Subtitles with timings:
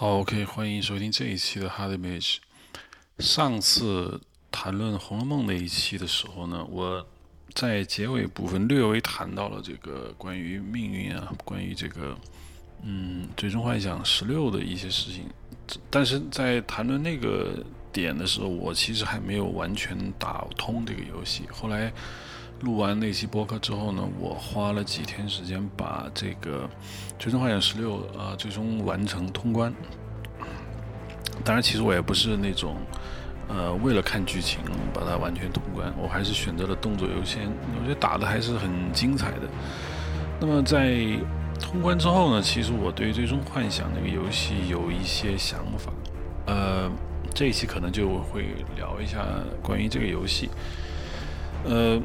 [0.00, 2.38] 好，OK，欢迎收听这一期的 Hard Image。
[3.18, 4.18] 上次
[4.50, 7.06] 谈论《红楼梦》那一期的时候呢，我
[7.52, 12.16] 在结尾部分略微谈到了这个关于命运啊，关于这个
[12.82, 15.26] 嗯《最终幻想十六》的一些事情。
[15.90, 17.62] 但是在谈论那个
[17.92, 21.42] 点的时候，我其实还没有完全打通这个游戏。
[21.52, 21.92] 后来。
[22.60, 26.68] 录完那期播客之后呢，我花了几天时间把这个
[27.18, 29.72] 《最终幻想十六》啊最终完成通关。
[31.42, 32.76] 当然，其实我也不是那种
[33.48, 34.60] 呃为了看剧情
[34.92, 37.48] 把它完全通关，我还是选择了动作优先。
[37.78, 39.48] 我觉得打的还是很精彩的。
[40.38, 40.98] 那么在
[41.58, 45.90] 通关之后呢，其实我对《最终幻想》那个游戏有一些想法。
[46.46, 46.90] 呃，
[47.34, 49.24] 这一期可能就会聊一下
[49.62, 50.50] 关于这个游戏。
[51.64, 51.98] 呃。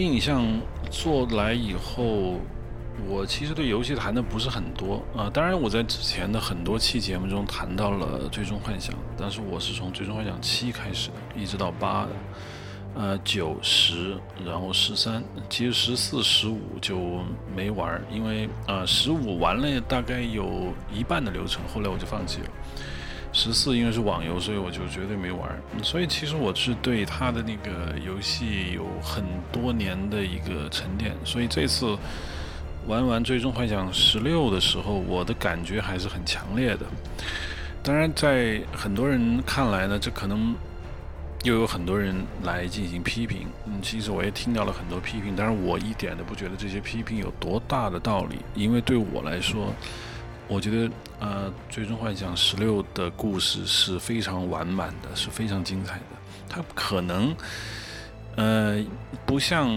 [0.00, 0.46] 印象
[0.90, 2.40] 做来以后，
[3.06, 5.28] 我其实对游戏谈的不是很多啊。
[5.30, 12.08] 当然，我在之前的很多期节目中谈到了《最终幻想》，但是我是从《最终幻想七》开始的，一直到八、
[12.94, 17.22] 呃九十，然后十三，其实十四、十五就
[17.54, 22.46] 没玩，因为呃十五玩了大概有一半的流程，后来我就放弃了。
[23.32, 25.48] 十四因为是网游，所以我就绝对没玩。
[25.82, 31.14] 所以其实我是对他的那个游戏有很多年的一个沉淀。
[31.24, 31.96] 所以这次
[32.88, 36.84] 玩完《最终幻想十六》的时候，我的感觉还是很强烈的。
[37.82, 40.54] 当然，在很多人看来呢，这可能
[41.44, 43.46] 又有很多人来进行批评。
[43.66, 49.72] 嗯，其实我也听到了很多批评，但是我一点都不觉得这些批评有多大的道理，因为对我来说。
[50.50, 56.04] 我觉得，呃，《最终幻想十六》的故事是非常完满的，是非常精彩的。
[56.48, 57.32] 它可能，
[58.34, 58.84] 呃，
[59.24, 59.68] 不像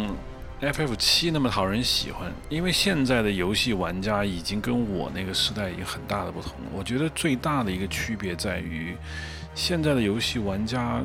[0.59, 6.71] FF 七那么讨人喜欢，因为现在的游戏玩家已经跟我那个时代有很大的不同了。
[6.73, 8.97] 我觉得最大的一个区别在于，
[9.53, 11.03] 现在的游戏玩家，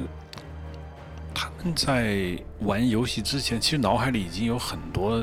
[1.34, 5.22] 他们在玩游戏之前，其实脑海里已经有很多，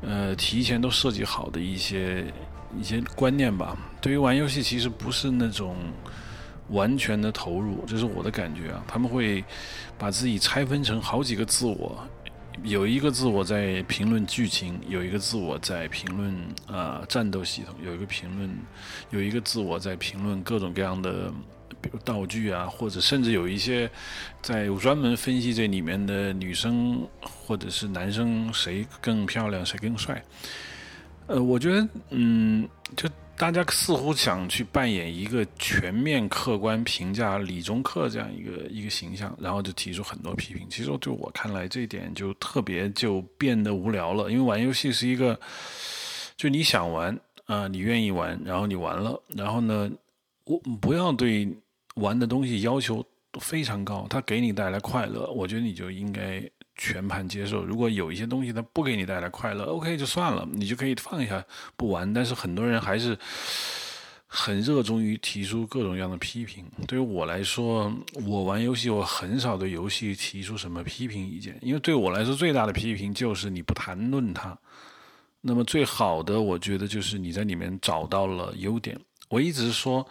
[0.00, 2.24] 呃，提前都设计好的一些。
[2.76, 5.76] 一些观念吧，对于玩游戏其实不是那种
[6.70, 8.84] 完全的投入，这是我的感觉啊。
[8.86, 9.44] 他们会
[9.96, 11.98] 把自己拆分成好几个自我，
[12.62, 16.34] 有一个自我在评论剧情，有一个自我在评论
[16.66, 18.50] 啊战斗系统，有一个评论，
[19.10, 21.32] 有一个自我在评论各种各样的，
[21.80, 23.90] 比如道具啊，或者甚至有一些
[24.42, 30.22] 在专门分析这里面的女生或者是男生谁更漂亮，谁更帅。
[31.28, 32.66] 呃，我觉得，嗯，
[32.96, 33.06] 就
[33.36, 40.66] 大家似乎想去扮演一个全面客观评价李中克这样一个一个形象，然后就提出很多批评。
[40.70, 44.30] 其实对我看来，这一点就特别就变得无聊了。
[44.30, 45.38] 因为玩游戏是一个，
[46.36, 49.90] 就你想玩啊，你愿意玩，然后你玩了，然后呢，
[50.44, 51.46] 我不要对
[51.96, 53.04] 玩的东西要求
[53.38, 56.42] 非常高，它给你带来快乐，我觉得你就应该。
[56.78, 57.62] 全盘接受。
[57.64, 61.44] 如果有一些东西它不给你带来快乐，OK 就算了，你就可以放下
[61.76, 62.10] 不玩。
[62.14, 63.18] 但是很多人还是
[64.26, 66.64] 很热衷于提出各种各样的批评。
[66.86, 67.92] 对于我来说，
[68.24, 74.56] 我玩游戏我很少对游戏提出什么批评意见，因为对我来说最大的批评就是你不谈论它。
[75.40, 78.98] 那么最好的，我觉得就是你在里面找到了优点。
[79.28, 80.08] 我一直说。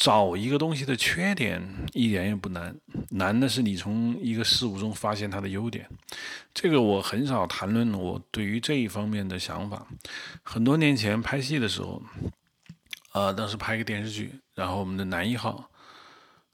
[0.00, 1.62] 找一个东西的缺点
[1.92, 2.74] 一点也不难，
[3.10, 5.86] 难的是你从一个事物中发现它的优点。
[6.54, 9.86] 这个我很少谈论我对于这一方面的想法。
[10.42, 12.02] 很多年前拍戏的时候，
[13.12, 15.68] 呃，当时拍一个电视剧，然后我们的男一号，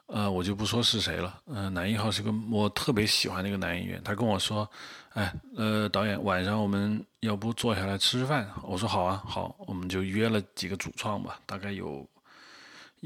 [0.06, 4.68] 呃，我就不说是谁了，嗯，男一号是个我特别喜欢的一个男演员，他跟我说，
[5.10, 8.50] 哎，呃，导演晚上我们要不坐下来吃吃饭？
[8.64, 12.04] 我说好啊，好，我们就约了几个主创吧，大概有。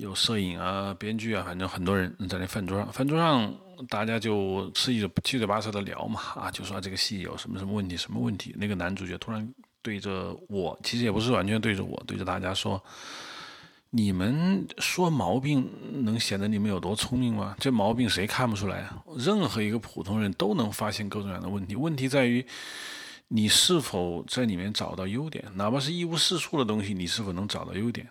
[0.00, 3.54] 有摄影啊，编剧啊，反正很多人在那饭桌上，饭桌上
[3.86, 8.54] 大家就吃一七嘴八舌的聊嘛，啊，就说这个戏有什么什么问题，什么问题。
[8.56, 9.46] 那个男主角突然
[9.82, 12.82] 对着我，其实也不是完全对着我，对着大家说
[13.90, 15.68] ：“你们说毛病
[16.02, 17.54] 能显得你们有多聪明吗？
[17.60, 18.88] 这毛病谁看不出来？
[19.18, 21.76] 任何一个普通人都能发现各种各样的问题。
[21.76, 22.44] 问题在于
[23.28, 28.08] 你是否在里面找到优点，哪怕是一无是处的东西，你是否能找到优点？”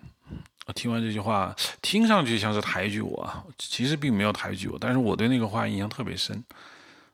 [0.73, 3.27] 听完这句话，听上去像是抬举我，
[3.57, 6.43] 其实并没有抬举我，但是我对那个话印象特别深，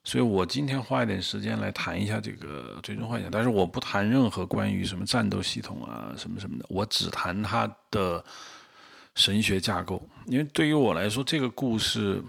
[0.04, 8.24] 所以我今天花一点时间来谈一下这个《最终幻想》，但是我不谈任何关于什么战斗系统啊什么什么的，我只谈它的
[9.16, 12.22] 神学架构，因为对于我来说，这个故事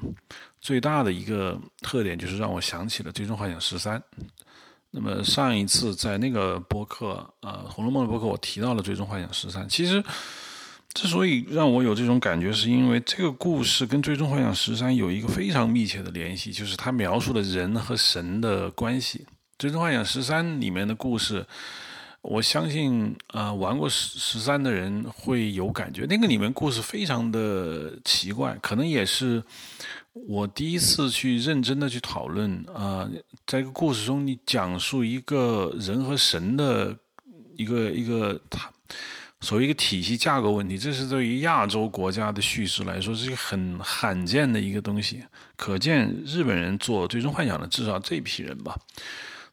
[0.61, 3.99] 最大的一个特点就是让我想起了《最终幻想十三》。
[4.91, 10.03] 那么上一次在那个播客，呃，《红楼梦》的播客，我提到了《最终幻想十三》，其实。
[10.97, 19.19] 之所以让我有这种感觉，是因为这个故事跟《最终幻想十三》有一个非常密切的联系，就是它描述了人和神的关系。
[19.59, 21.45] 《最终幻想十三》里面的故事，
[22.23, 26.07] 我相信啊，玩过十十三的人会有感觉。
[26.09, 29.43] 那个里面故事非常的奇怪，可能也是
[30.15, 33.07] 我第一次去认真的去讨论啊，
[33.47, 36.97] 在一个故事中，你讲述一个人和神的
[37.55, 38.73] 一个一个他。
[39.47, 45.23] 所谓一个体系架构问题，这是对于亚洲国家的叙事来说是一个很罕见的一个东西。
[45.55, 48.77] 可见日本人做《最终幻想》的至少这批人吧，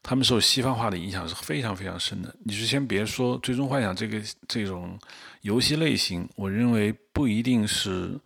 [0.01, 2.35] 他们受西方化的影响是非常非常深的。
[2.43, 4.97] 你就先别说《最终幻想》这个这种
[5.41, 8.19] 游戏类型，我认为不一定是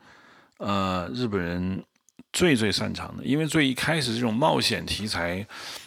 [0.59, 1.83] 呃日本人
[2.31, 5.45] 最最擅长的，因为最一开始这种冒险题材，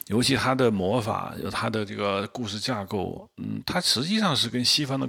[0.08, 5.08] 尤其它的魔法有它的这个故事架构，嗯，它实际上是跟西方的。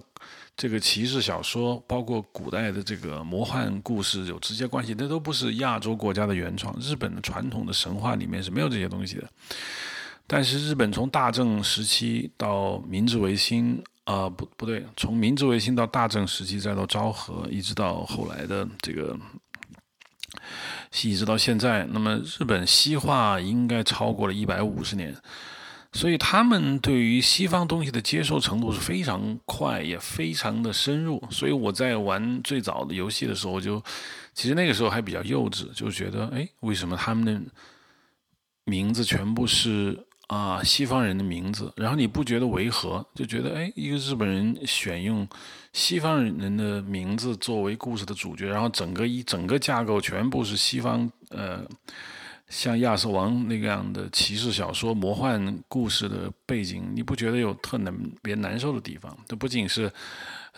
[0.62, 6.72] 这个骑士小说，包括古代的这个魔幻故事有直接关系，那都不是亚洲国家的原创。
[6.80, 9.28] 日本的传统的神话里面是没有这些东西的。
[10.28, 19.18] 但是日本从大正时期到明治维新，啊，不不对，从明治维新到大正时期，再到昭和，一直到后来的这个，
[21.02, 25.18] 一直到现在，那么日本西化应该超过了一百五十年。
[25.94, 31.22] 所以他们对于西方东西的接受程度是非常快，也非常的深入。
[31.30, 33.84] 所以我在玩最早的游戏的时候，就
[34.34, 37.42] 其实那个时候还比较幼稚，就觉得，哎，为什么他们的
[38.64, 41.74] 名字全部是啊西方人的名字？
[41.76, 43.06] 然后你不觉得违和？
[43.14, 45.28] 就觉得，哎，一个日本人选用
[45.74, 51.68] 西方人的名字作为故事的主角，然后整个一整个架构全部是西方，呃。
[52.52, 57.80] 像亚瑟王那个样的骑士小说、魔幻故事的背景，你不觉得有特
[58.22, 59.18] 别难受的地方？
[59.26, 59.90] 这不仅是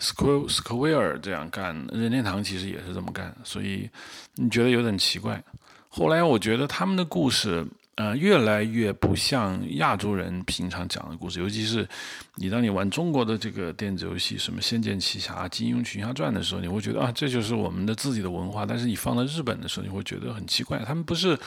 [0.00, 3.88] Square Square 这样干，任天堂其实也是这么干，所以
[4.34, 5.40] 你觉得有点奇怪。
[5.88, 7.64] 后来我觉得他们的故事，
[7.94, 11.88] 呃，越来越不像亚洲人平常讲的故事，尤其是
[12.34, 18.66] 你当你玩中国的这个电子游戏，什么《仙剑奇侠》《金庸群侠传》的时候，你会觉得啊，这就是我们的自己的文化。
[18.66, 21.38] 但是你放到日本的时候，你会觉得很奇怪，他们不是。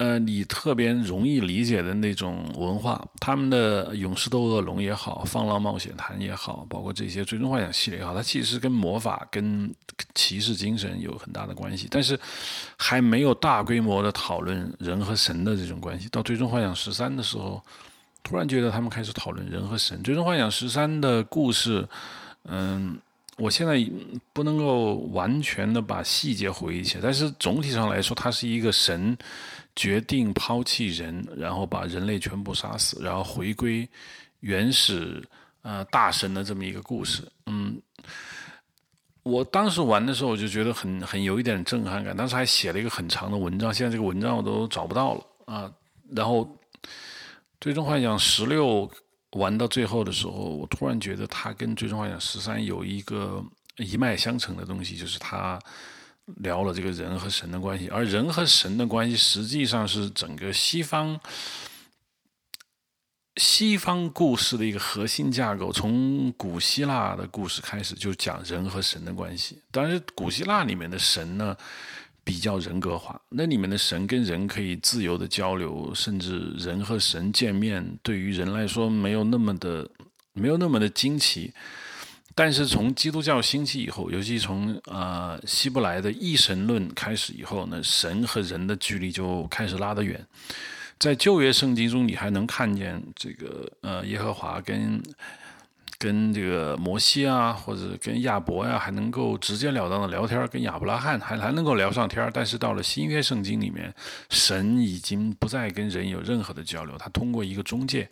[0.00, 9.70] 呃，你特别容易理解的那种文化，他们的《勇士斗恶龙》也好，《放浪冒险坛》也好，包括这些《最终幻想》系列也好，它其实跟魔法、跟
[10.14, 12.18] 骑士精神有很大的关系，但是
[12.78, 16.08] 还没有大规模的讨论人和神的这种关系。
[16.08, 17.62] 到《最终幻想十三》的时候，
[18.22, 19.98] 突然觉得他们开始讨论人和神。
[20.02, 21.86] 《最终幻想十三》的故事，
[22.44, 22.98] 嗯。
[23.36, 23.74] 我现在
[24.34, 29.16] 不能够完全的把细节回忆起来，但是总体上来说，它是一个神
[29.76, 33.88] 决定抛弃人，然后把人类全部杀死，然后回归
[34.40, 35.22] 原始
[35.62, 37.22] 呃大神的这么一个故事。
[37.46, 37.80] 嗯，
[39.22, 45.72] 我当时玩的时候，我就觉得很很有一点震撼感，当时还写了一个很长的文章，现在这个文章我都找不到了啊。
[46.14, 46.48] 然后
[47.60, 48.90] 最终幻想十六。
[49.34, 53.40] 玩到最后的时候，我突然觉得它跟《最终幻想十三》有一个
[53.76, 55.56] 一脉相承的东西，就是它
[56.36, 61.18] 聊了这个人和神的关系，而人和神的关系实际上是整个西方
[63.36, 65.72] 西方故事的一个核心架构。
[65.72, 71.56] 从古希腊的故事开始就讲人和神的关系，但是古希腊里面的神呢？
[72.22, 79.90] 比较人格化，那里面的神跟人可以自由的交流，甚至人和神见面，对于人来说没有那么的
[80.34, 81.52] 没有那么的惊奇。
[82.34, 90.24] 但是从基督教兴起以后，尤其从呃希伯来的一神论开始以后呢，神和人的距离就开始拉得远。
[90.98, 95.02] 在旧约圣经中，你还能看见这个呃耶和华跟。
[96.02, 103.94] 跟这个摩西啊，或者跟亚伯呀，还能够直截了当的聊天跟亚伯拉罕还还能够聊上天但是到了新约圣经里面，
[104.30, 108.08] 神已经不再跟人有任何的交流，他通过一个中介，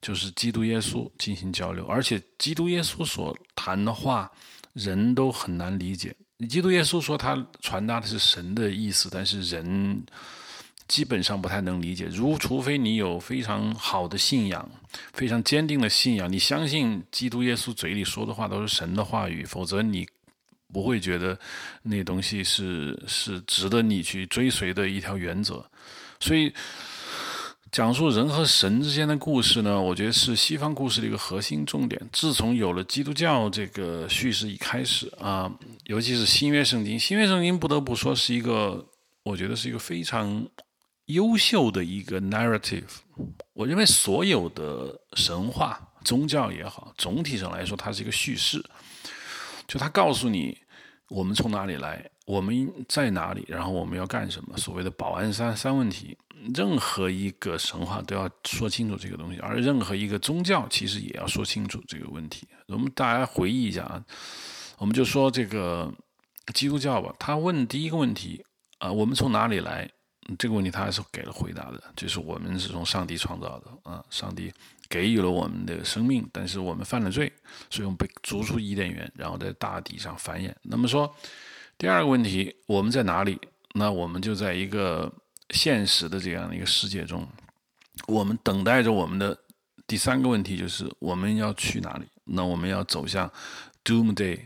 [0.00, 4.30] 就是基督耶稣进行交流，而且基督耶稣所谈的话，
[4.72, 6.14] 人都很难理解。
[6.48, 10.04] 基督耶稣说他传达的是神的意思，但是人。
[10.88, 14.68] 基本上不太能理解，如除非你有非常好的信仰，
[15.12, 20.04] 非常坚定的信仰，你相信基督耶稣嘴里说的话都是神的话语，否则你
[20.72, 21.38] 不会觉得
[21.84, 25.64] 那东西是是值得你去追随的一条原则。
[26.18, 26.52] 所以，
[27.72, 32.00] 讲述人和神之间的故事呢，我觉得是西方故事的一个核心重点。
[32.12, 35.50] 自从有了基督教这个叙事一开始啊，
[35.84, 38.84] 尤其是新约圣经，新约圣经不得不说是一个，
[39.22, 40.46] 我觉得是一个非常。
[41.06, 42.84] 优秀的一个 narrative，
[43.52, 48.64] 我认为所有的神话、宗教也好，总体上来说，它是一个叙事。
[49.66, 50.56] 就它告诉你
[51.08, 54.56] 我们从哪里来，我们在哪里，然后我们要干什么。
[54.56, 56.16] 所谓的保安三三问题，
[56.54, 62.48] 任何一个神话都要说清楚这个东西，而任何一个宗教其实也要说清楚这个问题。
[62.66, 64.04] 我们大家回忆一下啊，
[64.78, 65.92] 我们就说这个
[66.54, 68.44] 基督教吧，他问第一个问题
[68.78, 69.90] 啊，我们从哪里来？
[70.38, 74.52] 这个问题他还是给了回答的，就是我们是从上帝创造的啊，上帝
[74.88, 77.32] 给予了我们的生命，但是我们犯了罪，
[77.68, 80.54] 所以我们被逐出伊甸园，然后在大地上繁衍。
[80.62, 81.12] 那么说，
[81.76, 83.40] 第二个问题，我们在哪里？
[83.74, 85.12] 那我们就在一个
[85.50, 87.26] 现实的这样的一个世界中，
[88.06, 89.36] 我们等待着我们的
[89.86, 92.06] 第三个问题，就是我们要去哪里？
[92.24, 93.30] 那我们要走向
[93.84, 94.38] Doomday，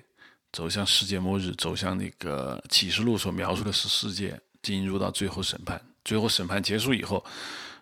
[0.53, 4.41] 走向世界末日，走向那个启示录所描述的是世界。
[4.65, 7.23] 进入到最后审判，最后审判结束以后，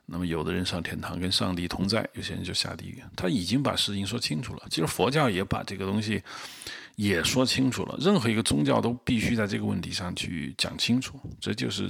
[0.06, 3.00] 那么有的人上天堂跟上帝同在，有些人就下地狱。
[3.14, 4.66] 他已经把事情说清楚了。
[4.68, 6.20] 其实佛教也把这个东西
[6.96, 7.96] 也说清楚了。
[8.00, 11.20] 任何一个宗教都必须在这个问题上去讲清楚。
[11.40, 11.88] 这就是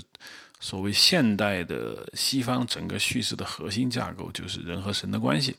[0.62, 5.54] 所谓现代的西方整个叙事的核心架构，就是人和神的关系。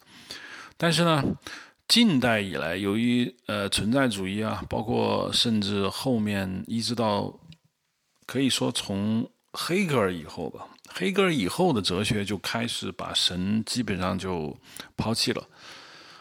[0.77, 1.23] 但是呢，
[1.87, 7.39] 近代以来，由于呃存在主义啊，包括甚至后面一直到。
[8.25, 14.57] 可以说，从黑格尔以后吧，黑格尔以后的哲学就开始把神基本上就
[14.95, 15.45] 抛弃了。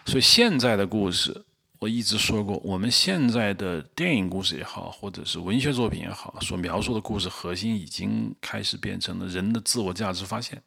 [0.04, 1.44] 所以现在的故事，
[1.82, 10.62] 我一直说过，我们现在的电影故事也好，或者是文学作品也好，所描述的故事核心已经开始变成了人的自我价值发现。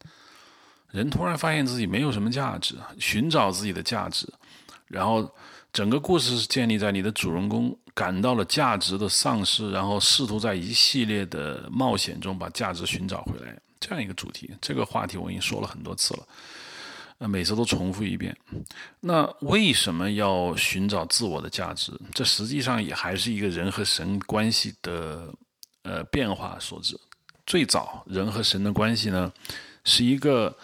[0.92, 4.28] 人突然发现自己没有什么价值，寻找自己的价值，
[4.90, 5.34] 然后
[5.72, 7.74] 整个故事是建立在你的主人公。
[7.94, 14.52] 感到了价值的丧失，然后试图在一系列的冒险中把价值寻找回来，这样一个主题。
[14.60, 16.28] 这个话题我已经说了很多次了，
[17.18, 18.36] 呃，每次都重复一遍。
[19.00, 21.92] 那为什么要寻找自我的价值？
[22.14, 25.34] 这实际上也还是一个人和神关系的
[25.84, 27.00] 呃变化所致。
[27.46, 29.32] 最早人和神的关系呢，
[29.84, 30.58] 是一个。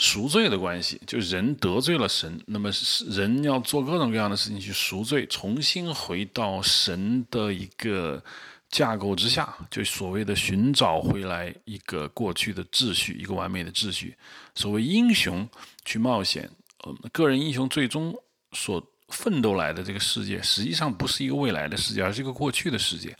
[0.00, 2.70] 赎罪的关系，就人得罪了神，那么
[3.08, 8.22] 人要做各种各样的事情去赎罪，重新回到神的一个
[8.70, 14.16] 架构之下，就所谓的寻找回来一个过去的秩序，一个完美的秩序。
[14.58, 15.48] 所谓英雄
[15.84, 16.50] 去冒险，
[16.82, 18.12] 呃，个人英雄最终
[18.50, 23.16] 所奋斗来的这个世界，实际上不是一个未来的世界，而是一个过去的世界。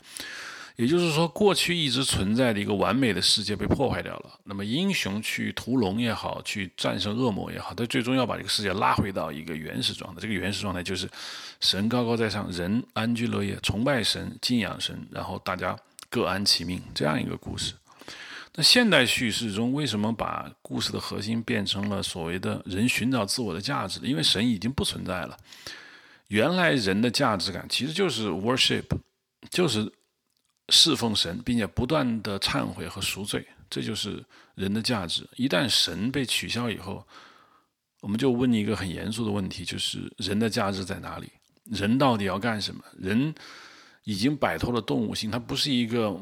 [0.75, 4.37] 也就是说，过去一直存在的一个完美的世界被破坏掉了。
[4.43, 10.19] 那么，英雄去屠龙也好，去战胜恶魔也好，他最终要把这个世界拉回到一个原始状态。
[10.19, 11.09] 这个原始状态就是
[11.61, 15.77] 神高高在上，人安居乐业，崇拜神，敬仰神，然后大家
[16.09, 17.73] 各安其命，这样一个故事。
[18.55, 23.99] 那现代叙事中，为什么把故事的核心变成了所谓的人寻找自我的价值？
[24.03, 25.37] 因为神已经不存在了。
[26.27, 28.85] 原来人的价值感其实就是 worship，
[29.49, 29.91] 就是。
[30.71, 35.27] 侍奉神，并且不断的忏悔和赎罪，这就是人的价值。
[35.35, 37.03] 一旦神被取消以后，
[38.01, 41.27] 我们就问一个很严肃的问题：就是人的价值在哪里？
[41.63, 42.83] 人到底要干什么？
[42.99, 43.33] 人
[44.03, 46.15] 已经摆脱了动物性，它不是一个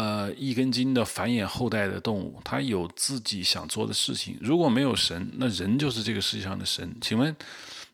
[0.00, 4.38] 呃一根筋的繁衍后代的动物，它有自己想做的事情。
[4.40, 6.96] 如果没有神，那人就是这个世界上的神。
[7.02, 7.36] 请问？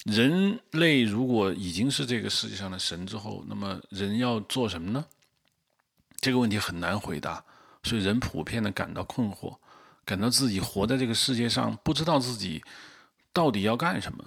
[0.05, 5.05] 人类如果已经是这个世界上的神之后，那么人要做什么呢？
[6.21, 7.43] 这个问题很难回答，
[7.83, 9.57] 所以人普遍的感到困惑，
[10.05, 12.63] 感到自己活在这个世界上，不知道自己
[13.33, 14.25] 到底要干什么。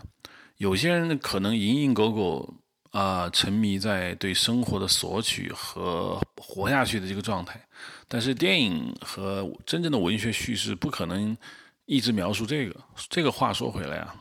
[0.57, 2.53] 有些人可能蝇营狗苟
[2.91, 7.59] 啊，沉迷在对生活的索取和活下去的这个状态。
[8.07, 11.37] 但是电影和真正的文学叙事不可能
[11.85, 12.75] 一直描述这个。
[13.09, 14.15] 这个话说回来啊。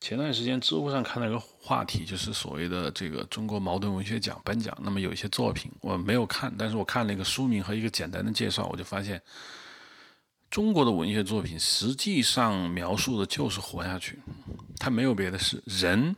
[0.00, 4.76] 前段时间，知乎上看到一个话题，就是所谓的这个中国矛盾文学奖颁奖。
[4.82, 9.22] 那么有一些作品我没有看，但是我看了一个书名和一个简单的介绍，我就发现，
[10.50, 14.18] 中国的文学作品实际上描述的就是活下去，
[14.80, 15.62] 它没有别的事。
[15.66, 16.16] 人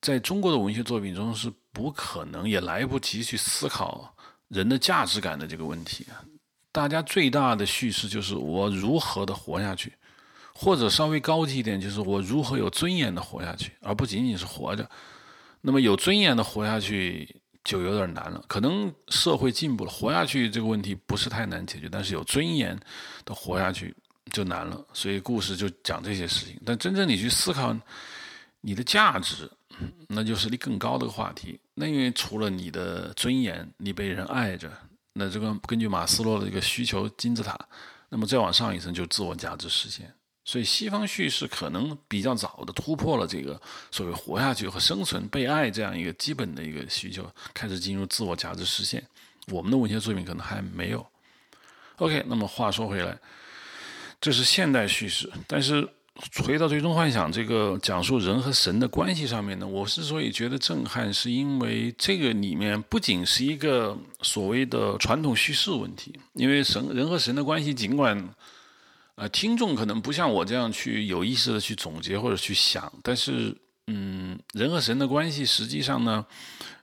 [0.00, 4.14] 在中国的文学作品中是不可能也来不及去思考
[4.48, 6.06] 人的价值感的这个问题。
[6.72, 9.92] 大家最大的叙事就是我如何的活下去。
[10.58, 14.88] 或者稍微高级一点，就是我如何有尊严的活下去，而不仅仅是活着。
[15.60, 17.28] 那么有尊严的活下去
[17.62, 18.42] 就有点难了。
[18.48, 22.74] 可能社会进步了，活下去这个问题不是太难解决，但是有尊严
[23.26, 23.94] 的活下去
[24.32, 24.82] 就难了。
[24.94, 26.58] 所以故事就讲这些事情。
[26.64, 27.76] 但真正你去思考
[28.62, 29.50] 你的价值，
[30.08, 31.58] 那就是你更高的话题。
[31.74, 34.70] 那因为除了你的尊严，你被人爱着，
[35.12, 37.58] 那这个根据马斯洛的一个需求金字塔，
[38.08, 40.12] 那么再往上一层就自我价值实现。
[40.44, 49.04] 所以西方叙事可能比较早的突破了这个所谓活下去和生存、被爱这样一个基本的一个需求，开始进入自我价值实现。
[49.48, 51.06] 我们的文学作品可能还没有。
[51.96, 53.18] OK，那么话说回来，
[54.20, 55.88] 这是现代叙事，但是。
[56.42, 68.34] 回到最终幻想这个讲述人和神的关系上面呢，我之所以觉得震撼，是因为这个里面不仅是一个所谓的传统叙事问题，因为神人和神的关系，尽管
[69.16, 73.54] 呃听众可能不像我这样去有意识的去总结或者去想，但是
[73.86, 76.24] 嗯，人和神的关系实际上呢，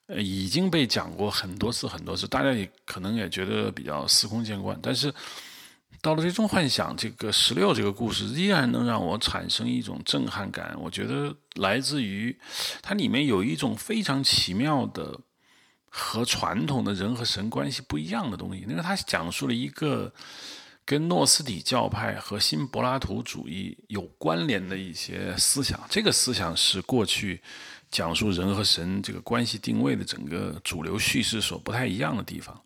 [0.05, 5.11] 呃已经被讲过很多次很多次，大家也可能也觉得比较司空见惯，但是。
[6.03, 10.75] 到了最终幻想这个十六这个故事，依然能让我产生一种震撼感。
[10.77, 12.38] 我觉得来自于
[12.81, 15.17] 它里面有一种非常奇妙的
[15.88, 18.65] 和传统的人和神关系不一样的东西。
[18.67, 20.13] 因为它讲述了一个
[20.83, 25.79] 跟诺斯底教派和新柏拉图主义有关联的一些思想。
[25.89, 27.41] 这个思想是过去
[27.89, 32.62] 讲述人和神这个关系定位的整个主流叙事所不太一样的地方。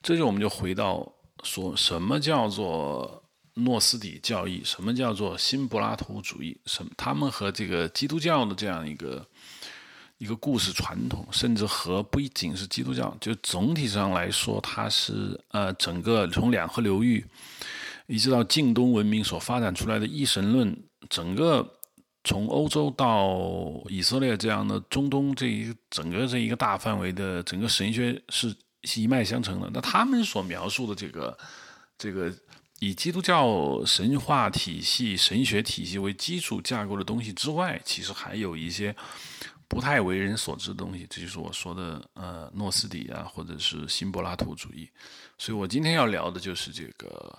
[0.00, 1.12] 这就我们就回到。
[1.42, 3.22] 说什么叫做
[3.54, 4.62] 诺斯底教义？
[4.64, 6.56] 什么叫做新柏拉图主义？
[6.66, 6.90] 什么？
[6.96, 9.26] 他们和这个基督教的这样一个
[10.18, 17.24] 一个故事传统，甚至和不仅是基督教，就总体上来说，它是呃整个从两河流域
[18.06, 20.74] 一直到近东文明所发展出来的一神论，
[21.08, 21.68] 整个
[22.22, 28.54] 从欧洲到以色列这样的中东这一整个这一个大范围的整个神学是。
[28.84, 29.70] 是一脉相承的。
[29.72, 31.36] 那他们所描述的这个，
[31.98, 32.34] 这个
[32.78, 38.96] 以基督教神话体系、神学体系为基础架构的东西之外，其实还有一些
[39.68, 41.06] 不太为人所知的东西。
[41.10, 44.88] 这就是我说的，呃，诺斯底啊，或者是新柏拉图主义。
[45.36, 47.38] 所以我今天要聊的就是这个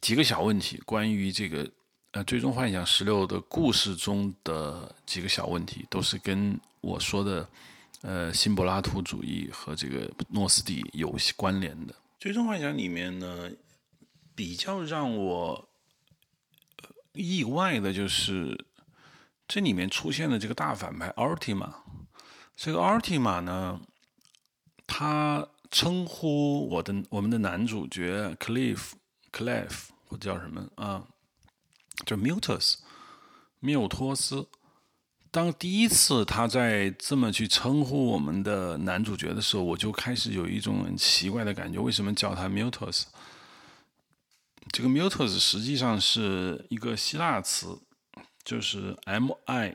[0.00, 1.66] 几个小问题，关于这个
[2.10, 7.48] 呃《最终幻想十六》的故事中的几个小问题，都是跟我说的。
[8.02, 13.50] 呃，新柏拉图主义和这个诺斯底有关联的《最终幻想》里面呢，
[14.36, 15.68] 比较让我
[17.12, 18.66] 意外的就是
[19.48, 21.72] 这里面出现的这个大反派 Artima。
[22.54, 23.80] 这个 Artima 呢，
[24.86, 31.04] 他称呼我的我们的男主角 Cliff，Cliff 或者叫什么啊？
[32.06, 32.76] 叫 Mutus，
[33.58, 34.48] 缪托斯。
[35.38, 41.78] 当第一次他在这么去称呼我们的男主角的时候，我就开始有一种很奇怪的感觉。
[41.78, 43.04] 为什么叫他 Mutus？
[44.72, 47.78] 这个 Mutus 实际上是一个希腊词，
[48.42, 49.70] 就是 M-I-T-H-O-S。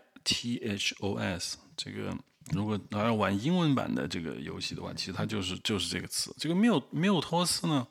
[1.77, 2.13] 这个
[2.51, 6.35] 如果大家玩英文版的这个游戏的话，其实它就是就是这个词。
[6.37, 7.87] 这个缪缪托斯呢，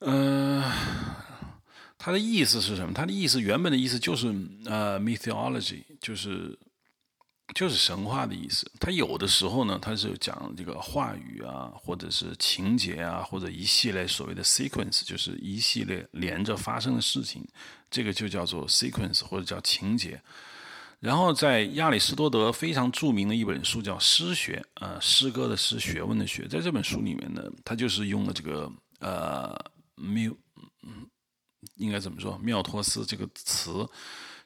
[0.00, 0.64] 嗯。
[2.00, 2.94] 它的意思是什么？
[2.94, 4.32] 它的意思原本的意思就是
[4.66, 6.58] 呃，mythology，就是
[7.54, 8.70] 就是神话的意思。
[8.78, 17.46] 它有的时候呢，它是讲这个话语啊，或者是情节啊，或者一系列所谓的 sequence，就是一系列连着发生的事情，
[17.90, 20.20] 这个就叫做 sequence 或者叫情节。
[21.00, 29.56] 然后在亚里士多德非常著名的一本书叫《诗学》，呃，诗歌的诗，学问的学，在这本书里面呢，他就是用了这个呃
[29.96, 30.36] ，mu。
[31.74, 32.38] 应该怎么说？
[32.38, 33.88] 缪托斯这个词，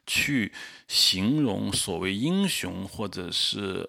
[0.05, 0.51] 去
[0.87, 3.87] 形容所谓英雄或者是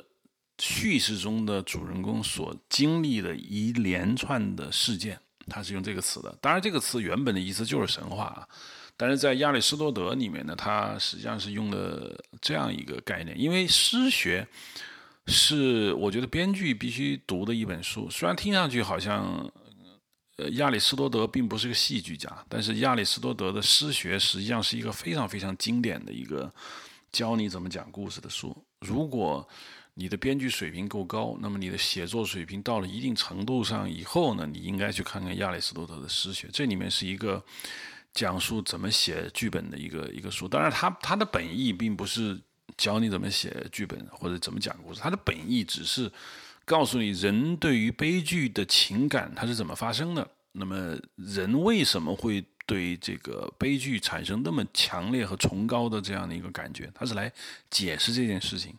[0.59, 6.37] 叙事中的主人公所经历的一连串的事件，他是用这个词的。
[6.41, 8.49] 当然，这个词原本的意思就是神话啊。
[8.97, 14.47] 但是在亚里士多德里面呢，他实际上是用了这样一个概念，因为诗学
[15.27, 19.51] 是我觉得编剧必须读的一本书，虽然听上去好像。
[20.37, 26.53] 呃，亚里士多德并不是个戏剧家，但是亚里士多德的诗学实际上是一个非常非常经典的一个
[27.13, 28.57] 教你怎么讲故事的书。
[28.81, 29.49] 如果
[29.95, 36.49] 你的编剧水平够高，那么你的写作水平到了一定程度上以后呢，你应该去看看亚里士多德的诗学。
[36.53, 37.41] 这里面是一个
[38.13, 40.49] 讲述怎么写剧本的一个一个书。
[40.49, 42.37] 当然，他他的本意并不是
[42.77, 46.11] 教你怎么写剧本或者怎么讲故事，他的本意只是。
[46.65, 50.27] 告诉你，人对于悲剧的情感它是怎么发生的？
[50.53, 56.91] 那么，人为什么会对这个悲剧产生那么强烈和崇高的这样的一个感觉？
[56.95, 57.31] 他是来
[57.71, 58.73] 解释这件事情。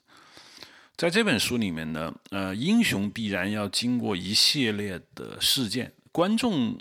[0.96, 6.78] 在这本书里面呢，呃，英雄必然要经过一系列的事件，观众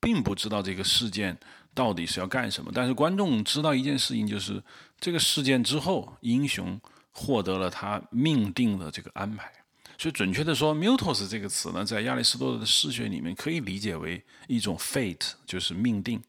[0.00, 1.38] 并不知道这个事件
[1.72, 4.60] 到底是要干什么，但是观众知道一件事情，就是
[4.98, 6.80] 这个事件之后，英雄
[7.12, 9.50] 获得了他命定的这个安排。
[10.02, 16.20] 就，准确的说，mutos 这个词呢，在亚里士多德的诗学里面可以理解为一种 fate，就是命定，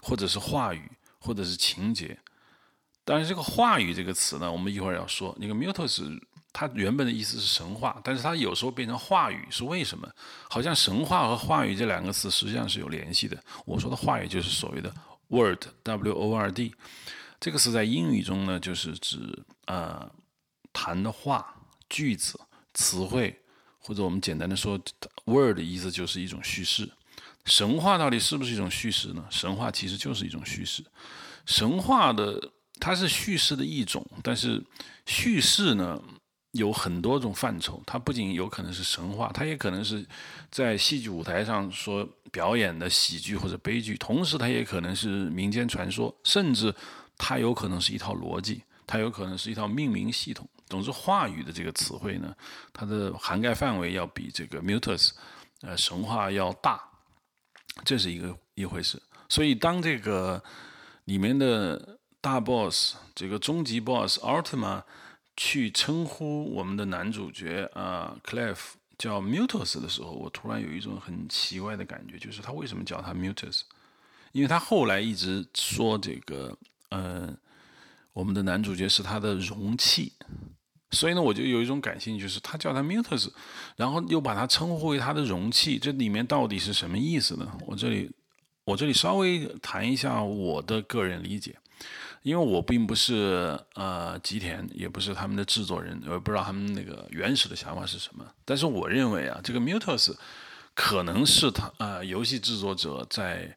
[0.00, 2.16] 或者是话语，或者是情节。
[3.04, 5.36] 当然，这个话语这个词呢，我们一会儿要说。
[5.40, 6.20] 那个 mutos
[6.52, 10.08] 它原本的意思是神话，但是它有时候变成话语，是为什么？
[10.48, 13.36] 好像神话和话语这两个词实际上是有联系的。
[13.66, 14.94] 我说的话语就是所谓的
[15.26, 16.72] word，w o r d，
[17.40, 20.08] 这个词在英语中呢，就是指呃
[20.72, 21.52] 谈的话、
[21.88, 22.38] 句子、
[22.80, 23.38] 词汇，
[23.78, 24.80] 或者我们简单的说
[25.26, 26.90] ，word 的意思就是一种叙事。
[27.44, 29.24] 神话到底是不是一种叙事呢？
[29.28, 30.82] 神话其实就是一种叙事。
[31.44, 34.62] 神话的它是叙事的一种，但是
[35.04, 36.00] 叙事呢？
[36.52, 40.04] 有很多种范畴，它不仅有可能是神话，它也可能是
[40.50, 46.74] 在戏剧舞台上所表演的喜剧或者悲剧，同时它也可能是民间传说，甚至
[47.16, 50.44] 它有可能是一套逻辑，它有可能是一套命名系统。
[50.70, 52.34] 总之，话语的这个词汇呢，
[52.72, 55.10] 它的涵盖范围要比这个 mutus，
[55.60, 56.80] 呃，神话要大，
[57.84, 59.02] 这是一个一回事。
[59.28, 60.42] 所以，当这个
[61.04, 64.84] 里面的大 boss，这个终极 boss Ultima。
[65.36, 68.58] 去称呼我们的男主角啊，Cliff
[68.98, 73.62] 叫 Mutus 的时候，我突然有一种很奇怪的感觉，就是他为什么叫他 Mutus？
[74.32, 76.54] 因为他后来一直说这个，
[76.90, 77.34] 呃，
[78.12, 80.12] 我们的男主角是他的容器，
[80.92, 83.28] 所以呢，我就有一种感兴趣，就是他叫他 Mutus，
[83.76, 87.50] 然后又把他称呼为他的容器，这里面到底是什么意思呢？
[87.66, 88.10] 我这里，
[88.64, 91.56] 我这里稍微谈一下我的个人理解。
[92.22, 98.22] 因为我并不是呃吉田，也不是他们的制作人，我不知道他们那个原始的想法是什么。
[98.44, 100.14] 但是我认为啊，这个 Mutus
[100.74, 103.56] 可能是他呃游戏制作者在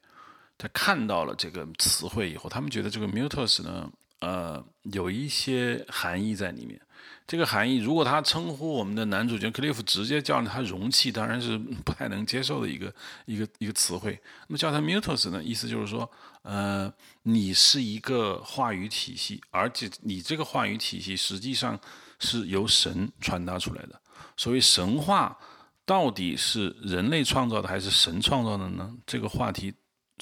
[0.58, 3.92] 在看到了这个词汇以后，他们觉得这个 Mutus 呢
[4.22, 6.80] 呃有一些含义在里面。
[7.26, 12.94] 这个含义，如果他称呼我们的男主角 Cliff 直接叫他容器，当然是不太能接受的一个
[13.26, 14.20] 一个一个词汇。
[14.48, 16.10] 那么叫他 Mutus 呢，意思就是说。
[16.44, 21.80] 呃，你是一个话语体系，而且你这个话语体系实际上
[22.20, 23.98] 是由神传达出来的。
[24.36, 25.38] 所谓神话
[25.86, 28.94] 到底是人类创造的还是神创造的呢？
[29.08, 29.74] 这个话题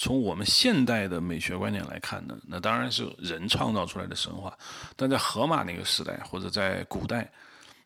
[0.02, 4.58] 从我们现代的美学观点来看呢，那当然是人创造出来的神话。
[4.96, 7.32] 但在荷马那个时代或者在古代，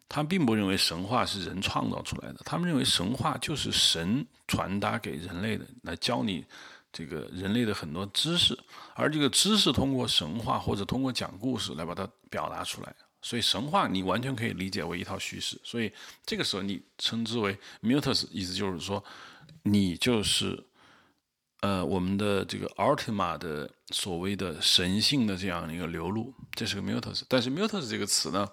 [0.08, 6.46] 他并不认为神话是人创造出来的，他们认为神话就是神传达给人类的，来教你。
[6.94, 8.58] 这个人类的很多知识，
[8.94, 15.60] 而这个知识通过神话或者通过讲故事来把它表达出来，所以神话你完全可以理解为一套叙事。
[15.66, 15.92] 所以
[16.26, 19.04] 这个时候你称之为 mutus，意思就是说
[19.64, 20.58] 你就是
[21.66, 27.24] 呃我们的这个 ultima 的所谓的神性的这样一个流露，这是个 mutus。
[27.28, 28.48] 但是 mutus 这个词呢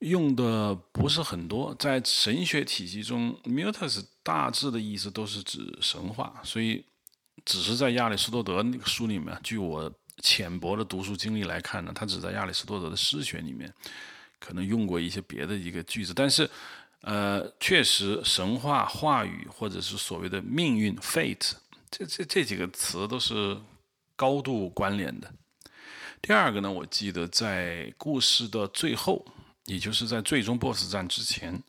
[0.00, 6.84] 用的不是很多，在神学体系中，mutus 大致的意思都是指神话，所以。
[7.44, 13.70] 只是在亚里士多德那个书里面，据我浅薄的读书经历来看呢，他只在亚里士多德的诗选里面
[14.40, 16.48] 可能用过一些别的一个句子，但是，
[17.02, 21.52] 呃，确实神话话语或者是所谓的命运 fate，
[21.96, 23.56] 这这这几个词都是
[24.16, 25.32] 高度关联的。
[26.20, 29.24] 第二个呢，我记得在故事的最后，
[29.66, 31.62] 也就是在最终 BOSS 战之前，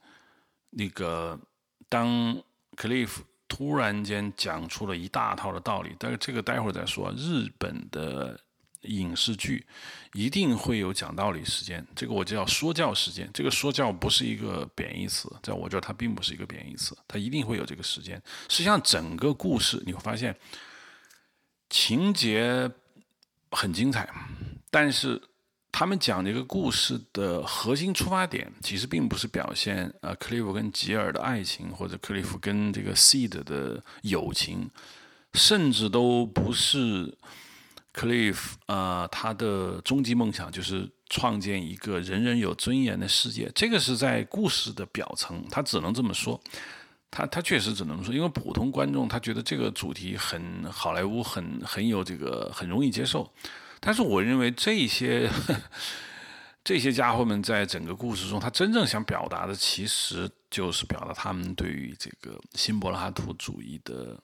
[0.72, 1.40] 那个
[1.88, 2.42] 当
[2.76, 3.20] Cliff。
[3.48, 7.14] 突然间讲出了一大套的道理，但是这个待会儿再说。
[7.16, 8.38] 日本的
[8.86, 9.66] 影视剧
[10.14, 13.30] 一定会有讲道理时间，这个我就叫说教时间。
[13.34, 18.22] 这个说教不是一个贬义词，在我这儿它并不是一个贬义词，它一定会有这个时间。
[18.50, 20.36] 实际上，整个故事你会发现
[21.70, 22.70] 情节
[23.52, 24.10] 很精彩，
[24.70, 25.22] 但是。
[25.78, 34.70] 他们讲这个故事的核心出发点，其实并不是表现呃克利夫跟吉尔的爱情，或者克利夫跟这个 Seed 的友情，
[35.34, 37.14] 甚至都不是
[37.96, 43.50] 克利夫啊他的终极梦想就是创建一个人人有尊严的世界。
[43.56, 46.38] 这个是在故事的表层，他只能这么说。
[47.10, 53.32] 他他确实只能说，因为普通观众他觉得这个主题很好莱坞，很很有这个很容易接受。
[53.80, 55.32] 但是我认为这些
[56.66, 64.20] 这些家伙们在整个故事中，他真正想表达的，其实就是表达他们对于这个新柏拉图主义的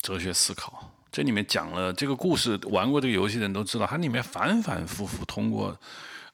[0.00, 0.90] 哲学思考。
[1.16, 5.74] 这里面讲了这个故事，玩过这个游戏的人都知道，它里面反反复复通过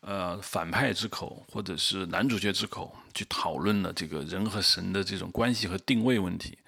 [0.00, 6.58] 呃反派之口或者是男主角之口去讨论了这个人和神的这种关系和定位问题。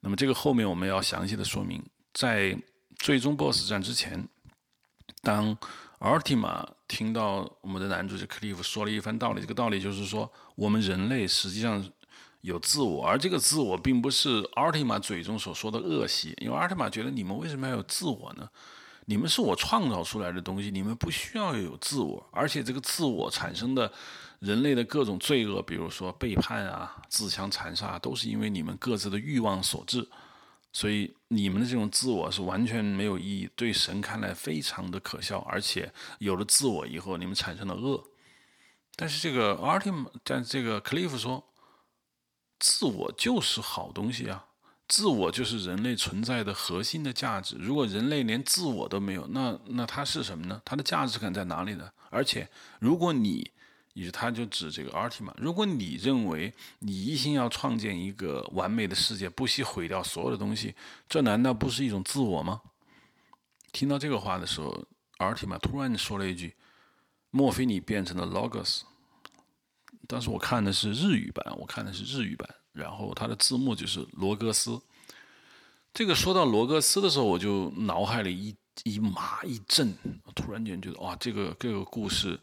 [0.00, 1.82] 那么这个后面我们要详细的说明，
[2.12, 2.54] 在
[2.98, 4.28] 最终 BOSS 战之前。
[5.22, 5.56] 当
[6.00, 11.82] Ultima 听到我们的男主角 Cliff 说了一番道理，这个道理就是说，我们人类实际上
[12.42, 18.48] 有自我，而这个自我并不是阿尔提玛嘴中所说的恶习，因为阿尔提玛觉得你们为什么要有自我呢？
[19.06, 23.90] 你们是我创造出来的东西，你们不需要有自我，而且这个自我产生的
[24.38, 30.06] 人类的各种罪恶，比如说背叛啊、自相残杀，都是因为你们各自的欲望所致。
[30.70, 38.04] 所以你们的这种自我是完全没有意义，对神看来非常的可笑，而且有了自我以后，你们产生了恶。
[38.94, 41.42] 但是这个 Artem，但这个克利夫说，
[42.58, 44.46] 自我就是好东西啊。
[44.88, 47.56] 自我就是人类存在的核心的价值。
[47.58, 50.62] 如果人类连自我都没有，那那它是什么呢？
[50.64, 51.90] 它的价值感在哪里呢？
[52.08, 52.48] 而且，
[52.80, 53.50] 如果你，
[53.92, 60.74] 也就他就指这个 Artima，如果你认为你一心要创建一个完美的世界，不惜毁掉所有的东西，
[61.06, 62.62] 这难道不是一种自我吗？
[63.72, 64.86] 听到这个话的时候
[65.18, 66.56] ，Artima 突然说了一句
[67.30, 68.82] ：“莫非你变成了 Logos？”
[70.08, 72.48] 当时我看的是日语版，我看的是日语版。
[72.72, 74.80] 然后它的字幕就是罗格斯。
[75.92, 79.92] 这个说到罗格斯的时候，我就脑海里一一麻一震，
[80.34, 82.38] 突然间觉得哇，这个这个故事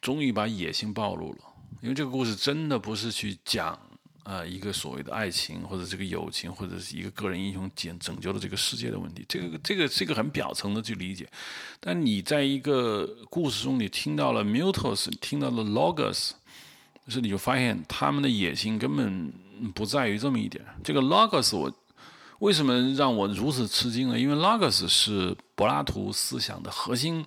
[0.00, 1.38] 终于把野心暴露了。
[1.80, 3.76] 因为这个故事真的不是去讲
[4.22, 9.24] 啊一个所谓的爱情或者这个友情或者是一个个人英雄拯拯救了这个世界的问题。
[9.28, 11.28] 这个这个这个很表层的去理解，
[11.80, 16.30] 但你在一个故事中，你听到了 Mutos，听到了 Logos。
[17.04, 19.32] 可是你就发现他们的野心根本
[19.74, 20.64] 不在于这么一点。
[20.82, 21.72] 这个 logos 我
[22.38, 24.18] 为什么让我如此吃惊呢？
[24.18, 27.24] 因为 logos 是柏拉图思想的核心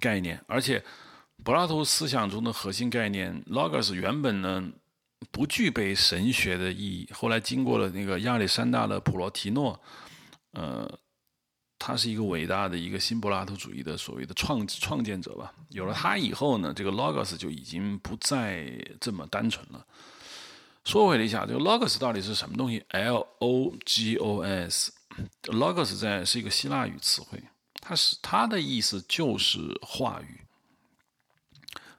[0.00, 0.82] 概念，而且
[1.44, 4.70] 柏拉图思想中的核心概念 logos 原本呢
[5.30, 9.80] 不具备神学的意义，后来经过了那个亚历山大的普罗提诺，
[10.52, 10.98] 呃。
[11.84, 15.52] 他是一个伟大的一个新柏拉图主义的所谓的创创建者吧。
[15.70, 19.84] 有了他以后呢，这个 logos 就已经不再这么单纯了。
[20.84, 27.42] 说回了一下，这个 logos 到底是什么东西？L O G O S，logos 在是一个希腊语词汇，
[27.80, 30.42] 它是它的意思就是话语。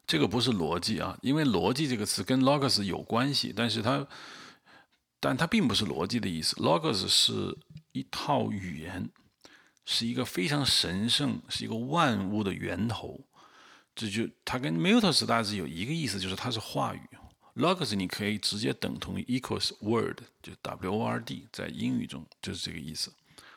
[0.08, 4.08] 这个不是逻辑啊，因为逻辑这个词跟 logos 有关系，但是它，
[5.20, 6.56] 但它并不是逻辑的意思。
[6.56, 7.58] logos 是
[7.92, 9.10] 一套语言。
[9.86, 13.20] 是一个非常神圣，是一个万物的源头。
[13.96, 17.02] 这就它跟 mutos 大致有一个意思，就是它是话语。
[17.56, 23.14] logos 你可以直接等同于 equals word，就 w o r d，在英语中就是这个意思。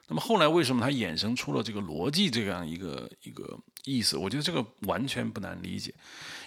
[0.09, 4.19] 那么后来为什么它衍生出了这个逻辑这样一个一个意思？
[4.19, 5.95] 我觉得这个完全不难理解，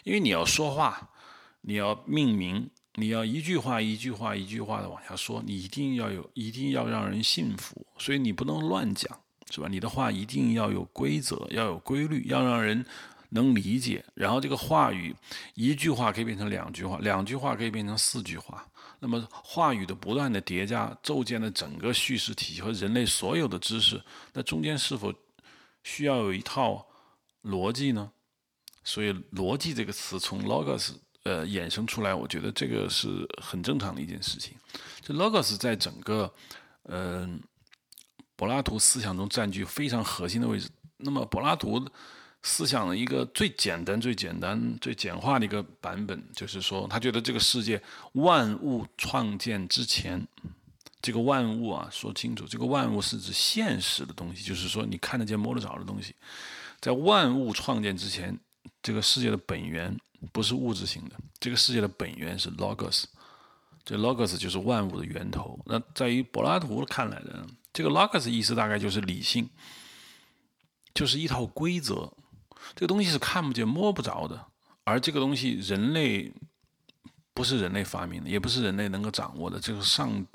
[0.04, 1.10] 因为你要说话，
[1.62, 9.20] 你要命名，你要一句话一句话一句话的往下说，你一定要有，一定要让人信服，所以你不能乱讲。
[9.52, 9.68] 是吧？
[9.68, 12.86] 你的话一定要有规则，要有规律，要让人
[13.30, 14.06] 能理解。
[14.14, 15.16] 然后这个话语，
[15.56, 18.64] 一句话可以变成两句话，两句话可以变成四句话。
[19.00, 24.00] 那么话语的不断的叠加，构建了整个叙事体系和人类所有的知识。
[24.34, 25.12] 那中间是否
[25.84, 26.86] 需要有一套
[27.44, 28.12] 逻辑呢？
[28.84, 30.92] 所以“逻辑”这个词从 logos
[31.24, 34.56] 呃衍生出来，我觉得这个是很正常的一件事情。
[35.02, 36.32] 这 logos 在整个
[36.84, 37.42] 嗯。
[38.40, 40.70] 柏拉图思想中占据非常核心的位置。
[40.96, 41.86] 那么，柏拉图
[42.42, 47.82] 思想的一个最简单、最简单、最简化的一个版本，就是说，他觉得这个世界
[48.14, 50.26] 万物创建之前，
[51.02, 56.16] 这个万物啊，说清楚，这个万物是指现实的东西，就是说你看得见、摸得着的东西。
[56.80, 58.40] 在万物创建之前，
[58.82, 59.94] 这个世界的本源
[60.32, 63.04] 不是物质性的，这个世界的本源是 logos，
[63.84, 65.60] 这 logos 就是万物的源头。
[65.66, 67.46] 那在于柏拉图看来呢？
[67.72, 69.50] 这个 logos 意思大概就是理性，
[70.94, 72.12] 就是一套规则。
[72.76, 74.48] 这个东西是看不见、摸不着的，
[74.84, 76.34] 而这个东西人类
[77.34, 79.60] 不是人类发明的，也不是人类能够掌握的。
[79.60, 80.26] 这个上，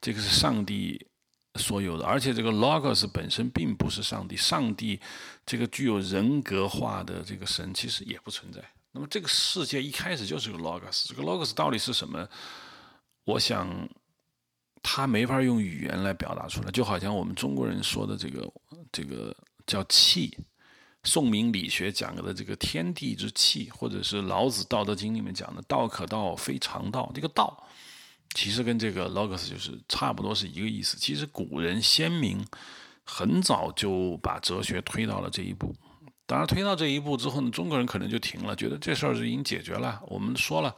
[0.00, 1.06] 这个是上帝
[1.54, 4.36] 所有的，而且这个 logos 本身并不是上帝。
[4.36, 5.00] 上帝
[5.46, 8.60] 这个具有人格化的这个神其实也不存在。
[8.90, 12.28] 那么这个世界一开始就是个 logos，这个 logos 到底是什么？
[13.24, 13.88] 我想。
[14.82, 18.52] 他没法用语言来表达出来，就好像我们中国人说的这个
[18.90, 20.36] 这个叫气，
[21.04, 27.10] 宋明理学讲的这个天地之气，或者是老子《道德经》里面讲的“道可道，非常道”。
[27.14, 27.64] 这个道
[28.34, 30.96] 其实跟这个 logos 就是差不多是一个意思。
[30.98, 32.44] 其实古人先民
[33.04, 35.72] 很早就把哲学推到了这一步。
[36.26, 40.02] 当然，推到这一步之后呢，中国人可能就停了，觉得这事儿就已经解决了。
[40.08, 40.74] 我们说了。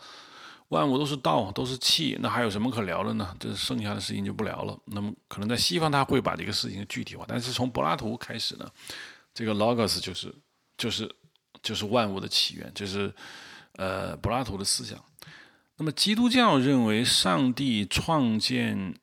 [0.69, 3.37] 万物都是道，都是气，那还有什么可聊的呢？
[3.39, 4.77] 这剩下的事情就不聊了。
[4.87, 8.69] 那么，可能在西方他会把这个事情具体化，但是从柏拉图开始呢，
[9.33, 10.35] 这个 logos 就是
[10.77, 11.09] 就是
[11.63, 13.15] 就是万物的起源，就是
[13.75, 14.99] 呃柏拉图的思想。
[15.77, 18.95] 那么基督教认为上帝创建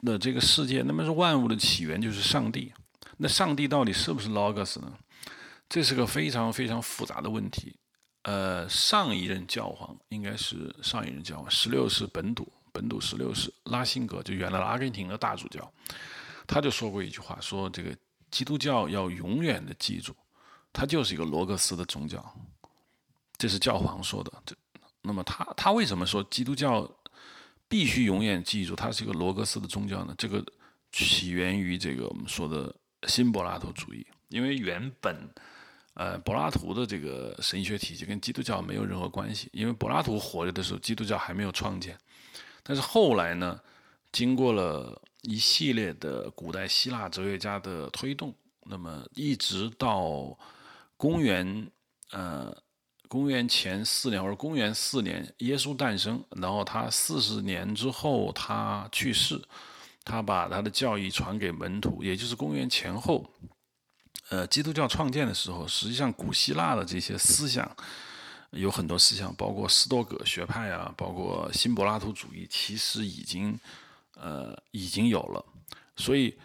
[0.00, 2.72] 的这个世界，那么是万物的起源就是上帝。
[3.18, 4.92] 那上帝到底是不是 logos 呢？
[5.68, 7.76] 这是个非常非常复杂的问题。
[8.28, 15.72] 呃，上一任教皇应该是上一任教皇，十六世本笃，本笃十六世拉辛格，就原来阿根廷的大主教，
[16.46, 17.96] 他就说过一句话，说这个
[18.30, 20.14] 基督教要永远的记住，
[20.74, 22.22] 它就是一个罗格斯的宗教。
[23.38, 24.30] 这是教皇说的。
[24.44, 24.54] 这，
[25.00, 26.86] 那么他他为什么说基督教
[27.66, 30.14] 必须永远记住它是一个罗格斯的宗教呢？
[30.18, 30.44] 这个
[30.92, 35.16] 起源于这个我们说的新柏拉图主义，因为原本。
[35.98, 41.98] 呃，柏拉图的这个神学体系跟基督教没有任何关系，因为柏拉图活着的时候，基督教还没有创建。
[42.62, 43.60] 但是后来呢，
[44.12, 48.32] 经过了一系列的古代希腊哲学家的推动，
[48.62, 50.38] 那么一直到
[50.96, 51.68] 公元
[52.12, 52.56] 呃
[53.08, 59.42] 公元前四年或者公元四年，耶稣诞生，然后他四十年之后他去世，
[60.04, 63.28] 他把他的教义传给门徒，也就是公元前后。
[64.30, 67.74] 呃，基督教创建的时候，实际上古希腊的这些思想
[68.50, 73.58] 有很多思想，包括斯多葛学派啊，包括新柏拉图主义，其实已经
[74.14, 75.42] 呃已经有了。
[75.96, 76.36] 所以，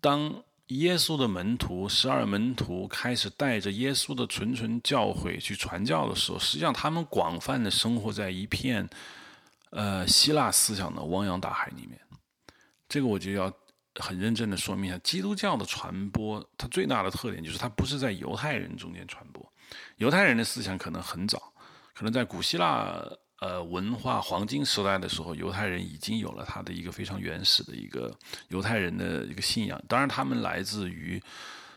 [0.00, 0.32] 当
[0.68, 8.88] 耶稣的门徒十二门徒开始带着耶稣的纯纯教诲去传教的时候，实际上他们广泛的生活在一片
[9.70, 12.00] 呃希腊思想的汪洋大海里面。
[12.88, 13.52] 这个我就要。
[14.00, 19.52] 很认真的说明一下，基督教的传播，它最大的特点就是它不是在犹太人中间传播。
[19.96, 21.52] 犹太人的思想可能很早，
[21.94, 22.96] 可能在古希腊
[23.40, 28.16] 呃文化黄金时代的时候，犹太人已经有了他的一个非常原始的一个
[28.48, 29.82] 犹太人的一个信仰。
[29.88, 31.22] 当然，他们来自于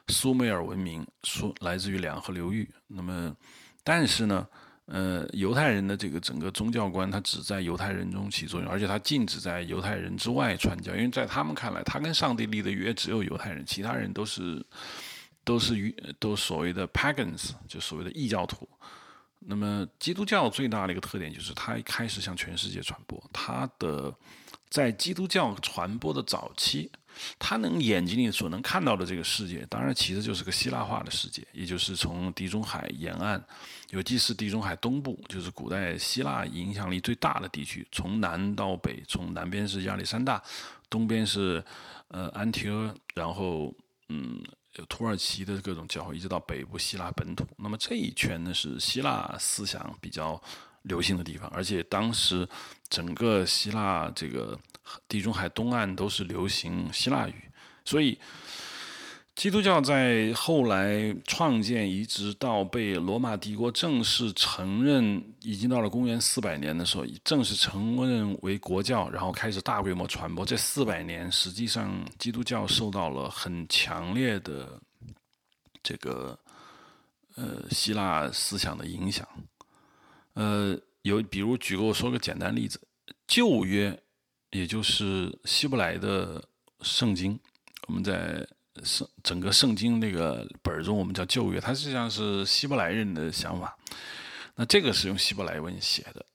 [0.07, 2.69] 苏美尔文明，苏来自于两河流域。
[2.87, 3.35] 那么，
[3.83, 4.47] 但是呢？
[4.87, 14.65] 呃，犹太人的这个整个宗教观，它只在犹太人中起作用，而且它禁止在犹太人之外传教，因为在他们看来，他跟上帝立的约只有犹太人，其他人都是
[15.43, 18.67] 都是与都所谓的 pagans，就所谓的异教徒。
[19.39, 24.13] 那么基督教最大的一个特点就是，它开始向全世界传播，它的
[24.69, 26.89] 在基督教传播的早期。
[27.39, 33.43] 他能眼睛里所能看到的这个世界，当然其实就是个希腊化的世界，也就是从地中海沿岸，
[33.89, 40.41] 尤其是地中海东部，就是古代希腊影响力最大的地区，从南到北，从南边是亚历山大，
[40.89, 41.63] 东边是
[42.09, 43.73] 呃安提阿，然后
[44.09, 44.43] 嗯
[44.75, 47.45] 有土耳其的各种教会，一直到北部希腊本土。
[47.57, 50.41] 那么这一圈呢是希腊思想比较
[50.83, 52.47] 流行的地方，而且当时
[52.89, 54.59] 整个希腊这个。
[55.09, 57.51] 地中海东岸都是流行希腊语，
[57.83, 58.17] 所以
[59.37, 70.43] 基督教在后来创建，一直到被罗马帝国正式承认，已经到了公元四百年的时候，正式承认为国教，然后开始大规模传播。
[70.43, 74.81] 这四百年，实际上基督教受到了很强烈的
[75.83, 76.35] 这个
[77.35, 79.27] 呃希腊思想的影响。
[80.33, 82.81] 呃，有比如举个我说个简单例子，
[83.27, 83.97] 旧约。
[84.51, 86.41] 也就是希伯来的
[86.81, 87.37] 圣经，
[87.87, 88.47] 我们在
[88.83, 93.77] 圣整个圣经那个本中，我们叫旧约，它实际上是希伯来人的想法。
[94.55, 96.25] 那这个是用希伯来文写的，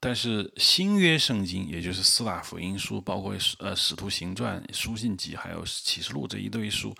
[0.00, 6.94] 但是新约圣经，也就是四大福音书，包括呃使徒行传、书信集，还有启示录这一堆书，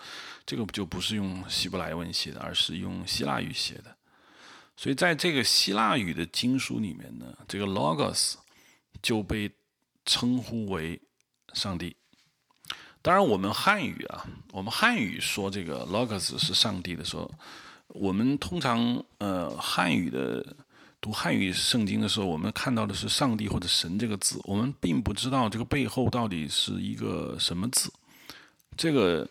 [0.45, 3.95] 这个就不是用希伯来文写的，而是用希腊语写的。
[4.75, 8.33] 所以在这个希腊语的经书里面呢，这个 logos
[9.01, 9.51] 就被。
[10.09, 11.01] 称呼为
[11.51, 11.93] 上帝。
[13.07, 17.31] 当然，我们汉语啊，我们汉语说这个 logos 是上帝的时候，
[17.87, 20.45] 我们通常呃汉语的
[20.99, 27.89] 读汉语圣经的时候，我们看到的是上帝或者神这个字，我们并不知道这个背后到底是一个什么字。
[28.75, 29.25] 这个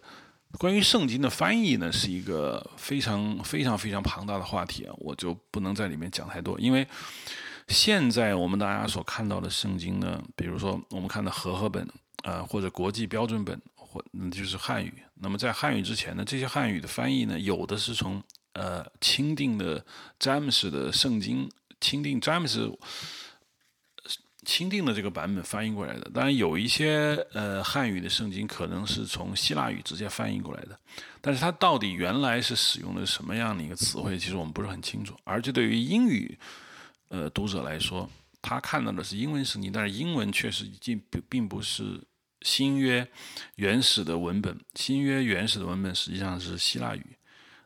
[0.57, 6.89] 关于圣经的翻译呢，是一个非常非常非常庞大的话题啊，我就不能在里面讲太多，因为。
[7.69, 11.85] 现在我们大家所看到的圣经呢，比如说我们看的和合本，
[12.27, 14.93] 呃，或者国际标准本，或那就是汉语。
[15.15, 18.21] 那么在汉语之前呢，这些汉语的翻译呢，有的是从
[18.55, 19.87] 呃钦定的
[20.19, 21.49] 詹姆斯的圣经，
[21.81, 22.77] 钦定詹姆斯
[24.45, 26.11] 钦定的这个版本翻译过来的。
[26.13, 30.77] 当然有一些呃汉语的圣经可能是从希腊语直接翻译过来的，
[31.21, 35.17] 但是它到底原来是使用的什么样的一个词汇，其实我们不是很清楚。
[35.23, 36.37] 而且对于英语。
[37.09, 38.11] 呃，读者来说，
[38.43, 42.03] 他看到的是英文圣经，但是英文确实并并不是
[42.47, 43.07] 新约
[43.57, 44.57] 原始的文本。
[44.77, 47.19] 新约原始的文本实际上是希腊语。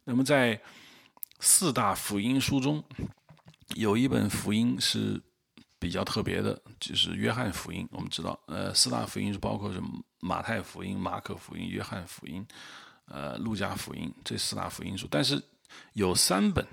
[0.05, 0.59] 那么在
[1.39, 2.83] 四大福音书中，
[3.76, 5.22] 有一本福音是
[5.78, 7.87] 比较特别的，就是约翰福音。
[7.93, 10.03] 我们知道，呃，四大福音是包括什么？
[10.20, 12.47] 马太福音、马可福音、约翰福音，
[13.05, 15.07] 呃，路加福音这四大福音书。
[15.11, 15.43] 但是
[15.93, 16.66] 有三本，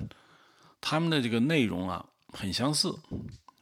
[0.80, 2.90] 他们的这个内容啊很相似，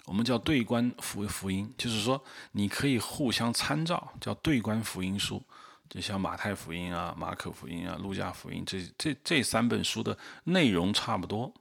[0.06, 5.44] 我们叫对观福福音，就是说你可以互相参照，叫对观福音书。
[5.88, 11.54] 就像马太福音啊、马可福音啊、路加福音，这这这三本书的内容差不多。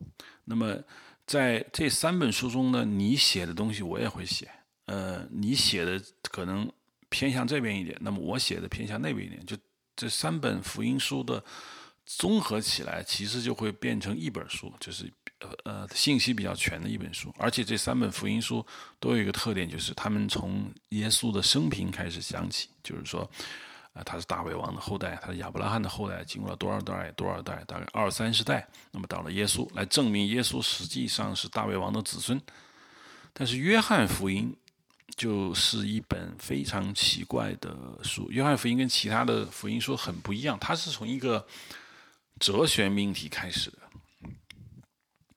[0.44, 0.76] 那么
[1.26, 4.50] 在这三本书中呢，你写的东西我也会写。
[4.86, 6.70] 呃，你写的可能
[7.10, 9.44] 偏向这边一点，那么我写的偏向那边一点。
[9.44, 9.56] 就
[9.94, 11.42] 这三本福音书的
[12.06, 15.10] 综合起来，其实就会变成一本书，就是
[15.64, 17.34] 呃信息比较全的一本书。
[17.38, 18.64] 而且这三本福音书
[18.98, 23.30] 都有一个特点，就是他们从耶稣的生平开始讲起，就是说。
[23.94, 32.42] 啊，他是大卫王的后代，他是亚伯拉罕的后代，经过了多少代、多少代，大概二三十代，那么到了耶稣，来证明耶稣实际上是大卫王的子孙。
[33.32, 34.52] 但是约翰福音
[35.14, 37.72] 就是一本非常奇怪的
[38.02, 38.28] 书。
[38.32, 41.46] 约翰福音跟其他的福音书很不一样，它是从一个
[42.40, 43.78] 哲学命题开始的，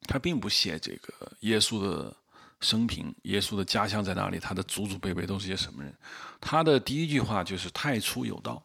[0.08, 2.16] 他并不写这个耶稣的。
[2.60, 4.40] 生平，耶稣的家乡在哪里？
[4.40, 5.94] 他的祖祖辈辈都是些什么人？
[6.42, 8.60] 他的第一句话就是“太初有道，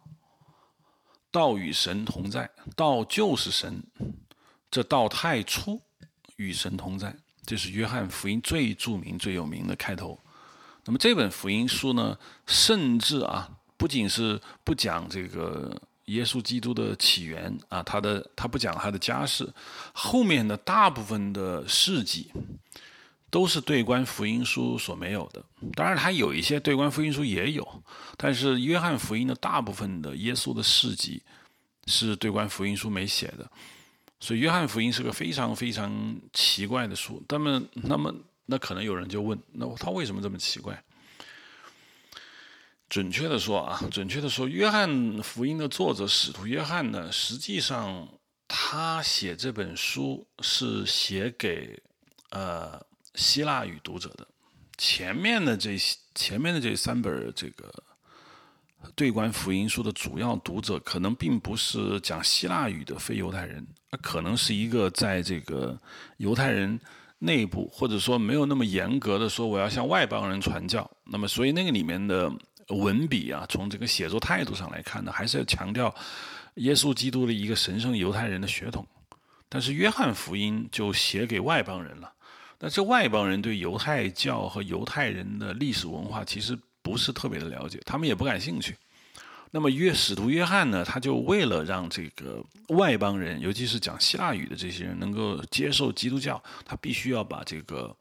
[1.31, 3.85] 道与神同在，道就是神。
[4.71, 5.79] 这道太初
[6.37, 7.15] 与神同在，
[7.45, 10.19] 这是约翰福音最著名、最有名的开头。
[10.87, 15.79] 那么这本福音书呢，甚至啊，不仅是不讲这个
[16.13, 19.49] 耶稣基督的起源啊，他的他不讲他的家世，
[19.93, 22.31] 后面的大部分的事迹。
[23.33, 25.43] 都是对观福音书所没有的，
[25.73, 27.83] 当然，他有一些对观福音书也有，
[28.19, 31.23] 但是约翰福音的大部分的耶稣的事迹
[31.87, 33.51] 是对观福音书没写的，
[34.21, 37.23] 所以约翰福音是个非常非常奇怪的书。
[37.27, 40.85] 那么，那么，那可能有人就问，那他为什么这么奇怪？
[42.93, 48.07] 准确的说啊，准确的说，约翰福音的作者使徒约翰呢，实际上
[48.47, 51.83] 他写这本书是写给
[52.33, 52.79] 呃。
[53.15, 54.27] 希腊语读者的
[54.79, 55.77] 前面的这
[56.15, 57.71] 前面的这三本这个
[58.95, 63.67] 对观福音书的主要读者，可能并不是讲希腊语的非犹太人，
[64.01, 65.79] 可能是一个在这个
[66.17, 66.81] 犹太人
[67.19, 70.91] 内部，或者说没有那么严格的说我要向外邦人传教。
[71.05, 72.33] 那么，所以那个里面的
[72.75, 75.95] 文笔啊，从这个写作态度上来看呢，还是要强调
[76.55, 78.87] 耶稣基督的一个神圣犹太人的血统。
[79.49, 82.13] 但是约翰福音就写给外邦人了。
[82.59, 88.77] 那这外邦人对犹太教和犹太人的历史文化其实不是特别的了解，他们也不感兴趣。
[89.51, 97.95] 那么约使徒约翰呢，他就为了让这个外邦人，尤其是讲希腊语的这些人能够接受基督教，他必须要把这个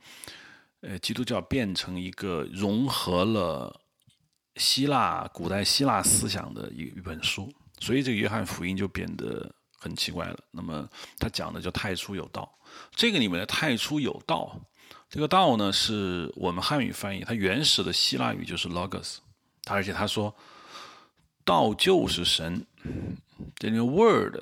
[0.79, 3.80] 呃基督教变成一个融合了
[4.61, 10.39] 希腊古代希腊思想的一一本书，所以这个约翰福音就变得很奇怪了。
[10.51, 10.87] 那么
[11.17, 12.47] 他讲的就太初有道。
[12.95, 14.55] 这个里面的“太初有道”，
[15.09, 19.17] 这个“道”呢，是我们汉语翻译，它原始的希腊语就是 “logos”。
[19.63, 20.33] 他而且他说
[21.43, 22.65] ，“道就是神”，
[23.57, 24.37] 这个 “word”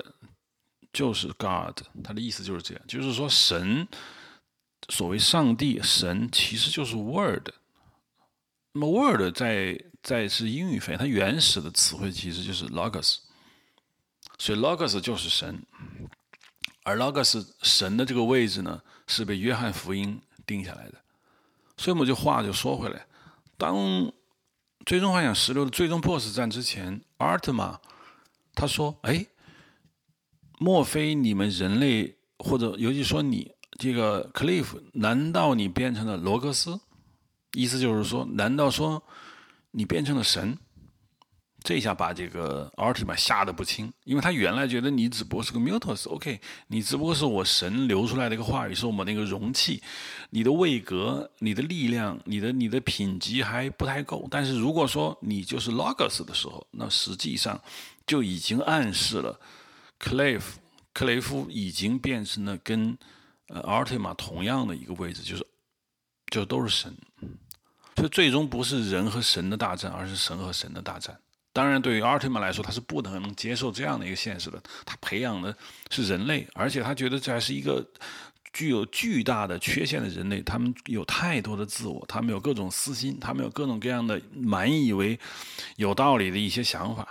[0.92, 3.88] 就是 “God”，他的意思就是这样，就是说神，
[4.90, 7.48] 所谓上帝神，其实就是 “word”。
[8.72, 13.18] 那么 “word” 在在是英语翻译，它原始的词汇其实就是 “logos”，
[14.38, 15.62] 所以 “logos” 就是神。
[16.82, 20.94] 而 logos 神的这个位置呢，是被约翰福音定下来的。
[21.76, 23.06] 所以我们就话就说回来，
[23.58, 23.76] 当
[24.86, 27.78] 《最终幻想十六》的最终 BOSS 战之前，阿特玛
[28.54, 29.26] 他说：“哎，
[30.58, 36.80] 莫非你们人类，或者尤其说你这个 Cliff，难道你变成了罗格斯？
[37.52, 39.02] 意思就是说，难道说
[39.70, 40.58] 你变成了神？”
[41.62, 49.82] 这下把这个奥特曼吓得不轻，因为他原来觉得你只不过是个 mutos，OK，你只不过是我神流出来的一个话语，是我们那个容器，
[50.30, 54.26] 你的位格、你的力量、你的你的品级还不太够。
[54.30, 57.62] 但是如果说你就是 logos 的时候，那实际上
[58.06, 59.38] 就已经暗示了
[59.98, 60.58] 克雷夫
[60.94, 62.96] 克雷夫已经变成了跟
[63.48, 65.46] 呃奥特曼同样的一个位置，就是
[66.30, 66.96] 就都是神，
[68.00, 71.14] 所以最终不是人和神的大战，而是神和神的大战。
[71.52, 74.58] 当然，对于奥特曼来说，他是不可能接受这样的一个现实的。
[74.86, 75.54] 他培养的
[75.90, 77.86] 是人类，而且他觉得这还是一个
[78.54, 80.40] 具有巨大的缺陷的人类。
[80.40, 85.18] 他们有太多的自我，他们有各种私心，他们有各种各样的满以为
[85.76, 87.06] 有道理的一些想法。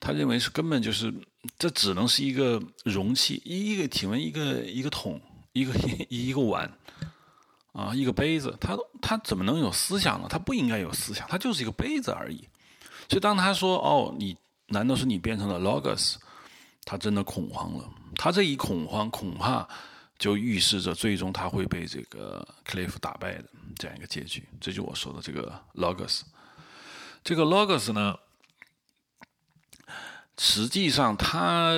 [0.00, 1.12] 他认为是根本就是，
[1.58, 5.20] 这只能是一个容器，一个体温，一个一个桶，
[5.52, 5.74] 一个
[6.08, 6.72] 一个碗。
[7.74, 10.28] 啊，一个杯子，它它怎么能有思想呢？
[10.30, 12.48] 它不应该有思想，它就是一个杯子而已。
[13.08, 14.36] 所以当他说哦，你
[14.68, 16.14] 难道是你变成了 logos？
[16.84, 17.90] 他真的恐慌了。
[18.14, 19.68] 他这一恐慌，恐怕
[20.16, 23.44] 就预示着最终他会被这个 Cliff 打败的
[23.76, 24.48] 这样一个结局。
[24.60, 26.20] 这就我说的这个 logos。
[27.24, 28.16] 这个 logos 呢，
[30.38, 31.72] 实际上他。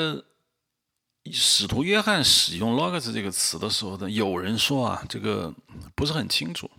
[1.32, 5.52] 使徒约翰使用 logos 这个词的时候呢，有人说啊，这个
[5.94, 6.70] 不是很清楚，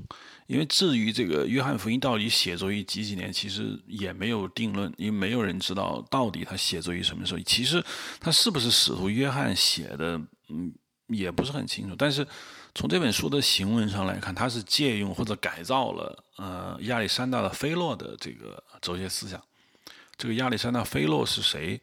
[0.47, 7.39] 因为至于这个约翰福音到底写作于几几年，其实也没有定论，因为没有人知道到底他写作于什么时候。
[7.41, 7.83] 其实
[8.19, 10.73] 他是不是使徒约翰写的，嗯，
[11.07, 11.95] 也不是很清楚。
[11.97, 12.25] 但是
[12.73, 19.41] 从这本书的行文上来看，他是借用或者改造了呃亚历山大的菲洛的这个哲学思想。
[20.17, 21.79] 这个亚历山大菲洛是谁？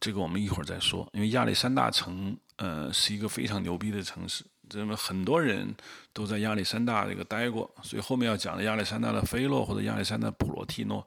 [0.00, 5.72] 这个我们一会儿再说，因为亚历山大城，呃，是一个非常牛逼的城市，这么很多人
[6.12, 11.06] 都在亚历山大这个待过，所以后面要讲的亚历山大的菲洛或者亚历山大普罗蒂诺，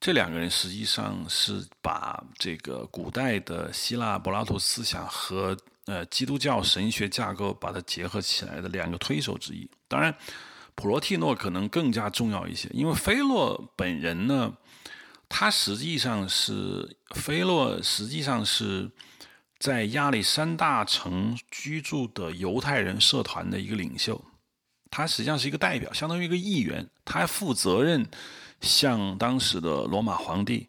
[0.00, 5.56] 这两个人实际上是把这个古代的希腊柏拉图思想和
[5.86, 9.70] 呃基督教神学架构把它结合起来的两个推手之一。
[9.86, 10.12] 当然，
[10.74, 14.52] 普罗蒂诺可能更加重要一些，因为菲洛本人呢。
[15.32, 18.90] 他实际上是菲洛，实际上是
[19.58, 24.24] 在亚历山大城居住的犹太人社团的一个领袖。
[24.90, 26.88] 他实际上是一个代表，相当于一个议员。
[27.04, 28.04] 他还负责任
[28.60, 30.68] 向当时的罗马皇帝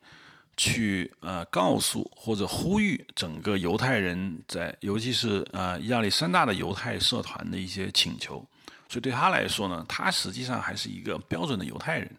[0.58, 8.46] 去呃告诉或者呼吁整个犹太人在，尤其是呃亚历山大的犹太社团的一些请求。
[8.90, 12.16] 所以对他来说呢，他实际上还是一个标准的犹太人。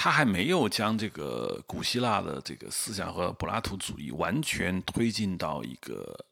[0.00, 6.24] 他还没有将这个古希腊的这个思想和柏拉图主义完全推进到一个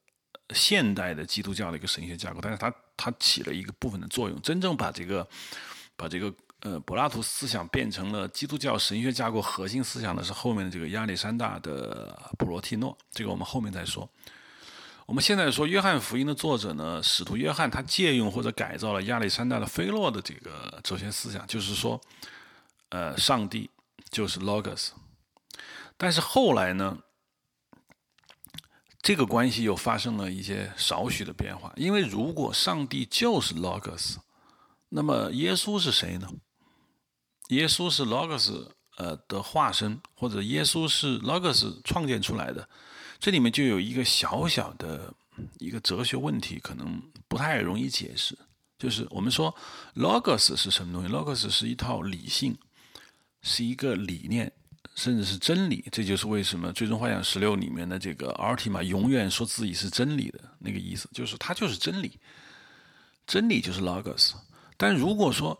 [0.54, 4.40] 现代的基督教的一个神学架构，但是他他起了一个部分的作用。
[4.40, 5.26] 真正把这个
[5.96, 14.08] 把这个呃柏拉图思想变成了基督教神学架构核心思想的是后面的这个亚历山大的普罗蒂诺，这个我们后面再说。
[15.06, 22.00] 我们现在说约翰福音的作者呢，使徒约翰他借用或者改造了亚历山大的菲洛的这个哲学思想，就是说。
[22.90, 23.70] 呃，上帝
[24.10, 24.90] 就是 logos，
[25.96, 26.98] 但是后来呢，
[29.02, 31.72] 这个关系又发生了一些少许的变化。
[31.76, 34.16] 因为如果上帝就是 logos，
[34.90, 36.28] 那么耶稣是谁呢？
[37.48, 38.68] 耶稣是 logos
[38.98, 42.68] 呃的化身，或者耶稣是 logos 创建出来的，
[43.18, 45.12] 这里面就有一个小小的
[45.58, 48.38] 一个哲学问题，可能不太容易解释。
[48.78, 49.54] 就是我们说
[49.94, 52.56] logos 是什么东西？logos 是一套理性。
[53.46, 54.50] 是一个理念，
[54.96, 55.86] 甚至是真理。
[55.92, 62.18] 这就是为什么《最终幻想十六》里面的这个阿尔提玛永远说自己是真理的那个意思，就是他就是真理，
[63.24, 64.32] 真理就是 logos。
[64.76, 65.58] 但如果说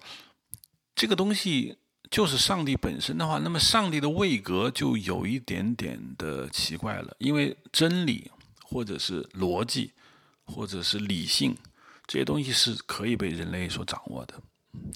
[0.96, 1.78] 这个东西
[2.10, 8.30] 就是上帝本身的话，那么上帝的位格就有一点点的奇怪了，因为真理
[8.62, 9.92] 或者是逻辑
[10.44, 11.56] 或者是理性
[12.06, 14.34] 这些东西是可以被人类所掌握的。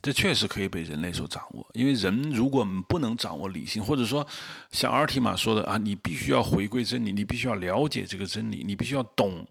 [0.02, 4.26] 这确实可以被人类所掌握，因为人如果不能掌握理性，或者说
[4.70, 9.46] 像阿尔提玛说的啊，你必须要回归真理，你必须要了解这个真理，你必须要懂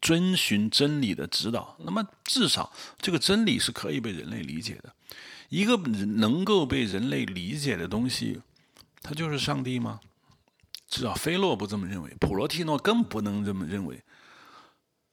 [0.00, 1.76] 遵循真理的指导。
[1.80, 4.94] 那么至少这个真理是可以被人类理解的。
[5.50, 8.40] 一个能够被人类理解的东西，
[9.02, 10.00] 它就是上帝吗？
[10.88, 14.02] 至少菲洛不这么认为，普罗蒂诺更不能这么认为。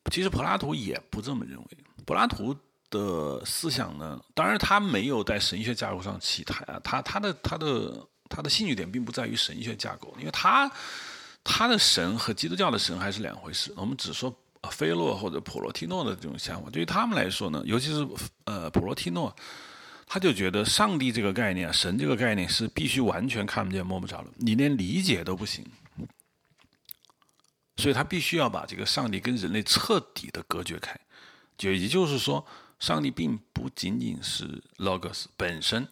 [0.09, 1.67] 其实柏拉图也不这么认为，
[2.05, 2.55] 柏拉图。
[2.89, 4.19] 的思想呢？
[4.33, 6.79] 当然，他没有在神学架构上起台啊。
[6.83, 10.71] 他他的他的他的兴趣点并不在于神学架构，因为他
[11.43, 13.73] 他的神和基督教的神还是两回事。
[13.75, 14.33] 我们只说
[14.71, 18.07] 菲洛或者普罗提诺的这种想法，对于他们来说呢，尤其是
[18.45, 19.35] 呃普罗提诺，
[20.05, 25.65] 他就觉得上帝这个概念、神这个概念是必须完全看不见摸不着的，你连理解都不行。
[27.75, 30.97] 所以他必须要把这个上帝跟人类彻底的隔绝开，
[31.57, 32.45] 就也就是说。
[32.79, 35.87] 上帝并不仅仅是 logos 本身，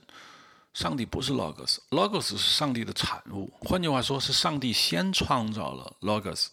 [0.71, 3.51] 上帝不是 logos，logos 是上帝的产物。
[3.61, 6.49] 换句话说，是上帝先创造了 logos，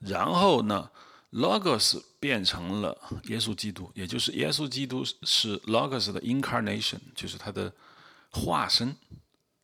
[0.00, 0.90] 然后呢
[1.30, 7.72] ，logos 变成了耶稣基督，也就是耶稣基督是 logos 的 incarnation，就是他的
[8.30, 8.96] 化身。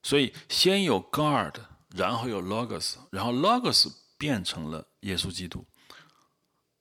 [0.05, 1.59] 所以先有 God，
[1.91, 5.67] 然后有 logos，然后 logos 变成了耶稣基督。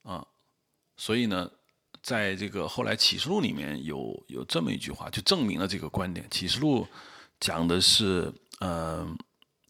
[0.04, 0.28] 啊，
[0.96, 1.50] 所以呢。
[2.08, 6.26] 在这个后来启示录里面有有这么一句话，就证明了这个观点。
[6.32, 6.88] 启示录
[7.38, 9.06] 讲的是，呃，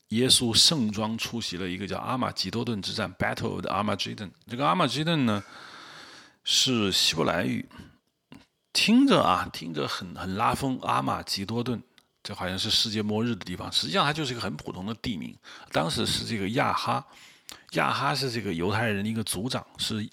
[0.10, 4.30] 耶稣盛装出席了一个叫阿玛吉多顿之战 （Battle of the Armageddon）。
[4.48, 5.44] 这个阿玛吉顿呢
[6.44, 7.68] 是希伯来语，
[8.72, 10.78] 听着啊，听着很很拉风。
[10.84, 11.82] 阿玛吉多顿，
[12.22, 15.36] 这好像是世界末日的地方，实际上它就是一个很普通的地名。
[15.72, 17.04] 当时是这个亚哈，
[17.72, 20.08] 亚哈是这个犹太人的一个族长，是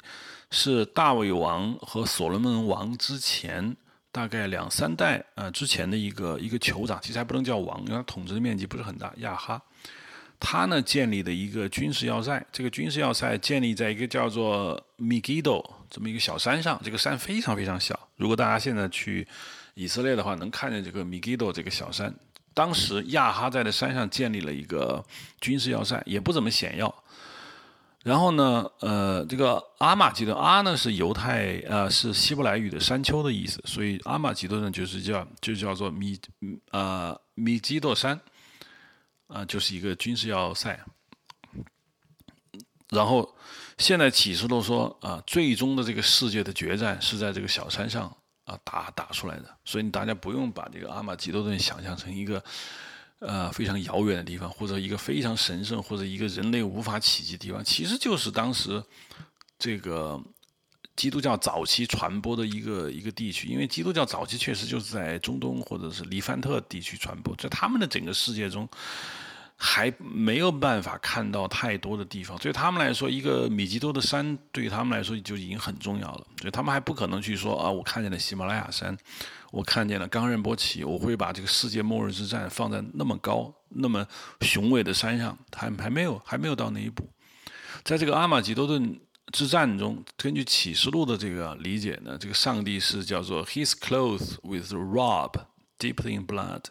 [0.55, 3.77] 是大卫王和所罗门王之前
[4.13, 9.13] 大概两三代呃之前的一个一个酋长，其实还不能叫王，因为他统治的面积不是很大。
[9.17, 9.61] 亚哈。
[10.41, 17.99] 他呢建立的一个军事要塞，这个军事要塞建立在一个叫做 MEGIDO 这么一个小山上，这个山非常非常小。
[18.17, 19.27] 如果大家现在去
[19.75, 22.15] 以色列的话，能看见这个 MEGIDO 这个小山。
[22.53, 25.05] 当时亚哈在的山上建立了一个
[25.41, 26.95] 军事要塞，也不怎么显要。
[28.05, 36.17] 然后呢，呃，这个阿玛吉多阿呢是犹太呃是希伯来语的山丘的意思，所以阿玛吉多呢就是叫就叫做米
[36.71, 38.21] 呃米基多山。
[39.27, 40.79] 啊，就是一个军事要塞。
[42.91, 43.35] 然后，
[43.79, 49.49] 现在启示录说啊，最终的这个世界的决战是在这个小山上啊打打出来的。
[49.65, 52.45] 所以大家不用把这个阿玛吉多顿想象成一个
[53.21, 57.65] 呃非常遥远的地方，或者一个非常神圣，或者一个人类无法企及的地方。
[57.65, 58.83] 其实就是当时
[59.59, 60.23] 这个。
[60.97, 68.69] 基督教早期传播的一个一个地区，因为基督教早期确实就是在中东或者是黎凡特地区传播，在他们的整个世界中
[69.57, 78.97] 还没有办法看到太多的地方，对他们来说，一个米吉多的山对于他们来说就已经很重要了，所以他们还不可能去说啊，我看见了喜马拉雅山，
[79.55, 84.05] 我看见了冈仁波齐，我会把这个世界末日之战放在那么高、那么
[84.41, 87.09] 雄伟的山上，还还没有还没有到那一步，
[87.85, 89.01] 在这个阿玛吉多顿。
[89.33, 95.47] 之战中，根据启示录的这个理解呢，这个上帝是叫做 His clothes with robe
[95.79, 96.63] deep in blood，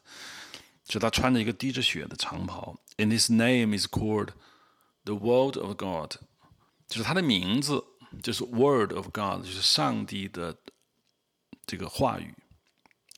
[0.86, 2.78] 就他穿着一个滴着血的长袍。
[2.98, 4.30] And His name is called
[5.04, 6.14] the Word of God，
[6.88, 7.84] 就是他的名字
[8.22, 10.56] 就是 Word of God，就是上帝的
[11.66, 12.34] 这个话语。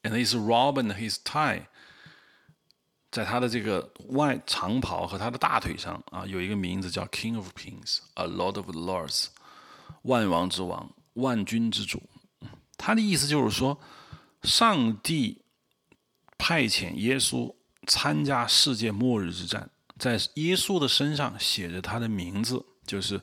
[0.05, 1.65] And is Robin His tie。
[3.11, 9.27] 在他的这个外长袍和他的大腿上啊，有一个名字叫 King of Kings，a Lord of Lords，
[10.01, 12.03] 万王之王，万军之主。
[12.77, 13.79] 他的意思就是说，
[14.43, 15.45] 上帝
[16.37, 17.55] 派遣耶稣
[17.87, 23.21] 参加世界末日之战，在耶稣的身上写着他的名字，就是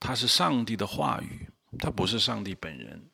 [0.00, 3.10] 他是上帝的话语，他不是上帝本人，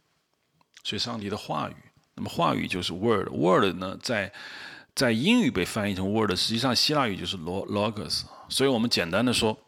[0.85, 1.75] 所以上帝的话语，
[2.15, 4.33] 那么话语就是 Word，Word 呢在。
[4.95, 8.25] 在英语被翻译成 word，实际上希腊语就是 logos。
[8.51, 9.59] 所以我们简单的说，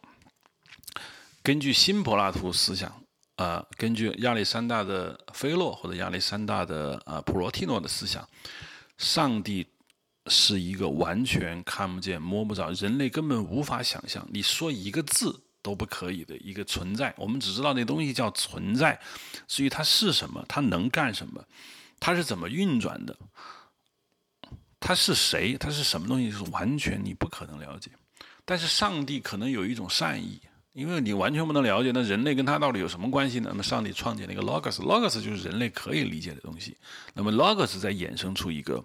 [1.42, 2.92] 根据新柏拉图思想，
[3.36, 8.28] 啊，根据亚历山大的菲洛或者亚历山大的啊普罗提诺的思想，
[8.98, 9.66] 上帝
[10.26, 17.14] 是一个完全看不见、摸不着、人类根本无法想象，你说一个字都不可以的一个存在。
[17.16, 19.00] 我们只知道那东西叫存在，
[19.48, 21.42] 至于它是什么，它能干什么，
[22.04, 23.16] 它是怎么运转的。
[24.78, 25.56] 他是谁？
[25.56, 26.30] 他是什么东西？
[26.30, 27.90] 是完全你不可能了解。
[28.44, 30.38] 但是上帝可能有一种善意，
[30.74, 33.46] 因为你完全不能了解，那人类跟他到底有什么关系呢？
[33.48, 36.76] 那么上帝创建了一个 logos，logos 就是人类可以理解的东西。
[37.14, 38.84] 那么 logos 在衍生出一个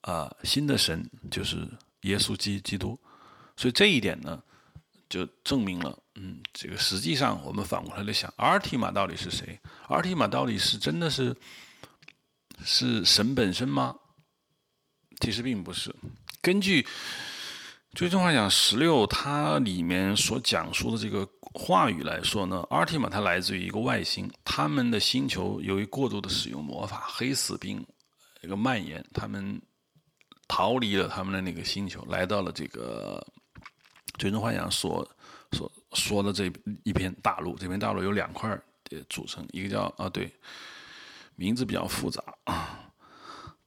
[0.00, 1.68] 啊新的神，就是
[2.04, 2.98] 耶稣基基督。
[3.54, 4.42] 所以这一点呢，
[5.10, 9.60] 就证明了，嗯，这个实际上我们反过来来想，阿尔提玛到底是谁？
[9.88, 11.36] 阿尔提玛到底是真的是
[12.64, 13.96] 是神本身吗？
[15.20, 15.94] 其实并不是。
[16.42, 16.82] 根据
[17.94, 27.86] 《最终幻想十六》它里面所讲述的这个话语来说呢，阿提玛它来自于一个外星，他们的星球由于过度的使用魔法，黑死病
[28.42, 29.60] 一个蔓延，他们
[30.48, 33.24] 逃离了他们的那个星球，来到了这个
[34.18, 35.08] 《最终幻想》所
[35.52, 36.52] 所说的这
[36.82, 37.56] 一片大陆。
[37.56, 38.50] 这片大陆有两块
[38.84, 40.30] 的组成，一个叫啊对，
[41.36, 42.80] 名字比较复杂啊。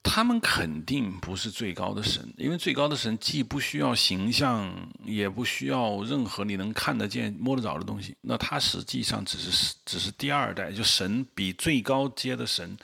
[0.03, 8.15] 他们肯定不是最高的神，因为最高的神既不需要形象，也不需要任何你能看得见、摸得着的东西。
[8.21, 12.77] 那他实际上只是只是第二代，就神比最高阶的神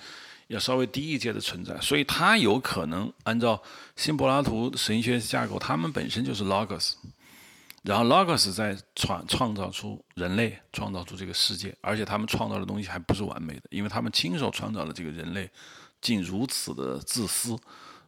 [0.47, 1.79] 要稍微低一阶的存在。
[1.79, 3.61] 所以，他有可能按照
[3.95, 6.95] 新柏拉图神学架构，他们本身就是 logos，
[7.83, 15.49] 然后 logos 在创创造出人类，创造出这个世界，而且他们创造的东西还不是完美的，因为他们亲手创造了这个人类。
[16.01, 17.57] 竟如此的自私，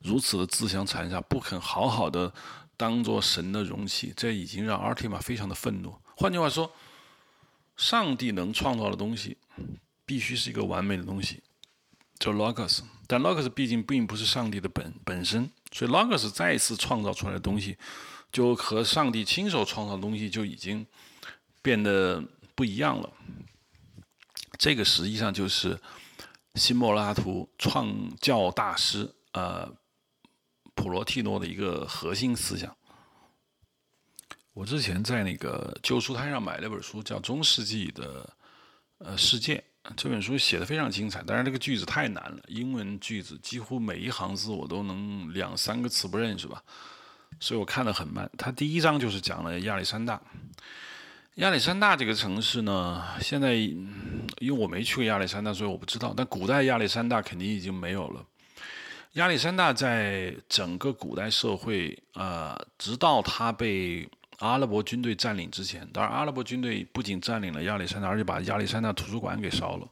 [0.02, 2.34] 如此的自相残杀，不肯好好的
[2.76, 5.96] 当做神的容器，这已经让阿尔提玛非常的愤怒。
[6.18, 6.70] 换句话说，
[7.78, 9.38] 上帝能创造的东西，
[10.06, 11.42] 必须是一个完美的东西，
[12.20, 12.82] 叫 logos。
[13.08, 17.78] 但 logos 毕竟并不是上帝的本本身，所以 logos 再一次创造出来的东西，
[18.36, 20.86] 就和上帝亲手创造的东西就已经
[21.62, 22.22] 变得
[22.54, 23.10] 不一样了。
[24.60, 25.80] 这个实际上就是。
[26.56, 29.70] 新柏拉图创教大师呃
[30.74, 32.74] 普罗蒂诺的一个核心思想。
[34.54, 38.34] 我之前在那个旧书摊上买了本书，叫《中世纪的
[39.00, 39.62] 呃世界》。
[39.98, 46.64] 这本书写的非常精彩，但是这个句子太难了，英文句子几乎每一行字我都能两三个词不认识吧，
[47.40, 48.30] 所以我看得很慢。
[48.38, 50.22] 他第一章就是讲了亚历山大。
[51.36, 56.14] 亚历山大这个城市呢，现在因为我没去过亚历山大，所以我不知道。
[56.16, 58.24] 但古代亚历山大肯定已经没有了。
[59.14, 64.08] 亚历山大在整个古代社会，呃，直到他被
[64.40, 69.88] 阿拉伯军队占领之前，当然阿拉伯军队不仅占领了亚历山大，而且把亚历山大图书馆给烧了。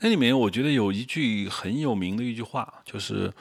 [0.00, 3.32] 那里面我觉得有一句很有名的一句话，就是，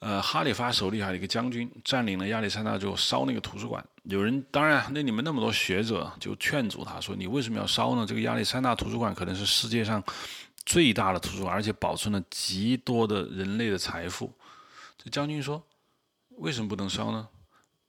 [0.00, 3.84] 呃，哈里发手里还有一个将军占领了亚历山大之后烧那个图书馆。
[4.02, 8.04] 有人当然那里面那么多学者就劝阻他说：“你为什么要烧呢？
[8.06, 10.02] 这个亚历山大图书馆可能是世界上
[10.66, 14.32] 最大的图书馆，而且保存了极多的人类的财富。”
[14.98, 15.62] 这将军说
[16.38, 17.28] ：“为什么不能烧呢？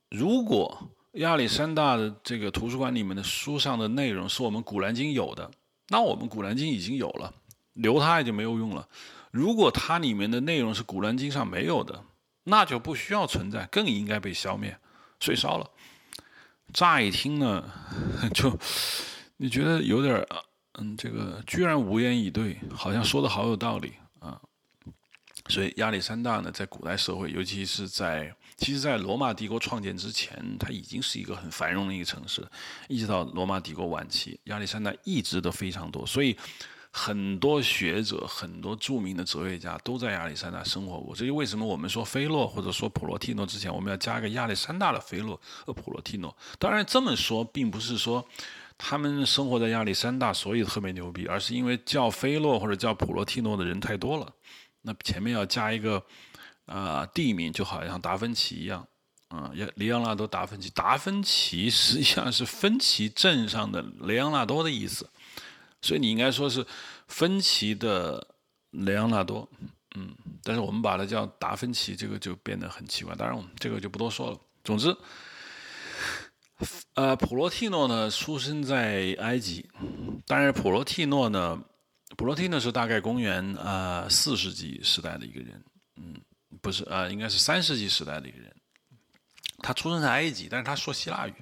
[0.09, 5.51] 如果……”亚历山大的这个图书馆里面的书上的内容是我们古兰经有的，
[5.89, 7.33] 那我们古兰经已经有了，
[7.73, 8.87] 留它也就没有用了。
[9.31, 12.03] 如果它里面的内容是古兰经上没有的，
[12.43, 14.77] 那就不需要存在，更应该被消灭，
[15.19, 15.69] 所以烧了。
[16.73, 17.71] 乍一听呢，
[18.33, 18.57] 就
[19.37, 20.25] 你觉得有点
[20.79, 24.39] 嗯，这个居然无言以对，好像说的好有道理啊。
[25.49, 32.45] 所以亚历山大呢，在古代社会，尤其是在其实，在罗马帝国创建之前，它已经是一个很繁荣的一个城市。
[32.87, 36.05] 一直到罗马帝国晚期，亚历山大一直都非常多。
[36.05, 36.37] 所以，
[36.91, 41.15] 很多学者、很多著名的哲学家都在亚历山大生活过。
[41.15, 46.35] 这就为什么我们说菲洛或者说普罗蒂诺之前，我们要加一个亚历山大的菲洛和普罗蒂诺。
[46.59, 48.27] 当然，这么说并不是说
[48.77, 54.33] 他们生活在亚历山大所以特别牛逼，而是因为叫菲洛或者叫普罗蒂诺的人太多了。
[54.81, 56.03] 那前面要加一个，
[56.65, 58.85] 呃，地名就好像达芬奇一样，
[59.29, 60.69] 啊，里昂纳多·达芬奇。
[60.71, 65.07] 达芬奇实际上是芬奇镇上的雷昂纳多的意思，
[65.81, 66.65] 所以你应该说是
[67.07, 68.25] 芬奇的
[68.71, 69.47] 雷昂纳多，
[69.95, 73.15] 嗯，但是我们把它叫达芬奇，这个就变得很奇怪。
[73.15, 74.39] 当然，我们这个就不多说了。
[74.63, 74.95] 总之，
[76.93, 79.69] 呃，普罗蒂诺呢，出生在埃及，
[80.27, 81.61] 当然，普罗蒂诺呢。
[82.17, 85.63] 普罗蒂诺是大概公元呃四世纪时代的一个人，
[85.95, 86.13] 嗯，
[86.61, 88.53] 不是呃，应该是三世纪时代的一个人。
[89.59, 91.33] 他出生在埃及，但是他说希腊语。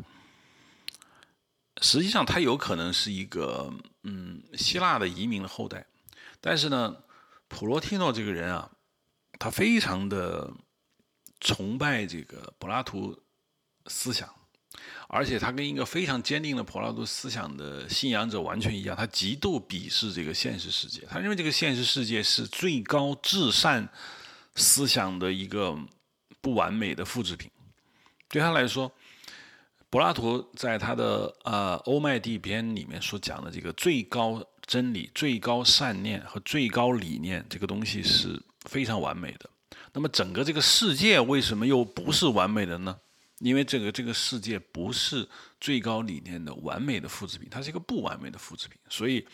[1.82, 3.73] 实际上，他有可能是一个
[4.03, 5.86] 嗯希腊的移民的后代。
[6.41, 6.95] 但是呢，
[7.47, 8.71] 普罗蒂诺这个人啊，
[9.39, 10.53] 他非常的
[11.39, 13.21] 崇拜这个柏拉图
[13.88, 14.30] 思想。
[15.07, 23.89] 而且他跟一个非常坚定的柏拉图思想的信仰者完全一样，他极度鄙视这个现实世界，他认为这个现实世界是最高至善
[24.55, 25.75] 思想的一个
[26.39, 27.49] 不完美的复制品。
[28.30, 28.91] 对他来说，
[29.89, 39.49] 柏拉图在他的呃《欧麦地篇》里面所讲的这个最高真理、最高善念和最高理念这个东西是非常完美的。
[39.91, 42.95] 那么整个这个世界为什么又不是完美的呢？
[43.39, 45.27] 因为这个这个世界不是
[45.59, 49.25] 最高理念的完美的复制品，它是一个不完美的复制品，所以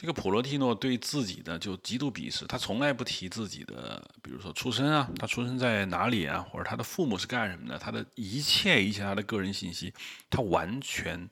[0.00, 9.92] 这个普罗蒂诺对自己的就极度鄙视，他从来不提自己的，比如说出身啊，他出生在哪里啊，或者他的父母是干什么的，他的一切一切他的个人信息，
[10.30, 11.28] 他完全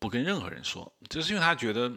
[0.00, 1.92] 不跟任何人说，这是因为他觉得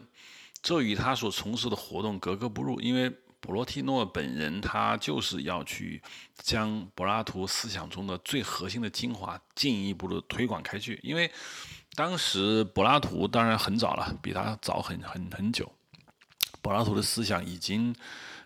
[0.61, 3.11] 这与他所从事的活动格格不入，因为。
[3.39, 6.01] 普罗蒂诺本人，他就是要去
[6.39, 10.99] 将柏拉图思想中的最核心的精华进一步的推广开去。
[11.03, 11.31] 因为
[11.97, 15.67] 当时柏拉图当然很早了，比他早很很很久。
[16.61, 17.95] 柏拉图的思想已经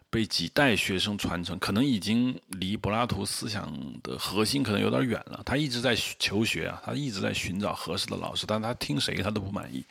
[0.10, 3.70] 被几代学生传承，可能已经离柏拉图思想
[4.02, 5.42] 的核心可能有点远了。
[5.46, 9.84] 他一直在求学啊，他一直在寻找合适的老师，但他听谁他都不满意。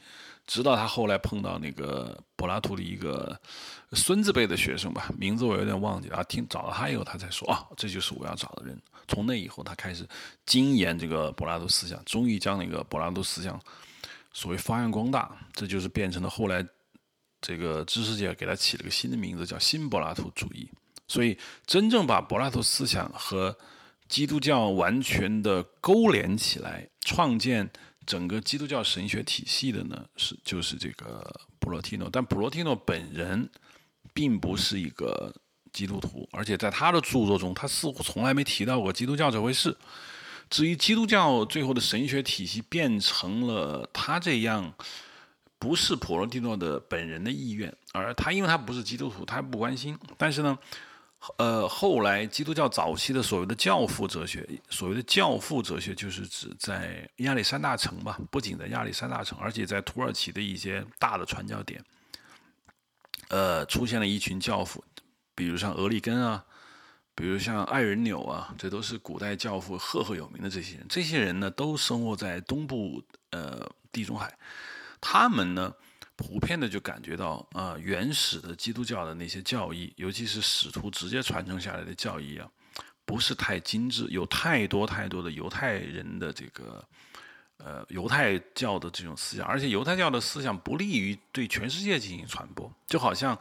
[0.46, 3.38] 直到他后来碰到那个柏拉图的一个
[3.92, 6.24] 孙子辈的学生吧，名字我有点忘记了。
[6.24, 8.80] 听找到他以后，他才说啊，这就是我要找的人。
[9.10, 10.08] 从那以后，他开始
[10.46, 13.60] 精研这个柏拉图思想，终于将那个柏拉图思想
[14.32, 15.30] 所谓发扬光大。
[15.52, 16.64] 这就是变成了后来
[17.40, 20.70] 这个知识界给他起了个新的名字，叫新柏拉图主义。
[21.08, 21.36] 所以，
[21.66, 23.54] 真正把柏拉图思想和
[24.08, 27.68] 基督教完全的勾连起来，创建。
[28.06, 33.48] 整个基督教神学体系的呢，是就是这个普罗蒂诺，但普罗蒂诺本人
[34.12, 35.32] 并不是一个
[35.72, 39.76] 基督徒，而且在他的著作中，他似乎从来没提到过基督教这回事。
[40.48, 44.74] 至于基督教最后的神学体系变成了他这样
[45.60, 49.96] 不是普罗蒂诺的本人的意愿，而他因为他不是基督徒，他不关心。
[50.18, 50.58] 但是呢，
[51.36, 61.84] 呃，后来基督教早期的所谓的教父哲学，所谓的教父哲学，就是指在亚历山大城吧，不仅在亚历山大城，而且在土耳其的一些大的传教点，
[63.28, 64.82] 呃，出现了一群教父，
[65.40, 66.44] 比如像俄利根啊。
[67.12, 70.86] 比如像爱人纽啊，这都是古代教父赫赫有名的这些人。
[70.88, 74.32] 这些人呢，都生活在东部呃地中海。
[75.02, 75.70] 他们呢，
[76.16, 82.48] 普遍的就感觉到啊，原始的基督教的那些教义，尤其是使徒直接传承下来的教义啊，
[83.04, 86.82] 不是太精致，有太多太多的犹太人的这个
[87.58, 93.38] 呃犹太教的这种思想，而且犹太教的思想不利于对全世界进行传播，就好像。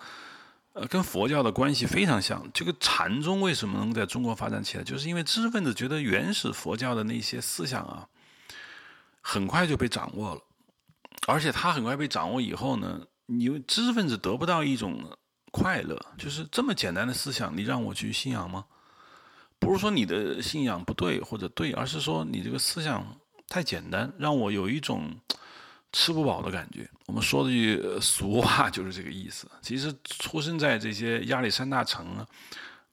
[0.87, 2.49] 跟佛教的关系非常像。
[2.53, 8.07] 这个禅宗为什么能在中国发展起来，就是因为知识分子觉得原始佛教的那些思想啊，
[9.21, 10.41] 很快就被掌握了，
[11.27, 15.17] 而且他很快被掌握以后呢，你知识分子得不到一种
[15.51, 18.65] 快乐，就是这么简单的思想，你让我去信仰吗？
[19.59, 23.17] 不是说你的信仰不对或者对，而是说你这个思想
[23.47, 25.19] 太简单，让我有一种。
[25.91, 29.49] 吃不饱的感觉，我们说的句俗话就是这个意思。
[29.61, 32.27] 其实出生在这些亚历山大城啊，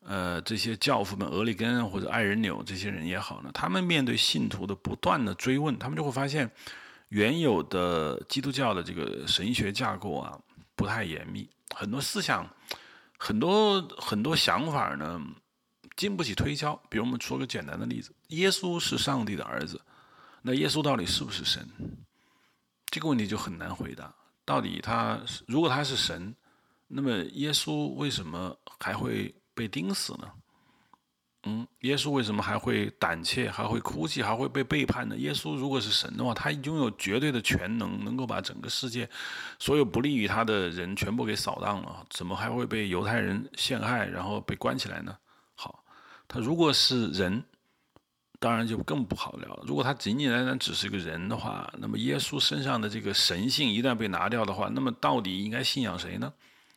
[0.00, 6.50] 呃，这些教父们，俄里根或者爱人纽这些人也好呢，他们面对信徒的不断的追问，他们就会发现，
[7.08, 10.38] 原有的基督教的这个神学架构啊
[10.74, 12.48] 不太严密，很多思想，
[13.18, 15.20] 很多很多想法呢
[15.96, 16.74] 经不起推敲。
[16.88, 19.78] 比如我们说个简单的例子，耶稣是上帝的儿子，
[20.40, 21.68] 那耶稣到底是不是神？
[22.86, 24.12] 这个问题就很难回答。
[24.44, 26.34] 到底他如果他是神，
[26.86, 30.30] 那么耶稣为什么还会被钉死呢？
[31.42, 35.16] 嗯，耶稣为什么还会胆怯，还会哭泣，还会被背叛呢？
[35.16, 39.08] 耶稣如果是神的话，他拥有绝对的全能，能够把整个世界
[39.58, 45.16] 所有不利于他的人全部给扫荡了，怎么还会被犹太人陷害，然后被关起来呢？
[45.54, 45.84] 好，
[46.28, 47.44] 他如果是人。
[48.38, 49.64] 当然就更不好聊了。
[49.66, 56.32] 如果他仅仅单单只是个人的话，那么耶稣身上的这个神性一旦被拿掉的话，那么到底应该信仰谁呢？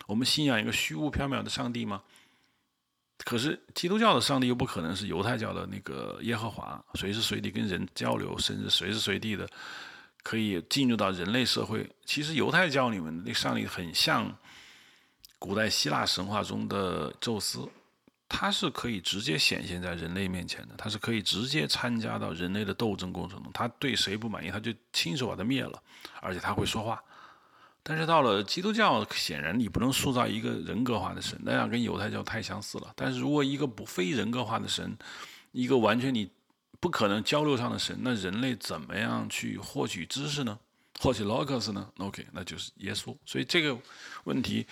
[0.06, 2.02] 我们信仰一个虚无缥缈的上帝吗？
[3.24, 9.46] 可是基督教的上帝又不可能是犹太教的那个耶和华，随时随地跟人交流，甚至随时随地的
[10.22, 11.86] 可以进入到人类社会。
[12.06, 14.34] 其实犹太教里面的那上帝很像
[15.38, 17.68] 古代希腊神话中的宙斯。
[18.32, 23.50] 它是可以直接显现在人类面前的，它是可以直接参加到人类的斗争过程中。
[23.52, 25.82] 他对谁不满意，他就亲手把他灭了，
[26.22, 27.02] 而且他会说话。
[27.82, 32.92] 但是到了基督教，显然你不能塑造一个人格化的神，那样跟犹太教太相似了。
[32.94, 34.96] 但是如果一个不非人格化的神，
[35.50, 36.30] 一个完全你
[36.78, 40.56] 不可能交流上的神，那人类怎么样去获取知识呢？
[41.00, 43.16] 获取 logos 呢？OK，那就是耶稣。
[43.26, 43.76] 所以这个
[44.22, 44.64] 问题。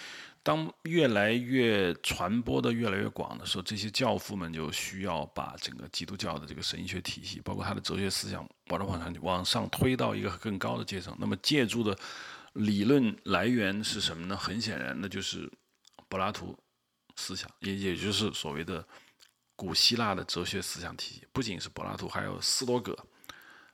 [0.42, 11.14] 当越来越传播的越来越广的时候，这些教父们就需要把整个基督教的这个神学体系，包括他的哲学思想，把它往上往上推到一个更高的阶层。
[11.18, 11.98] 那么借助的
[12.54, 14.36] 理论来源是什么呢？
[14.36, 15.50] 很显然，那就是
[16.08, 16.56] 柏拉图
[17.16, 18.86] 思想，也也就是所谓的
[19.54, 21.26] 古希腊的哲学思想体系。
[21.32, 22.96] 不仅是柏拉图，还有斯多葛，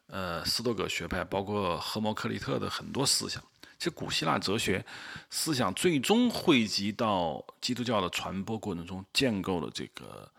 [0.07, 3.43] 呃，斯多葛学派，包括赫谟克利特的很多思想。
[3.79, 4.85] 这古希腊哲学
[5.31, 10.31] 思想最终汇集到基督教的传播过程中，建构了这个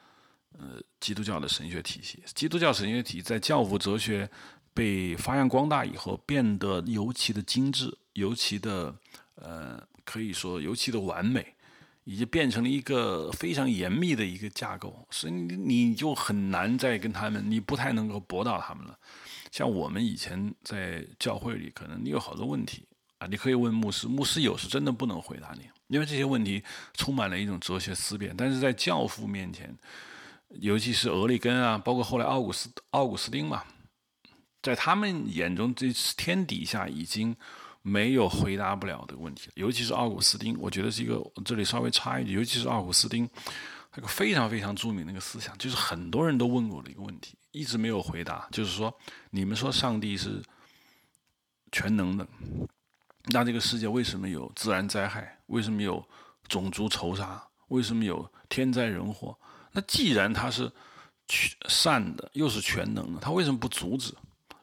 [0.58, 2.24] 呃基督教的神学体系。
[2.34, 4.30] 基督教神学体系在教父哲学
[4.74, 8.94] 被发扬光大以后，变得尤其的精致，尤其的
[9.36, 11.56] 呃可以说尤其的完美，
[12.04, 18.98] 已经变成了一个非常严密的一个架构，所以你你就很难再跟他们，你不太能够驳倒他们了。
[19.52, 22.86] 像我们以前在教会里，可能你有好多问题。
[23.18, 26.62] 啊，你可以问牧师，牧师有时真的不能回答你，因为这些问题
[26.94, 28.36] 充满了一种哲学思辨。
[28.36, 29.74] 但是在教父面前，
[30.50, 33.64] 尤其是俄利根啊，包括后来奥古斯奥古斯丁嘛，
[34.62, 37.34] 在他们眼中，这天底下已经
[37.82, 39.50] 没有回答不了的问题。
[39.56, 43.30] 尤其是奥古斯丁，我觉得是一个这里稍微插一句，尤其是奥古斯丁，
[43.96, 48.94] 那个非常非常著名的一个思想，就是很多人都问过的一个问题，一直没有回答，就是说，
[49.30, 50.44] 你们说上帝是
[51.72, 52.28] 全能的？
[53.30, 55.38] 那这个世界为什么有自然灾害？
[55.48, 56.06] 为什么有
[56.48, 57.42] 种族仇杀？
[57.70, 59.36] 为什么有天灾人祸？
[59.72, 60.72] 那既然他是
[61.68, 64.14] 善的，又是全能的，他为什么不阻止？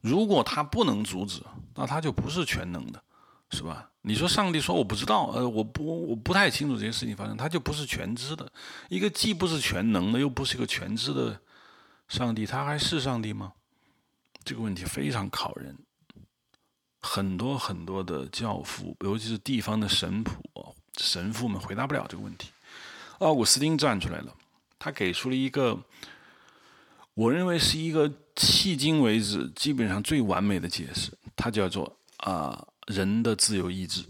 [0.00, 1.42] 如果他不能阻止，
[1.74, 3.02] 那他就不是全能的，
[3.50, 3.88] 是吧？
[4.02, 8.50] 你说上帝说我不知道，呃，我不我不太清楚这些事情发生，他就不是全知的。
[8.88, 11.40] 一个既不是全能的，又不是一个全知的
[12.08, 13.52] 上帝，他还是上帝吗？
[14.44, 15.76] 这个问题非常考人。
[17.02, 22.50] 很多很多的教父，尤其是地方的神父、神父们回答不了这个问题。
[23.18, 24.34] 奥古斯丁站出来了，
[24.78, 25.78] 他给出了一个
[27.14, 34.04] 我认为是一个迄今为止基本上最完美的解释，他叫做啊人的自由意志。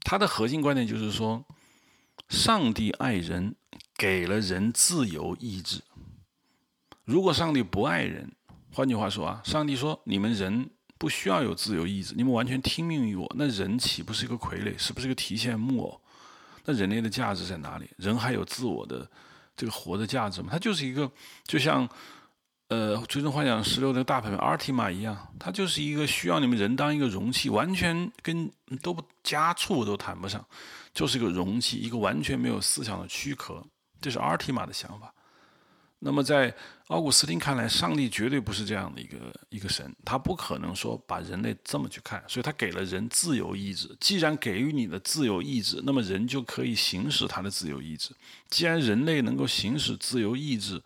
[0.00, 1.44] 他的核心观点就是说，
[2.28, 3.54] 上帝爱人，
[3.96, 5.82] 给了人自由意志。
[7.04, 8.32] 如果上帝不爱人，
[8.72, 10.70] 换句话说啊，上帝说你们人
[11.04, 14.72] 不需要有自由意志，你们完全听命于我，那人岂不是一个傀儡？
[14.78, 16.00] 是不是一个提线木偶？
[16.64, 17.86] 那人类的价值在哪里？
[17.98, 19.06] 人还有自我的
[19.54, 20.48] 这个活的价值吗？
[20.50, 21.12] 他就是一个，
[21.44, 21.86] 就像
[22.68, 28.50] 呃《最终幻想十六》的大牌阿尔提玛一样，他就是一个需要你们人当一个容器，完全跟
[28.80, 30.42] 都不加醋都谈不上，
[30.94, 33.62] 就是一个容器，一个完全没有思想的躯壳。
[34.00, 35.12] 这是阿尔提玛的想法。
[36.06, 36.54] 那么，在
[36.88, 39.16] 奥古斯丁看来，上帝绝对不是这样的一个
[39.48, 43.96] 一个神，他不可能说把人类这么去看，所以他给了人自由意志。
[43.98, 48.14] 既然给予你的自由意志，那么人就可以行使他的自由意志。
[48.50, 50.78] 既然人类能够行使自由意志，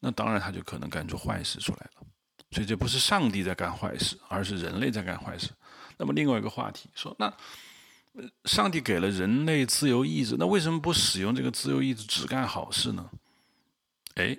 [0.00, 2.06] 那当然他就可能干出坏事出来了。
[2.50, 5.48] 所以这不是上帝在干坏事，而是人类在干坏事。
[5.96, 7.32] 那么另外一个话题说，那
[8.46, 13.08] 上帝给了人类自由意志，那为什么不使用这个自由意志只干好事呢？
[14.14, 14.36] 哎，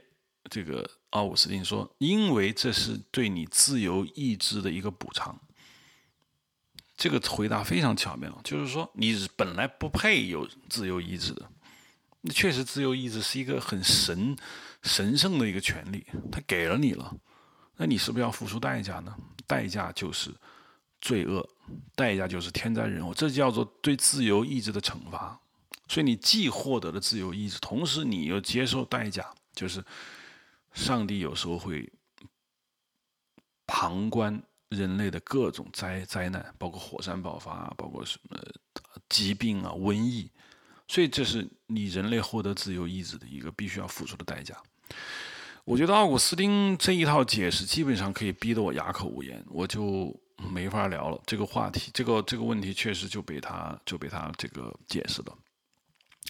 [0.50, 5.40] 这个奥古斯丁说，因为这是对你自由意志的一个补偿。
[6.98, 11.50] 这个回答非常巧妙，就是说你本来不配有自由意志的。
[12.22, 14.36] 那确实，自由意志是一个很神、
[14.82, 17.14] 神圣的一个权利，他给了你了，
[17.76, 19.14] 那你是不是要付出代价呢？
[19.46, 20.34] 代价就是
[21.02, 21.48] 罪恶，
[21.96, 25.38] 代价就是天灾人祸，这叫做对自由意志的惩罚。
[25.88, 29.36] 所以你既获得了自由意志，同时你又接受代价。
[29.56, 29.84] 就是
[30.74, 31.92] 上帝有时候会
[33.66, 34.40] 旁观
[34.70, 38.38] 人类的各种灾灾难，包括火山爆发，包括什么
[39.10, 40.30] 疾病啊、瘟疫，
[40.88, 44.56] 所以这是你人类获得自由意志的一个必须要付出的代价。
[45.64, 50.16] 我觉得奥古斯丁这一套解释基本上可以逼得我哑口无言，我就
[50.52, 51.20] 没法聊了。
[51.26, 55.32] 这个话题，这个这个问题确实就被他就被他这个解释的。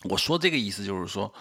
[0.03, 1.33] 我说这个意思就是说。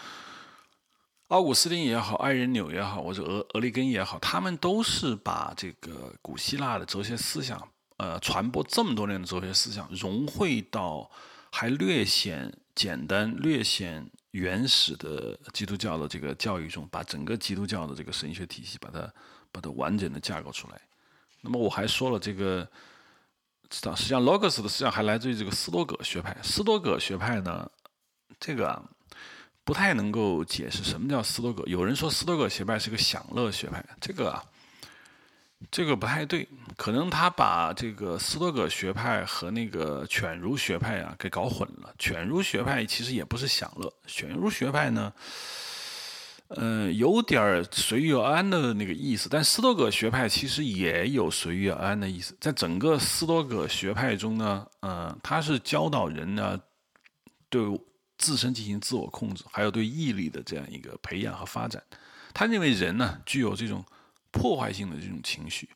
[1.29, 7.67] 奥古斯丁也好，爱人纽也好，或者俄俄利根也好，他们都是把这个古希腊的哲学思想，
[7.97, 11.11] 呃，传播这么多年的哲学思想，融汇到
[11.51, 19.11] 还略显简单、略显原始的基督教的这个教育中，把整个基督教的这个神学体系，把它
[19.51, 20.81] 把它完整的架构出来。
[21.41, 22.69] 那么我还说了，这个
[23.71, 26.37] 实际上 logos 的思想还来自于这个斯多葛学派。
[26.43, 27.69] 斯多葛学派呢，
[28.39, 28.81] 这个。
[29.65, 31.65] 不太能够解释什么叫斯多葛。
[31.67, 34.45] 有人说斯多葛学派是个享乐学派，这个啊，
[35.71, 36.47] 这个不太对。
[36.77, 41.95] 可能他把这个斯多葛学派和那个犬儒学派啊给搞混了。
[41.99, 45.11] 犬儒学派其实也不是享乐，犬儒学派呢，
[46.49, 49.31] 嗯，有点随遇而安的那个意思。
[49.31, 52.37] 但斯多葛学派其实也有随遇而安的意思。
[52.39, 56.61] 在整个斯多葛学派中呢，嗯，他是教导人呢
[57.49, 57.63] 对。
[58.25, 61.83] 自身进行自我控制，还有对毅力的这样一个培养和发展。
[62.33, 63.85] 他认为人呢具有这种
[64.31, 65.69] 破坏性的这种情绪，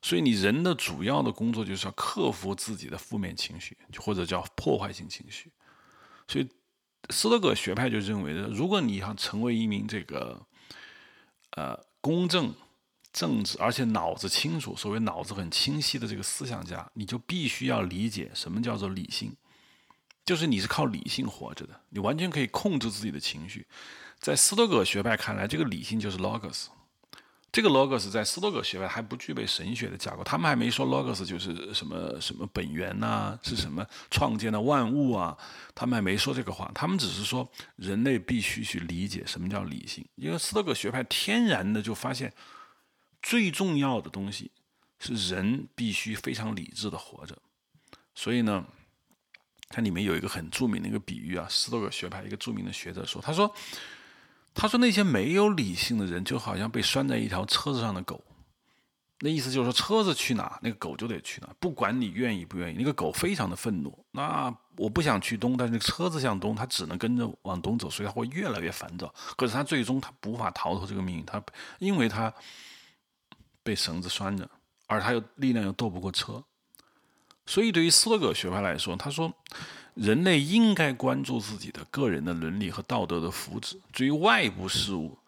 [0.00, 5.50] 所以你人的主要的工作就是要克服自己的负面情绪，或者叫破坏性情绪。
[6.28, 6.48] 所以
[7.10, 10.46] 斯多葛学派就认为，如果你想成为一名这个
[11.56, 12.54] 呃公正、
[13.12, 19.34] 正直，而且脑子清楚，所谓脑子很清晰的这个思想家，你就必须要理解什么叫做理性。
[20.30, 23.66] 就是你是靠理性活着的，你完全可以控制自己的情绪。
[24.20, 26.66] 在斯多葛学派看来，这个理性就是 logos。
[27.50, 35.36] 这个 logos 在斯多葛学派还不具备神学的架构，他们还没说 logos 就是什么什么本源呐，是什么创建的万物啊，
[35.74, 36.70] 他们还没说这个话。
[36.72, 42.32] 他们只是说人类必须去理解什么叫理性，因为斯多葛学派天然的就发现
[43.20, 44.52] 最重要的东西
[45.00, 47.36] 是人必须非常理智的活着，
[48.14, 48.64] 所以呢。
[49.72, 53.54] 它里面有一个很著名的一个比喻啊，斯多葛学派一个著名的学者说：“他说，
[54.52, 58.20] 他说那些没有理性的人就好像被拴在一条车子上的狗，
[59.20, 62.76] 那意思就是说车子去哪，那个狗就得去哪，不管你愿意不愿意。
[62.76, 69.14] 那个狗非常的愤怒，那我不想去东，但是车子向东，它只能跟着往东走，所以它会越来越烦躁。
[69.36, 71.40] 可是它最终它无法逃脱这个命运，它
[71.78, 72.34] 因为它
[73.62, 74.50] 被绳子拴着，
[74.88, 76.42] 而它又力量又斗不过车。”
[77.50, 79.34] 所以，对于斯多葛学派来说，他说，
[79.94, 83.76] 人类应该关注自己的个人的伦理和道德的福祉。
[83.92, 85.18] 至于外部事物，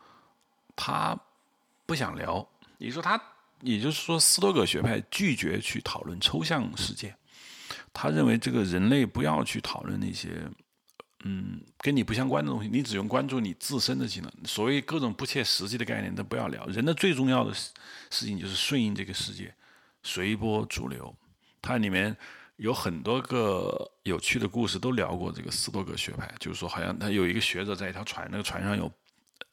[0.77, 1.19] 他
[1.85, 2.49] 不想聊。
[2.79, 3.21] 你说他
[3.61, 7.13] 也就是说，斯多葛学派拒绝去讨论抽象世界，
[7.93, 10.49] 他认为这个人类不要去讨论那些，
[11.25, 14.33] 嗯，跟你不相关的东西，你只用关注你自身的技能。
[14.45, 16.65] 所谓各种不切实际的概念都不要聊。
[16.67, 17.73] 人的最重要的事
[18.27, 19.53] 情就是顺应这个世界，
[20.05, 21.13] 随波逐流。
[21.63, 22.15] 它里面
[22.57, 26.31] 有很多个有趣的故事，都聊过这个斯多葛学派。
[26.39, 28.93] 就是说，好像他有一个学者在一条船，那个船上有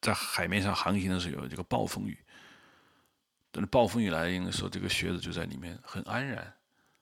[0.02, 2.18] 在海面上航行的时候有这个暴风雨。
[3.52, 6.54] 等暴风雨来临的时候，这个学者就在里面很安然。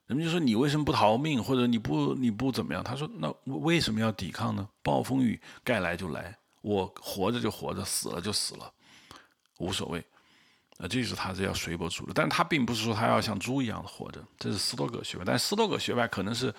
[0.06, 4.66] 人们就说：“你为什么不逃命，或者你不你不怎么样？”他说：“那为什么要抵抗呢？
[4.82, 8.72] 暴风雨该来就来，我活着就活着，死了就死了，
[9.58, 10.02] 无所谓。”
[10.78, 14.24] 啊，这是他是要随波逐流，但是他并不是说他要像猪一样的活着。
[14.38, 16.54] 这是斯多葛学派，但斯多葛学派可能是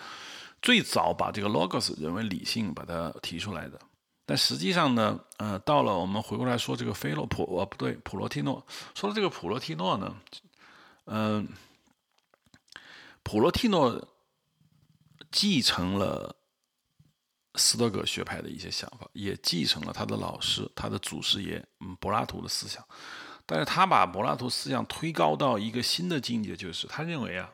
[0.60, 3.78] 最早把这个 logos 人为理性把它提出来的。
[4.26, 8.66] 但实际上呢，呃，到了我们回过来说这个菲洛普，呃不对，普罗蒂诺。
[8.94, 10.16] 说到这个普罗蒂诺呢，
[11.06, 11.48] 嗯，
[13.22, 14.06] 普罗蒂诺
[15.30, 16.34] 继承了
[17.54, 22.84] 斯多葛学派的一些想法，也继承了他的老师、他的祖师爷，嗯，柏拉图的思想。
[23.50, 27.50] 但是他把柏拉图思想推高到一个新的境界，就是他认为啊，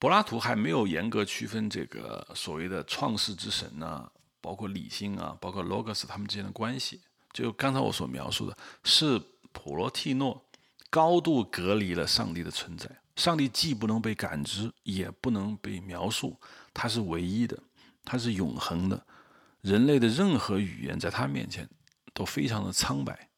[0.00, 4.10] 柏拉图还没有严格区分这个所谓的创世之神呢。
[4.40, 7.00] 包括理性啊，包括 logos 他们之间的关系，
[7.32, 9.16] 就刚才我所描述的，是
[9.52, 10.44] 普罗蒂诺
[10.90, 12.90] 高度隔离了上帝的存在。
[13.14, 16.36] 上帝既不能被感知，也不能被描述，
[16.74, 17.56] 他是唯一的，
[18.04, 19.06] 他是永恒的。
[19.60, 21.68] 人类的任何语言在他面前
[22.12, 23.30] 都非常的苍白。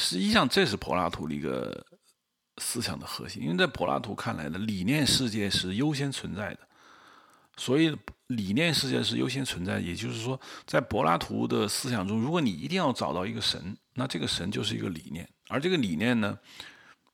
[0.00, 1.86] 实际上，这是柏拉图的一个
[2.58, 6.60] 思想的核心，因为在柏拉图看来的理念世界是优先存在的，
[7.56, 7.96] 所以。
[8.30, 16.38] 理念世界是优先存在，也就是说，在柏拉图的思想中，如果你一定要找到一个神，那这个神就是一个理念，而这个理念呢，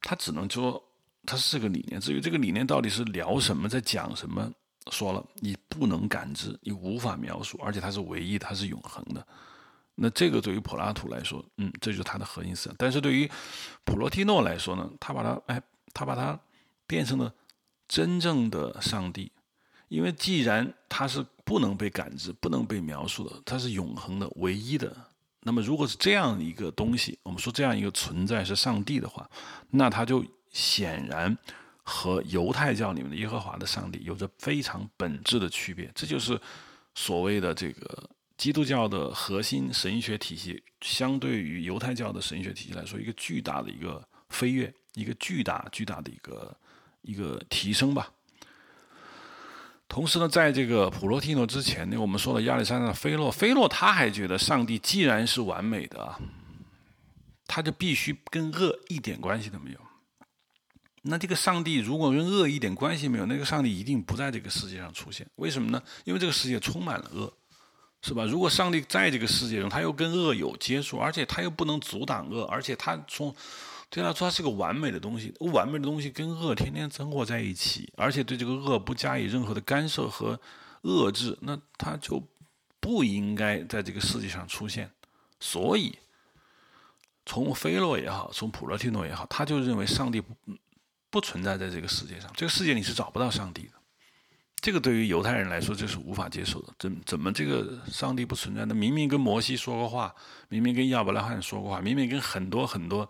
[0.03, 0.79] 它只能说
[1.25, 1.99] 它是个理念。
[1.99, 4.53] 至于这个理念到底是聊什么，在讲什么，
[4.93, 9.27] 说了你不能感知，你无法描述，而且它是唯一，它是永恒的。
[9.97, 12.75] 那这个对于柏拉图来说，嗯，这就是他的核心思想。
[12.79, 13.29] 但是对于
[13.85, 15.61] 普罗蒂诺来说呢，他把它，哎，
[15.93, 16.39] 他把它
[16.87, 17.35] 变成了
[17.89, 19.33] 真正的上帝。
[19.89, 24.93] 因为既然它是不能被感知、不能被描述的，它是永恒的、唯一的。
[25.43, 29.31] 那么，如果是这样一个东西，我们说这样一个存在是上帝的话，
[29.71, 31.39] 那它就显然
[31.85, 35.89] 和犹太教里面的耶和华的上帝有着非常本质的区别。
[35.95, 36.37] 这就是
[36.97, 46.57] 所谓的这个基督教的核心神学体系，相对于犹太教的神学体系来说，一个巨大的一个飞跃，一个巨大巨大的一个
[47.03, 48.13] 一个提升吧。
[49.89, 56.19] 同时呢，在这个普罗提诺之前呢，我们说了亚历山大·菲洛，菲洛他还觉得上帝既然是完美的，
[57.47, 59.79] 他就必须跟恶一点关系都没有。
[61.03, 65.25] 那这个上帝如果跟恶一点关系没有，那个上帝一定不在这个世界上出现。
[65.37, 65.81] 为什么呢？
[66.05, 67.33] 因为这个世界充满了恶，
[68.07, 68.25] 是吧？
[68.25, 73.35] 如果上帝在这个世界中，他又跟恶有接触，而且他又不能阻挡恶，而且他从
[73.91, 75.35] 对他说，他是个完美的东西。
[75.41, 80.39] 完美的东西跟恶天天生活在一起，而且对这个恶不加以任何的干涉和
[80.83, 82.23] 遏制，那他就
[82.79, 84.89] 不应该在这个世界上出现。
[85.41, 85.99] 所以，
[87.25, 90.33] 从菲洛也好，从普罗蒂诺也好，他就认为上帝不
[91.11, 92.31] 不存在在这个世界上。
[92.37, 93.71] 这个世界你是找不到上帝的。
[94.63, 96.73] 这个对于犹太人来说，这是无法接受的。
[96.79, 98.75] 怎怎么这个上帝不存在呢？
[98.75, 100.13] 明明跟摩西说过话，
[100.49, 103.09] 明明跟亚伯拉罕说过话，明明跟很多很多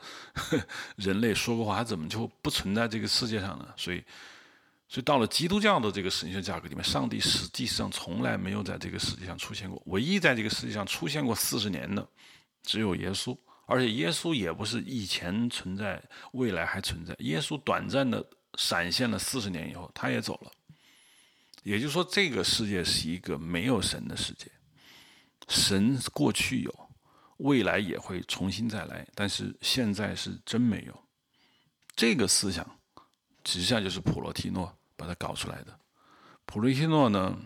[0.97, 3.67] 人类说过话，他怎么就不存在这个世界上呢？
[3.77, 4.05] 所以，
[4.89, 9.81] 所以到了基督教的这个神学架构里面，上帝实际上从来没有在这个世界上出现过。
[9.87, 12.07] 唯一在这个世界上出现过四十年的，
[12.63, 13.35] 只有耶稣。
[13.69, 16.03] 而且耶稣也不是以前存在，
[16.33, 17.15] 未来还存在。
[17.21, 18.25] 耶稣短暂的
[18.59, 20.51] 闪现了四十年以后，他也走了。
[21.67, 24.47] 也就是说，这个世界是一个没有神的世界。
[25.49, 26.91] 神过去有，
[27.39, 30.97] 未来也会重新再来，但是现在是真没有。
[31.97, 32.65] 这个思想
[33.45, 35.77] 实际上就是普罗提诺把它搞出来的。
[36.45, 37.37] 普罗提诺呢，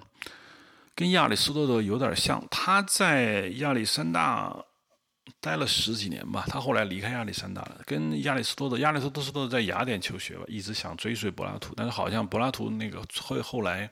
[0.95, 4.55] 跟亚里士多德有点像，他在亚历山大。
[5.39, 13.91] 待了十几年吧，他后来离开亚历山大了，跟亚里士多德，亚里士多德在雅典求学吧，一直想追随柏拉图，但是好像柏拉图那个后后来，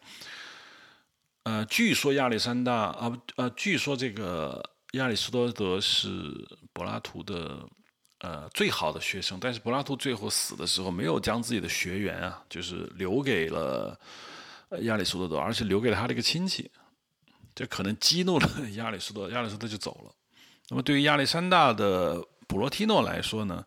[1.45, 4.63] 呃，据说亚历山大啊呃，据说这个
[4.93, 6.09] 亚里士多德是
[6.73, 7.67] 柏拉图的
[8.21, 13.99] 呃最好的学生，但是柏拉图最后死的时候没有将自己的学员啊，就是留给了
[14.81, 16.71] 亚里士多德，而且留给了他的一个亲戚，
[17.55, 20.15] 这可能激怒了 亚里士多，亚里士多德就走了。
[20.71, 23.65] 那么，对于亚历山大的普罗提诺来说呢，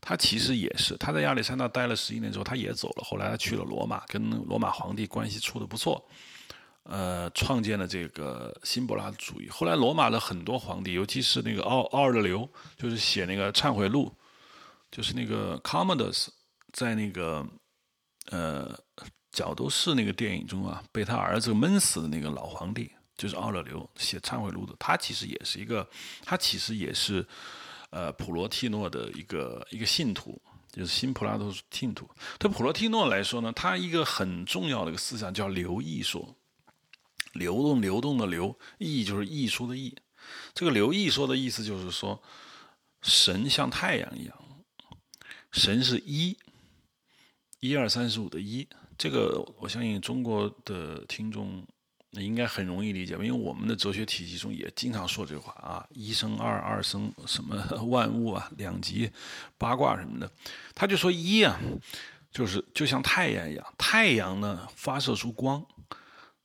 [0.00, 3.04] 他其实也是他在亚历山大待了十一年之后，他也走了。
[3.04, 6.04] 后来他去了罗马，跟罗马皇帝关系处的不错，
[6.82, 9.48] 呃，创建了这个新柏拉图主义。
[9.48, 14.12] 后来罗马的很多皇帝，尤其是那个奥奥尔留，就是写那个忏悔录，
[14.90, 16.26] 就是那个 Commodus
[16.72, 17.46] 在那个
[18.30, 18.76] 呃
[19.30, 22.90] 角斗士那个电影中啊，被他儿子闷死的那个老皇帝，
[23.20, 24.74] 就是奥勒留写忏悔录的。
[24.78, 25.86] 他其实也是一个，
[26.24, 27.26] 他其实也是。
[27.92, 30.40] 呃，普罗蒂诺的一个一个信徒，
[30.70, 32.08] 就是新柏拉图信徒。
[32.38, 36.36] 对普罗蒂诺来说呢，他一个很重要的一个思想叫流溢说，
[37.32, 39.92] 流动流动的流，溢就是溢出的溢。
[40.54, 42.22] 这个流溢说的意思就是说，
[43.02, 44.38] 神像太阳一样，
[45.50, 46.38] 神是一，
[47.58, 48.68] 一二三四五的一。
[48.96, 51.66] 这个我相信中国的听众。
[52.12, 59.08] 那应该很容易理解吧，因为我们的哲学体系中也经常说这话啊，一生二，二生什么万物啊，两极
[59.56, 60.28] 八卦什么的。
[60.74, 61.56] 他就说一啊，
[62.32, 65.64] 就是就像太阳一样，太阳呢发射出光，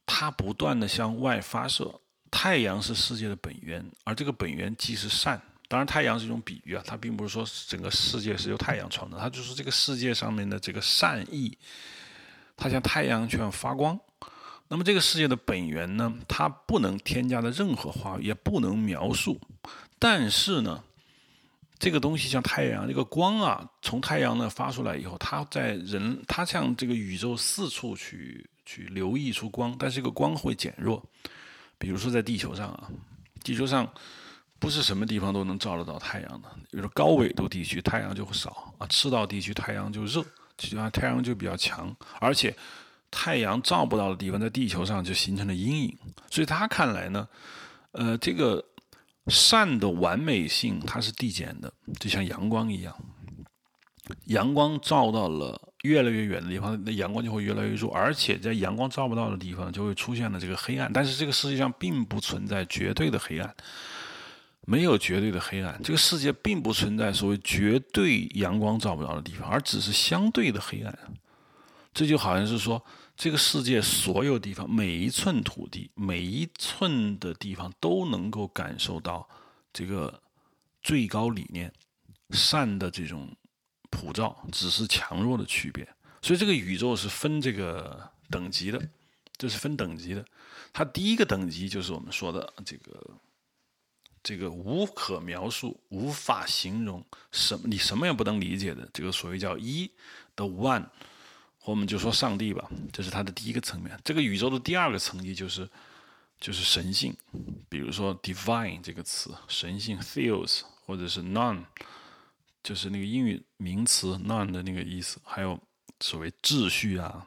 [0.05, 1.99] 它不断的向外发射。
[2.29, 5.41] 太阳是世界的本源，而这个本源既是善。
[5.67, 11.57] 当然，太阳是一种比喻啊，它并不是说整个世界是由太阳创造，它就是这个世界上面的这个善意，
[12.57, 13.99] 它像太阳一样发光。
[14.67, 19.39] 那么这个世界的本源呢，它不能添加的任何话语，也不能描述。
[19.99, 20.83] 但是呢，
[21.77, 31.03] 这个东西像太阳，这个光啊，从太阳呢发出来以后，它在人，它向这个宇宙四处去去流溢出光，但是这个光会减弱。
[31.77, 32.89] 比如说在地球上啊，
[33.43, 33.87] 地球上
[34.57, 40.25] 不是什么地方都能照得到太阳的，比如说高纬度地区太阳就会少啊，赤道地区太阳就热，
[40.57, 42.51] 其实太阳就比较强，而且。
[43.17, 45.97] 太阳照不到的地方，在地球上就形成了阴影。
[46.29, 47.25] 所以他看来呢，
[47.93, 48.61] 呃，这个
[49.27, 52.93] 善的完美性它是递减的，就像阳光一样。
[54.25, 60.91] 阳光照到了越来越远的地方，那阳光就会越来越弱，而且在阳光照不到的地方，就会出现了这个黑暗。
[60.93, 63.55] 但是这个世界上并不存在绝对的黑暗，
[64.67, 65.79] 没有绝对的黑暗。
[65.81, 70.99] 这个世界并不存在所谓绝对阳光照不到的地方，而只是相对的黑暗。
[71.93, 72.83] 这就好像是说。
[73.17, 79.27] 这个世界所有地方，每一寸土地，每一寸的地方都能够感受到
[79.71, 80.21] 这个
[80.83, 81.71] 最高理念
[82.31, 83.33] 善的这种
[83.89, 85.87] 普照，只是强弱的区别。
[86.21, 88.89] 所以这个宇宙是分这个等级的，
[89.37, 90.25] 这是分等级的。
[90.73, 93.11] 它第一个等级就是我们说的这个
[94.21, 99.89] 这个无可描述、无法形容什么，你什么也不能理解的这个所谓叫一
[100.35, 100.85] 的 one。
[101.65, 103.99] 我们就说上帝吧，这是它的第一个层面。
[104.03, 105.67] 这个宇宙的第二个层级就是，
[106.39, 107.15] 就是神性。
[107.67, 111.65] 比如说 “divine” 这个词，神性 “theos” 或者是 “none”，
[112.61, 115.19] 就是那个英语名词 “none” 的那个意思。
[115.23, 115.59] 还有
[115.99, 117.25] 所谓秩序啊、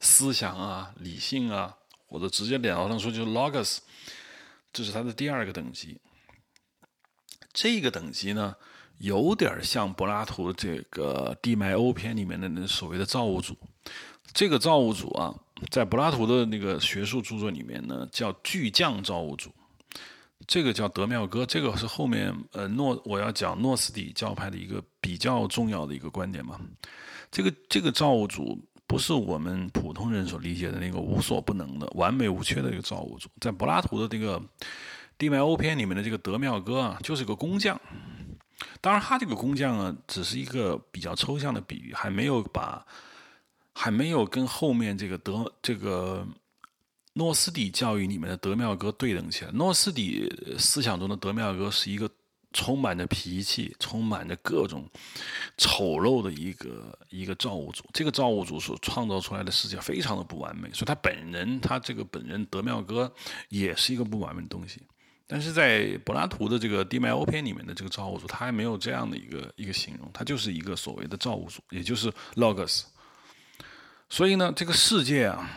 [0.00, 1.76] 思想啊、理性啊，
[2.06, 3.78] 或者直接了当说就是 “logos”，
[4.72, 6.00] 这是它的第二个等级。
[7.52, 8.56] 这个等级呢？
[9.04, 13.54] 有点像柏拉图这个《地脉欧篇》里面的那所谓的造物主。
[14.32, 15.32] 这个造物主啊，
[15.70, 19.50] 在柏拉图的那个学术著作里面呢，叫巨匠造物主。
[20.46, 26.58] 这个叫德妙哥，这个是后面呃诺我要讲诺斯底教派的一个比较重要的一个观点嘛。
[27.30, 33.28] 这个这个造物主不是我们普通人所理解的那个无所不能的、完美无缺的一个造物主。
[33.38, 34.40] 在柏拉图的这个
[35.18, 37.78] 《地脉欧篇》里面的这个德妙哥啊，就是个工匠。
[38.80, 42.84] 当然，他这个工匠啊，只是一个比较抽象的比喻，还没有把，
[43.72, 46.26] 还没有跟后面这个德这个
[47.14, 49.50] 诺斯底教育里面的德妙哥对等起来。
[49.52, 52.10] 诺斯底思想中的德妙哥是一个
[52.52, 54.88] 充满着脾气、充满着各种
[55.56, 57.84] 丑陋的一个一个造物主。
[57.92, 63.12] 这个造物主所创造出来的世界非常的不完美，所以他本人，他这个本人德妙哥
[63.48, 64.80] 也是一个不完美的东西。
[65.26, 72.82] 但是在柏拉图的这个《地脉欧篇》里面的这个造物主，他还没有这样的一个一个形容，他就是一个所谓的造物主，也就是 logos。
[74.10, 75.50] 所以呢，这个世界啊，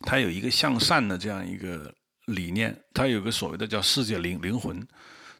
[0.00, 1.94] 它有一个向善的这样一个
[2.24, 4.84] 理念，它有个所谓的叫世界灵灵魂。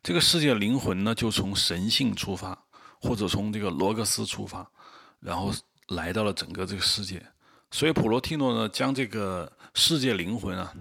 [0.02, 2.66] 这个世界灵魂呢，就从神性出发，
[3.00, 4.70] 或者从这个罗格斯出发，
[5.18, 5.50] 然后
[5.88, 7.24] 来到了整个这个世界。
[7.70, 10.74] 所以普罗蒂诺呢，将这个世界灵魂啊。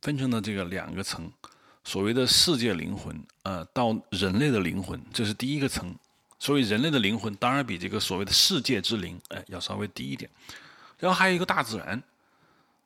[0.00, 1.30] 分成了这个两个层，
[1.84, 5.94] 所谓的世界灵魂，呃，到人类的灵魂，这是第一个层。
[6.38, 10.30] 所以人类的灵魂当然比这个所谓的世界之灵，哎，要稍微低一点。
[10.98, 12.02] 然后还有一个大自然，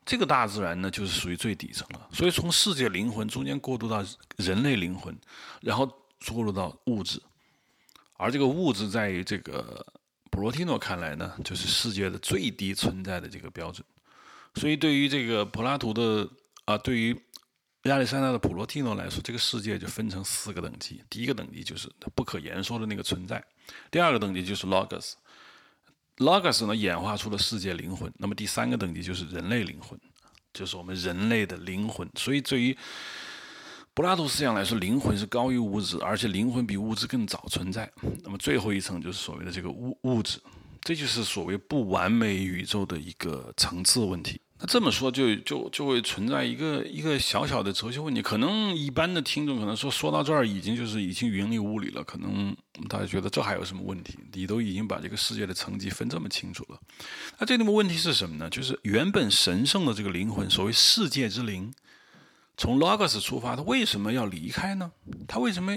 [0.04, 2.08] 这个大自然呢，就是属于最底层了。
[2.12, 4.04] 所以从世界灵魂中间过渡到
[4.38, 5.16] 人类灵魂，
[5.60, 5.86] 然后
[6.32, 7.22] 过渡到物质，
[8.16, 9.86] 而这个物质在于这个
[10.30, 13.86] 普罗蒂诺看来呢，就是世界的最低存在的这个标准。
[14.56, 16.28] 所以对于这个柏拉图的
[16.64, 17.14] 啊，对于
[17.84, 21.02] 亚历山大的普罗蒂诺来说，这个世界就分成四个等级。
[21.10, 23.44] 第一个等级就是不可言说的那个存在，
[23.90, 28.10] 第二个等级就是 logos，logos 呢演化出了世界灵魂。
[28.16, 30.00] 那么第三个等级就是人类灵魂，
[30.54, 32.08] 就是我们人类的灵魂。
[32.14, 32.74] 所以对于
[33.92, 37.92] 柏拉图思想来说，灵魂是高于物质，而且灵魂比物质更早存在。
[38.22, 40.40] 那么最后一层就是所谓的这个物物质，
[40.80, 44.40] 这就是所谓不完美宇宙的一个层次问题。
[44.66, 48.22] 这么说就就就会存在一个一个小小的哲学问题。
[48.22, 52.56] 可能一般的听众可能说说到这儿已经就是已经云里雾里了，可能
[52.88, 54.18] 大家觉得这还有什么问题？
[54.32, 56.80] 你都已经把这个世界的层级分这么清楚了。
[57.38, 58.48] 那这里面问题是什么呢？
[58.48, 61.72] 就是原本神圣的这个灵魂，所谓世界之灵。
[62.56, 64.92] 从 logos 出发，他为什么要离开呢？
[65.26, 65.76] 他为什么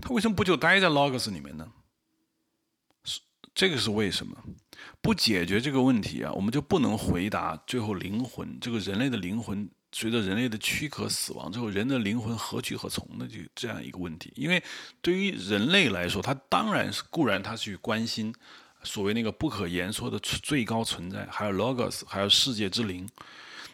[0.00, 1.68] 他为什么不就待在 logos 里面呢？
[3.04, 3.20] 是
[3.54, 4.36] 这个是为什么？
[5.06, 14.32] 不解决这个问题啊，我们就不能回答最后灵魂这个人类的灵魂随着人类的躯壳死亡之后，人的灵魂何去何从的这这样一个问题。
[14.34, 14.60] 因为
[15.00, 18.34] 对于人类来说，他当然是固然他去关心
[18.82, 23.08] 所谓那个不可言说的最高存在，还有 logos，还有世界之灵。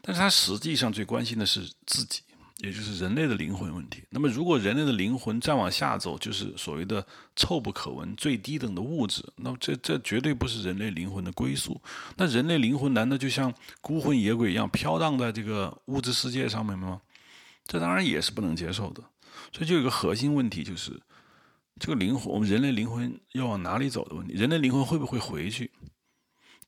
[0.03, 2.21] 但是他实际上最关心的是自己，
[2.63, 4.05] 也就是人类的灵魂问题。
[4.09, 11.81] 那么，如果人类的灵魂再往下走，就是所谓的臭不可闻、最低等的物质，那么这这绝对不是人类灵魂的归宿。
[12.17, 17.01] 那人类灵魂难道就像孤魂野鬼一样飘荡在这个物质世界上面吗？
[17.67, 19.03] 这当然也是不能接受的。
[19.53, 20.93] 所以，就有一个核心问题，就是
[21.81, 24.35] 这个灵魂，我们人类灵魂要往哪里走的问题。
[24.35, 25.69] 人类灵魂会不会回去？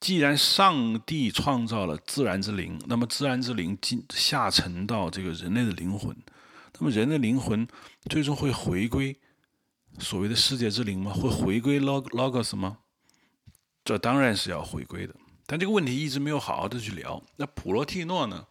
[0.04, 6.14] 既然上帝创造了自然之灵，那么自然之灵进下沉到这个人类的灵魂，
[6.78, 7.66] 那么人的灵魂
[8.10, 9.18] 最终会回归
[9.98, 11.10] 所谓的世界之灵吗？
[11.10, 12.76] 会回归 log logos 吗？
[13.82, 15.14] 这当然是要回归的，
[15.46, 17.22] 但这个问题一直没有好好的去聊。
[17.36, 18.46] 那普罗蒂诺呢，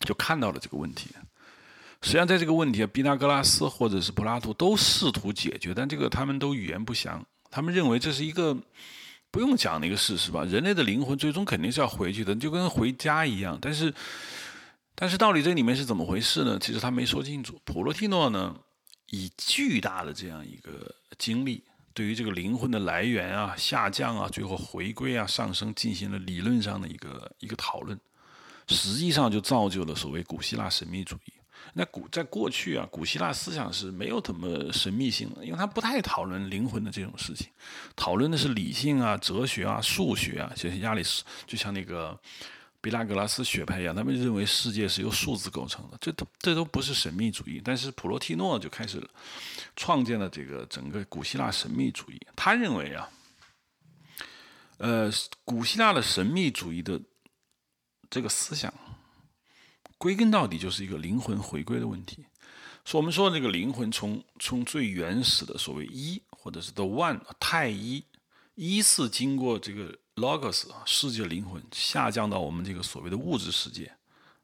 [0.00, 1.10] 就看到了这个问题。
[2.00, 7.22] 实际上，在这个问题，毕达哥拉斯或者是柏拉图都试图解决，但这个他们都语言不详。
[7.50, 8.56] 他们认为这是一个。
[9.30, 13.58] 不用讲那个事实吧，人类的灵魂最终肯定是要回去的，就跟回家一样。
[13.60, 13.92] 但是，
[14.94, 16.58] 但是到底这里面是怎么回事呢？
[16.58, 17.60] 其实他没说清楚。
[17.64, 18.56] 普罗蒂诺呢，
[19.10, 21.62] 以巨大的这样一个经历，
[21.92, 27.98] 对于这个灵魂的来源啊、下降啊、最后回归啊、上升，进行了理论上的一个一个讨论，
[28.68, 31.32] 实际上就造就了所谓古希腊神秘主义。
[31.78, 37.48] 那古在过去啊，古希腊思想是没有怎么神秘性的，因为他不太讨论灵魂的这种事情，
[37.94, 42.18] 讨论的是理性啊、哲学啊、数学啊，就像亚里士，就像那个
[42.80, 47.60] 毕拉格拉斯学派一样，他们认为世界是由数字构成的，这都这都不是神秘主义。
[47.62, 49.06] 但是普罗蒂诺就开始
[49.76, 53.06] 创建了这个整个古希腊神秘主义，他认为啊，
[54.78, 55.12] 呃，
[55.44, 56.98] 古希腊的神秘主义的
[58.08, 58.72] 这个思想。
[59.98, 62.26] 归根到底就是一个灵魂回归的问题。
[62.84, 68.04] 说我们说这个灵魂从从最原始的所谓一或者是 the one 太一，
[68.54, 73.90] 一次经过这个 logos 世界灵魂下降到我们这个所谓的物质世界，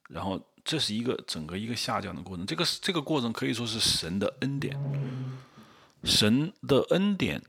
[0.08, 2.44] 然后这是一个整个一个下降的过程。
[2.44, 4.76] 这个这个过程可以说是神的恩典，
[6.02, 7.40] 神的恩典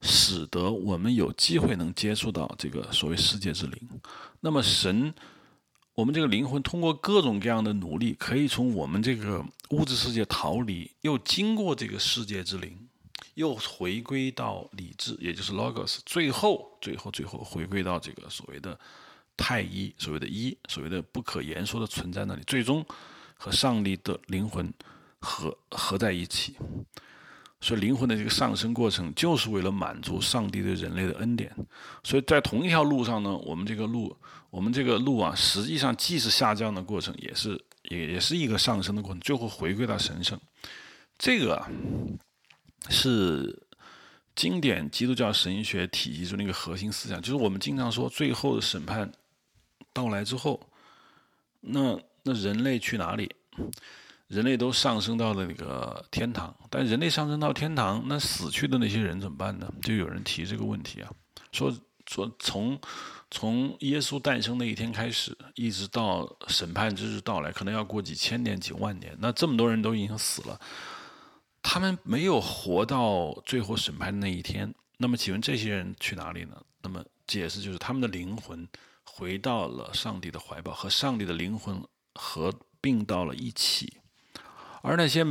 [0.00, 4.00] 使得我们有机会能接触到这个所谓世界之灵。
[4.40, 5.12] 那么神。
[5.98, 12.88] 我们这个灵魂通过各种各样的努力，可以从我们这个物质世界逃离，又经过这个世界之灵，
[13.34, 18.78] 又回归到理智，也就是 logos，最后，最后，最后回归到这个所谓的
[19.36, 22.86] 太一，所谓的一，所谓的不可言说的存在那里，最终
[23.34, 24.72] 和上帝的灵魂
[25.18, 26.54] 合合在一起。
[27.60, 31.52] 所以灵魂的这个上升过程，就是为了满足上帝对人类的恩典。
[32.04, 34.16] 所以在同一条路上呢，我们这个路，
[34.50, 40.40] 我们这个路啊，实际上既是下降的过程，也是也也是一个上升的过程，最后回归到神圣。
[41.18, 41.68] 这个啊，
[42.88, 43.62] 是
[44.34, 49.10] 经典基督教神学体系中的一个核心思想，就是我们经常说，最后的审判
[49.92, 50.60] 到来之后，
[51.60, 53.30] 那那人类去哪里？
[54.28, 59.72] 人类都上升到了那个天堂，但人类上升到天堂，那死去的那些人怎么办呢？
[59.82, 61.10] 就有人提这个问题啊，
[61.50, 61.74] 说
[62.06, 62.78] 说从
[63.30, 69.14] 从耶稣诞生那一天开始，一直到审判之日到来，可能要过几千年、几万年。
[69.20, 70.58] 那这么多人都已经死了，
[71.62, 74.74] 他们没有活到最后审判的那一天。
[74.96, 76.56] 那么，请问这些人去哪里呢？
[76.82, 78.66] 那么解释就是，他们的灵魂
[79.04, 81.80] 回到了上帝的怀抱，和上帝的灵魂
[82.14, 83.98] 合并到了一起。
[84.80, 85.24] 而那些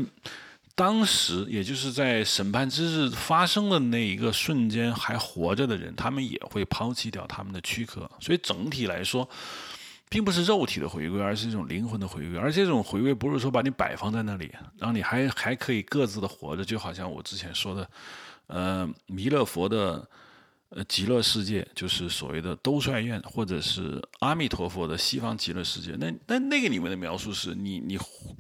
[0.78, 8.08] 当时也就是在审判之日发生的那一个瞬间还活着的人，他们也会抛弃掉他们的躯壳。
[8.20, 9.28] 所以整体来说，
[10.08, 12.38] 并不是肉体的回归，而是一种灵魂的回归。
[12.38, 17.90] 而这种回归不是说把你摆放在那里，让你还还可以各自的活着，就好像我之前说的，
[18.46, 20.08] 呃，弥勒佛的。
[20.70, 25.92] 呃，极乐世界就是所谓的兜率院，或者是阿弥陀佛的西方极乐世界。
[25.98, 27.98] 那那那个里面的描述是你你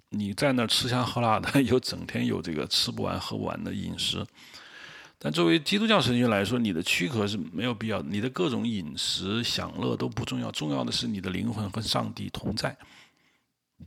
[0.09, 4.25] 你在那吃香喝辣的， 有整天有这个吃不完喝不完的饮食。
[5.17, 12.77] 但作为基督教神学来说，你的躯壳是没有必要，你的各种饮食享乐都不重要，重要的是你的灵魂和上帝同在。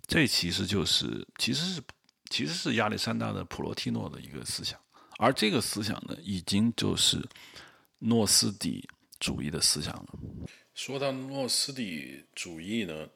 [0.07, 1.83] 这其实就是其实是
[2.31, 4.81] 其实是亚历山大的普罗提诺的一个思想，
[5.19, 7.23] 而这个思想呢，已经就是。
[8.01, 10.09] 诺斯底主义的思想了。
[10.75, 13.09] 说到诺斯底主义呢，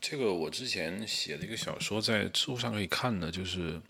[0.00, 3.80] 这个我之前写的一个小说在知乎上可以看的，就是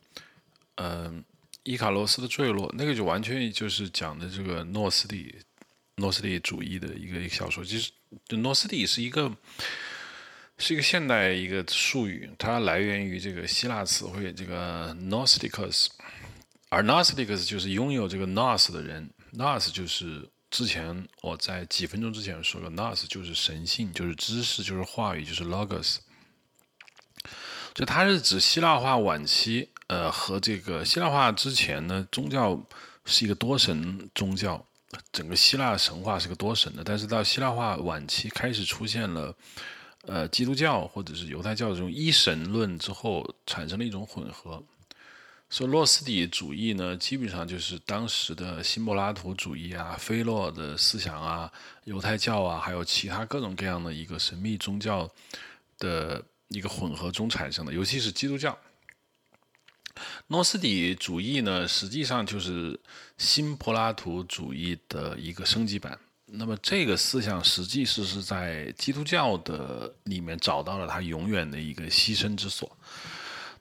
[0.76, 1.22] 嗯，
[1.64, 5.36] 伊卡洛斯的坠落，那个就完全就是讲的这个诺斯底
[5.96, 7.62] 诺斯底主义的一个小说。
[7.62, 7.92] 其实，
[8.28, 9.36] 诺斯底是一个
[10.56, 15.88] 是一个现代一个术语，它来源于这个希腊词汇这个 Gnosticus，
[16.70, 19.10] 而 Gnosticus 就是拥有这个 nos 的人。
[19.38, 25.98] Nas 就是之前我在几分钟之前说的，Nas 就是神性，就是知识，就是话语，就是 Logos。
[27.72, 32.60] 就它是指希腊化晚期，呃，和这个希腊化之前呢，宗教
[33.04, 34.66] 是一个多神宗教，
[35.12, 36.82] 整个希腊神话是个多神的。
[36.82, 39.32] 但是到希腊化晚期开始出现了，
[40.02, 44.60] 呃，基督教或者是犹太教这种一神论之后，产生了一种混合。
[45.50, 51.50] 说诺斯底主义呢，基本上就是当时的新柏拉图主义啊、菲洛的思想啊、
[51.84, 55.10] 犹太教啊，还有其他各种各样的一个神秘宗教
[55.78, 58.56] 的一个混合中产生的，尤其是基督教。
[60.26, 62.78] 诺斯底主义呢，实际上就是
[63.16, 65.98] 新柏拉图主义的一个升级版。
[66.26, 72.70] 那么这个思想实际是是在基督教的里面找到了它永远的一个栖身之所。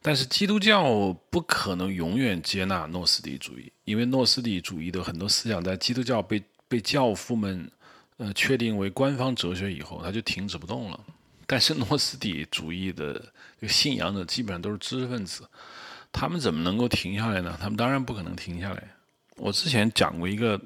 [0.08, 7.70] 但是基督教不可能永远接纳诺斯底主义，因为诺斯底主义的很多思想在基督教被被教父们
[8.16, 10.98] 呃确定为官方哲学以后，它就停止不动了。
[11.46, 13.22] 但是诺斯底主义的
[13.68, 15.46] 信仰者基本上都是知识分子，
[16.14, 17.58] 他们怎么能够停下来呢？
[17.62, 18.82] 他们当然不可能停下来。
[19.36, 20.58] 我之前讲过一个。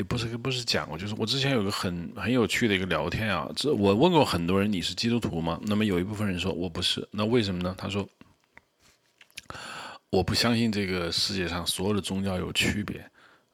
[0.00, 5.60] 也不是不是讲过，就是我之前有个很很有趣的一个聊天啊，这我问过很多人，你是基督徒吗？
[5.66, 7.74] 那么有一部分人说我不是，那为什么呢？
[7.76, 8.08] 他说
[10.08, 13.04] 我不相信这个世界上所有的宗教有区别，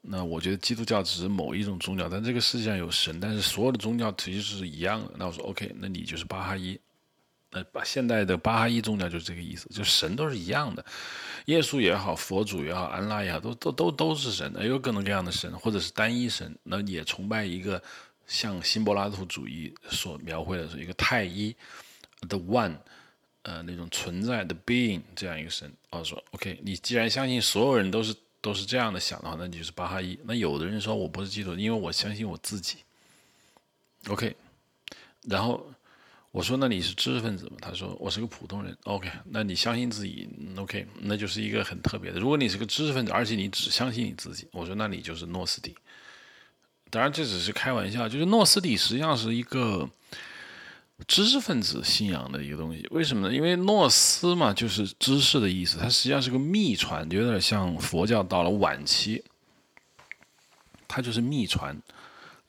[0.01, 5.15] 那我觉得基督教只是某一种宗教，但这个世界上有神，但是所有的宗教其实是一样的。
[5.19, 6.79] 那我说 OK，那你就是巴哈伊。
[7.65, 10.85] 把现代的巴哈伊宗教就是这个意思，就神都是一样的，
[11.47, 17.83] 耶稣也好，佛祖也好，安拉也好，都都都都是神，也有各种各样的神，或者是单一神，那也崇拜一个
[18.27, 21.55] 像新柏拉图主义所描绘的是一个太一
[22.29, 22.77] 的 one，
[23.43, 25.73] 呃，那种存在的 being 这样一个神。
[25.91, 30.19] 哦，说 OK，你既然相信所有人都是都是这样的想的话，那你就是巴哈伊。
[30.25, 32.79] 那有的人说我不是基督，因为我相信我自己。
[34.09, 34.37] OK，
[35.23, 35.67] 然后。
[36.37, 38.77] 我说：“那你是知识分子吗？”他说：“我是个普通人。
[38.85, 42.21] ”OK，那你相信自己？OK，那就是一个很特别的。
[42.21, 45.75] 如果你是个知识分子，而且你只相信你自己，我说那你就是诺斯底。
[46.91, 49.89] 当然这只是开玩笑，就是诺斯底实际上是一个
[51.07, 52.87] 知识分子信仰的一个东西。
[52.91, 53.35] 为什么呢？
[53.35, 59.25] 因为诺斯嘛，就是知识的意思，它实际上是个秘传，有点像佛教到了晚期，
[60.87, 61.81] 它就是秘传，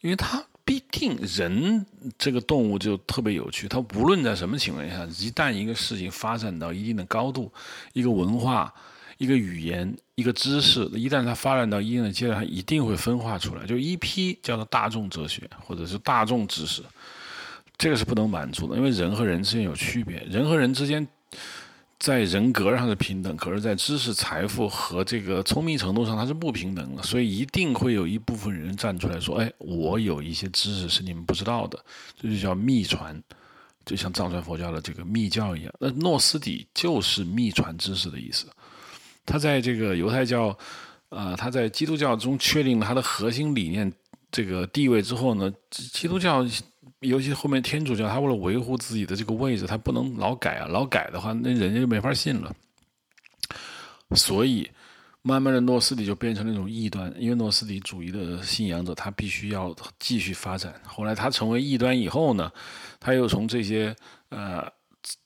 [0.02, 0.46] 因为它。
[0.68, 1.86] 必定人
[2.18, 7.50] 这个动物就特别有趣，它无论在什么情况下，一旦一个事情发展到一定的高度，
[7.94, 8.74] 一个文化、
[9.18, 16.84] 一个语言、一个知识，一旦它发展到一定的阶段，它一定会分化出来，就一批叫做大众哲学或者是大众知识，
[17.78, 21.08] 这个是不能满足的，因为人和人之间有区别，人和人之间。
[22.00, 27.02] 在人格上是平等，可是，在知识、财富和这个聪明程度上，它是不平等的。
[27.02, 31.84] 所以，一定会有一部分人站出来说：“哎，我有一些知识是你们不知道的。”
[32.22, 33.20] 这就叫秘传，
[33.84, 35.74] 就像藏传佛教的这个密教一样。
[35.80, 38.46] 那诺斯底就是秘传知识的意思。
[39.26, 40.56] 他在这个犹太教，
[41.10, 43.92] 呃，他在基督教中确定了他的核心理念
[44.32, 46.46] 这个地位之后呢，基督教。
[47.02, 52.56] 尤其后面天主教，他为了维护自己的这个位置，他不能老改啊，老改的话，那人家就没法信了。
[54.16, 54.68] 所以，
[55.22, 60.74] 慢慢的诺斯底就变成那种异端，因为诺斯底主义的信仰者，他必须要继续发展。
[60.86, 62.52] 后来他成为异端以后呢，
[63.00, 63.96] 他又从这些
[64.30, 64.66] 呃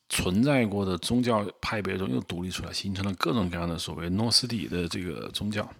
[0.09, 5.71] 存在过的宗教派别中又独立出来，形成了各种各样的所谓诺斯底的这个宗教。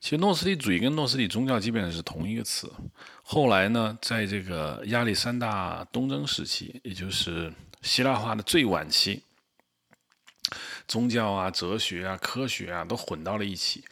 [0.00, 2.72] 其实诺斯底主义跟诺斯底宗教基本上是同一个词。
[3.22, 7.52] 后来呢，在这个亚历山大东征时期，也就是
[7.82, 9.22] 希腊化的最晚期，
[10.88, 13.84] 宗教啊、哲学啊、科学啊都混到了一起。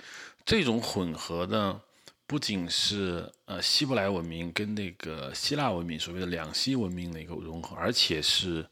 [0.46, 1.78] 这种混合呢，
[2.26, 8.66] 不仅是呃希伯来文明跟那个希腊文明所谓的两希文明的一个融合，而且是。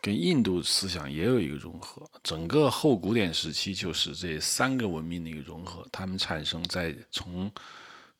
[0.00, 7.50] 跟印度思想也有一个融合，整个后古典时期就是这三个文明的一个融合，它们产生在从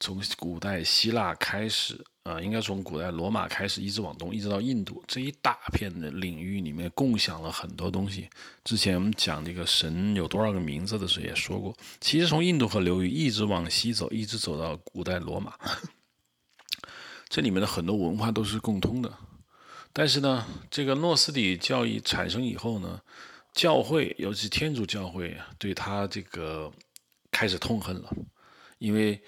[0.00, 8.28] 从古代希腊开始，呃，应该从古代罗马开始，一直往东，一直到印度这一大片的领域里面，共享了很多东西。
[8.64, 15.52] 之前我们讲这个神有多少个名字的时候也说过，其实从印度河流域一直往西走，一直走到古代罗马，
[17.28, 19.12] 这里面的很多文化都是共通的。
[19.92, 23.00] 但是呢，这个诺斯底教义产生以后呢，
[23.52, 26.70] 教会尤其天主教会对他这个
[27.30, 28.10] 开始痛恨了，
[28.78, 29.20] 因为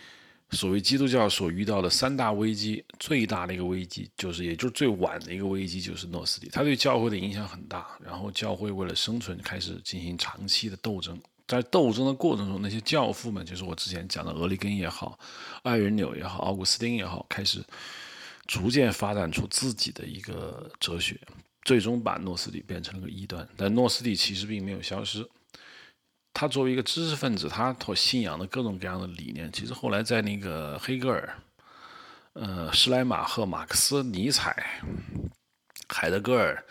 [0.50, 7.86] 所谓基督教所遇到的三大危机，最大的一个危机就是，也就是最晚的一个危机就是诺斯底，他对教会的影响很大。
[8.04, 15.18] 然后教会为了生存，开始进行长期的斗争，在斗争的过程中，那些教父们，就是我之前讲的俄利根也好，
[15.62, 17.64] 爱人纽也好，奥古斯丁也好，开始。
[18.50, 21.16] 逐渐发展出自己的一个哲学，
[21.62, 23.48] 最终把诺斯底变成了个异端。
[23.56, 25.24] 但诺斯底其实并没有消失，
[26.34, 31.38] 他作为一个知识分子，他所信仰的各种各样的理念，其实后来在那个黑格尔、
[32.32, 34.82] 呃施莱马赫、马克思、尼采、
[35.88, 36.64] 海德格尔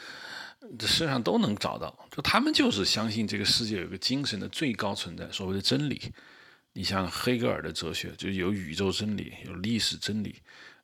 [0.77, 1.97] 这身上都能找到。
[2.11, 6.11] 就他们就是相信这个世界有个精神的最高存在，所谓的真理。
[6.73, 10.35] 你像黑格尔的哲学，就有宇宙真理，有历史真理。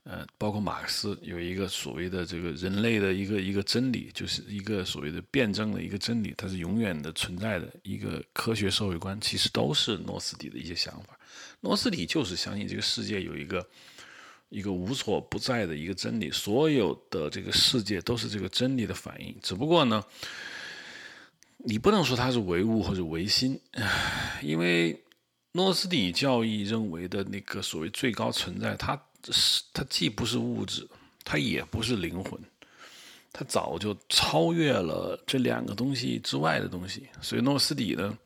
[0.07, 11.19] 呃，包括马克思有一个所谓的这个人类的一个一个真理，就是一个所谓的辩证的一个真理，它是永远的存在的一个科学社会观，其实都是诺斯底的一些想法。
[11.61, 13.67] 诺斯底就是相信这个世界有一个
[14.49, 19.35] 一个无所不在的一个真理，所有的这个世界都是这个真理的反应。
[19.41, 20.05] 只不过呢，
[21.57, 23.59] 你不能说它是唯物或者唯心，
[24.43, 25.03] 因为
[25.53, 29.01] 诺斯底教义认为的那个所谓最高存在，它。
[29.31, 30.87] 是它既不是物质，
[31.23, 32.39] 它也不是灵魂，
[33.33, 37.07] 它早就超越了这两个东西之外的东西。
[37.21, 38.17] 所以诺斯底呢，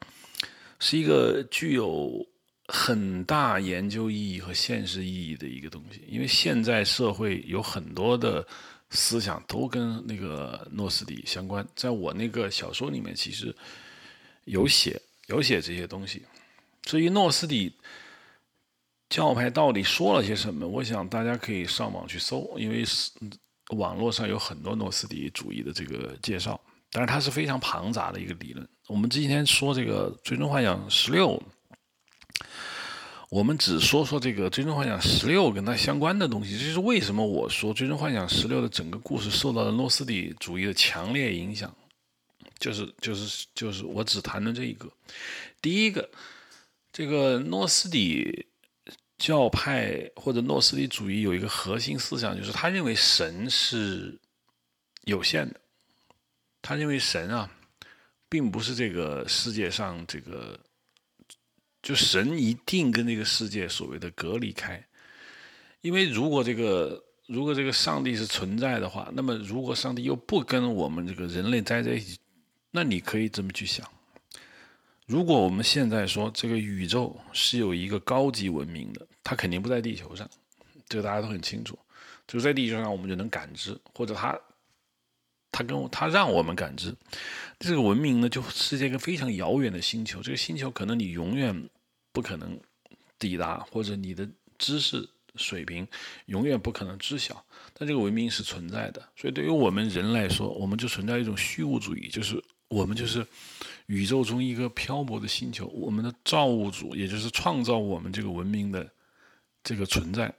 [0.80, 2.26] 是一个具有
[2.68, 6.04] 很大研究意义和现实意义的一个东西。
[6.08, 8.46] 因为现在社会有很多的
[8.90, 13.56] 思想都跟那个诺斯底相关，在我那个小说里面其实
[14.46, 16.22] 有写有写这些东西。
[16.84, 17.74] 至于诺斯底。
[19.10, 20.68] 教派到底说了些什么？
[20.68, 22.86] 我想大家可以上网去搜，因为
[23.76, 26.60] 网络上有很多诺斯底主义的这个介绍。
[26.92, 28.68] 但是它是非常庞杂的一个理论。
[28.88, 31.38] 我们今天说这个《最终幻想十六》，
[33.30, 36.58] 我们只说说这个《最终幻想十六》跟它相关的东西。
[36.58, 41.72] 这是为什么我说《最终幻想十六》的整个故事受到了诺斯底主义的强烈影响？
[42.58, 44.92] 就是就是就是我只谈论这一个。
[45.62, 46.10] 第一个，
[46.92, 48.48] 这个诺斯底。
[49.20, 54.18] 教派或者诺斯底主义有一个核心思想，就是他认为神是
[55.04, 55.60] 有限的。
[56.62, 57.52] 他认为神啊，
[58.28, 60.60] 并不是这个世界上这个，
[61.82, 64.84] 就神一定跟这个世界所谓的隔离开。
[65.82, 72.18] 因为如果这个如果这个上帝是存在的话，那么如果上帝又不跟我们这个人类待在一起，
[72.72, 73.86] 那你可以这么去想。
[75.06, 80.30] 如果我们现在说这个宇宙是有一个高级文明的，它肯定不在地球上，
[80.88, 81.78] 这个大家都很清楚。
[82.28, 84.40] 就在地球上，我们就能感知，或者它，
[85.52, 86.96] 它跟它让我们感知。
[87.60, 91.70] 这个文明呢，就是一个非常遥远的星球，这个星球可能你永远
[92.12, 92.60] 不可能
[93.18, 94.28] 抵达，或者你的
[94.58, 95.88] 知识水平
[96.26, 97.46] 永远不可能知晓。
[97.74, 103.26] 但这个文明是存在的，所以对于我们人来说，我们就存在一种虚无主义，就是我们就是。
[103.88, 108.88] 宇宙中一个漂泊的星球，我们的造物主，也就是创造我们这个文明的
[109.64, 110.34] 这个存在，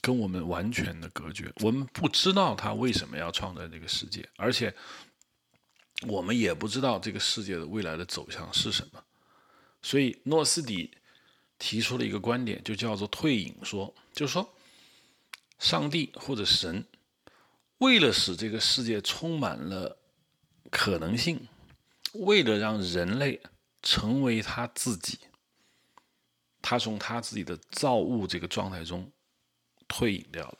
[0.00, 1.52] 跟我们完全的隔绝。
[1.60, 4.74] 我们不知道他为什么要创造这个世界，而且
[6.06, 9.02] 我们也不知道这个世界的未来的走向是什么。
[9.82, 10.90] 所以，诺斯底
[11.58, 14.54] 提出了一个观点，就叫做退隐说，就是说，
[15.58, 16.84] 上帝或者神
[17.78, 19.98] 为了使这个世界充满了
[20.70, 21.46] 可能性。
[22.12, 23.40] 为了让人类
[23.82, 25.18] 成为他自己，
[26.66, 29.06] 他从他自己的造物这个状态中
[29.86, 30.58] 退隐掉了。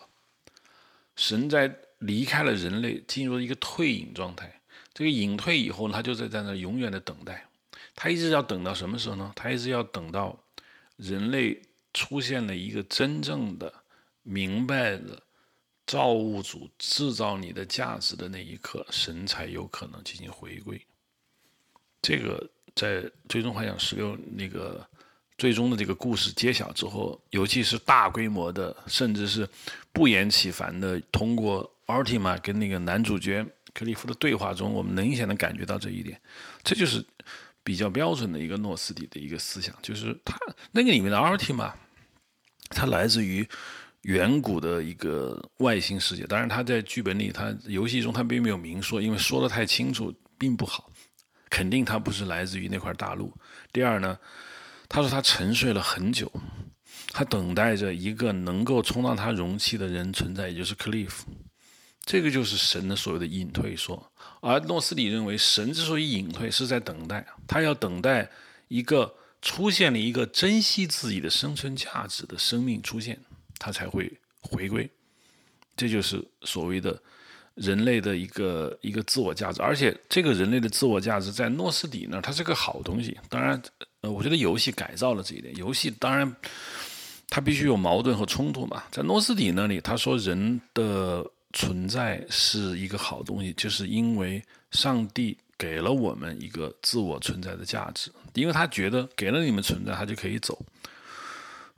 [1.17, 4.61] 神在离开了人类，进入了一个退隐状态。
[4.93, 7.49] 这个隐退以后，他就在在那永远的等待。
[7.95, 9.33] 他一直要等到什么时候呢？
[9.35, 10.39] 他一直要等到
[10.97, 11.63] 人类
[11.95, 13.73] 出现了一个真正的
[14.23, 15.23] 明白的
[15.87, 20.85] 造物主制造你的价值的那一刻，神才有可能进行回归。
[22.03, 24.87] 这个在《最终幻想十六》那个
[25.39, 29.49] 最终的这个故事揭晓之后，尤其是大规模的，甚至是
[29.93, 36.21] 不厌其烦的通过奥尔蒂玛跟那个男主角克利夫的对话中，我们明显的感觉到这一点。
[36.63, 37.05] 这就是。
[37.67, 40.39] 比较标准的一个诺斯底的一个思想，就是他
[40.73, 41.73] 那个里面的阿尔提玛，
[42.69, 43.49] 它来自于
[44.03, 46.25] 远古的一个外星世界。
[46.25, 50.91] 当然，他在剧本里，他游戏中他并没有明说，因为说的太清楚并不好。
[51.49, 53.33] 肯定他不是来自于那块大陆。
[53.73, 54.19] 第二呢，
[54.95, 56.31] 他说他沉睡了很久，
[57.09, 61.27] 他等待着一个能够充当他容器的人存在，也就是克利夫。
[62.05, 68.31] 这个就是神的所谓的隐退说，而诺斯底认为神之所以隐退，是在等待，他要等待
[68.69, 69.13] 一个
[69.43, 73.19] 出现了一个珍惜自己的生存价值的生命出现，
[73.59, 74.89] 他才会回归。
[75.75, 77.03] 这就是所谓的
[77.55, 83.17] 人类的一个一个自我价值，而且这个人类的自我价值在诺斯底那，它是个好东西。
[83.29, 83.61] 当然，
[84.01, 85.55] 呃，我觉得游戏改造了这一点。
[85.57, 86.35] 游戏当然
[87.29, 91.25] 它必须有矛盾和冲突嘛，在诺斯底那里，他说人的。
[91.57, 100.61] 存在是一个好东西，就是因为上帝给了我们一个自我存在的价值，因为他觉得给了你们存在，他就可以走。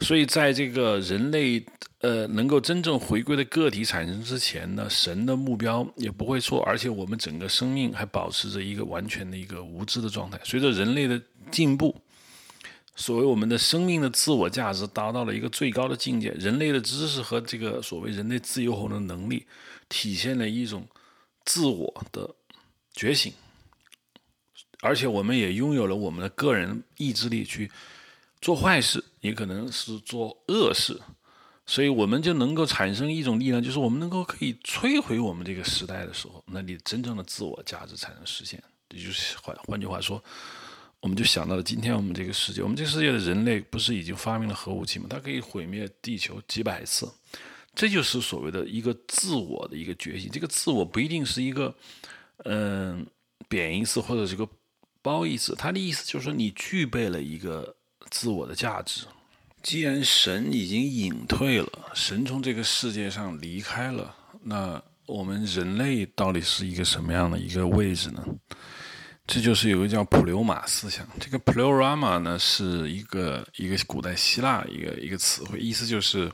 [0.00, 1.62] 所以在这个人类
[2.06, 10.38] 呃能够真正回归的个体产生之前呢，神的目标也不会错，而且我们整个生命还保持着一个完全的一个无知的状态。
[10.44, 11.20] 随着人类的
[11.50, 12.00] 进步。
[12.98, 19.44] 所谓我们的生命的自我价值达到了一个最高的境界，人类的知识和这个所谓人类自由后的能力，
[19.86, 20.88] 体现了一种
[21.44, 22.34] 自我的
[22.94, 23.30] 觉醒，
[24.80, 27.70] 而且我们也拥有了我们的个人意志力去
[28.40, 30.98] 做坏事，也可能是做恶事，
[31.66, 38.62] 所以我们就能够产生一种力量，就是我们能够可以摧毁我们这个时代的时候，那你真正的自我价值才能实现。
[38.90, 40.22] 也就是换换句话说。
[41.00, 45.06] 我们就想到了今天我们这个世界，我们这个世界的人类不是已经发明了核武器吗？
[45.08, 47.08] 它可以毁灭地球几百次，
[47.74, 50.28] 这就是所谓的一个自我的一个觉醒。
[50.32, 51.72] 这个自我不一定是一个
[52.38, 53.06] 嗯
[53.46, 54.48] 贬义词或者是个
[55.00, 57.76] 褒义词，它的意思就是说你具备了一个
[58.10, 59.02] 自我的价值。
[59.66, 64.14] 既然神已经隐退了，神从这个世界上离开了，
[64.44, 68.24] 那我们人类到底是一个什么样的一个位置呢？
[69.26, 71.04] 这就是有个叫普留马思想。
[71.18, 76.30] 这个 pleroma 呢，是一个一个古代希腊一个一个词汇，意思就是，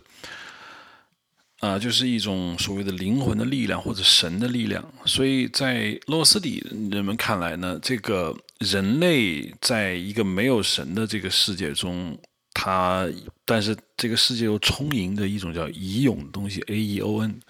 [1.60, 4.84] 啊，就是一种所谓的灵魂的力量或者神的力量。
[5.06, 12.14] 所以在洛斯底人们看来呢，这个人类在一个没有神的这个世界中，
[12.62, 13.09] 它
[13.44, 17.40] 但是这个世界又充盈着一种叫遗勇的东西，A E O N。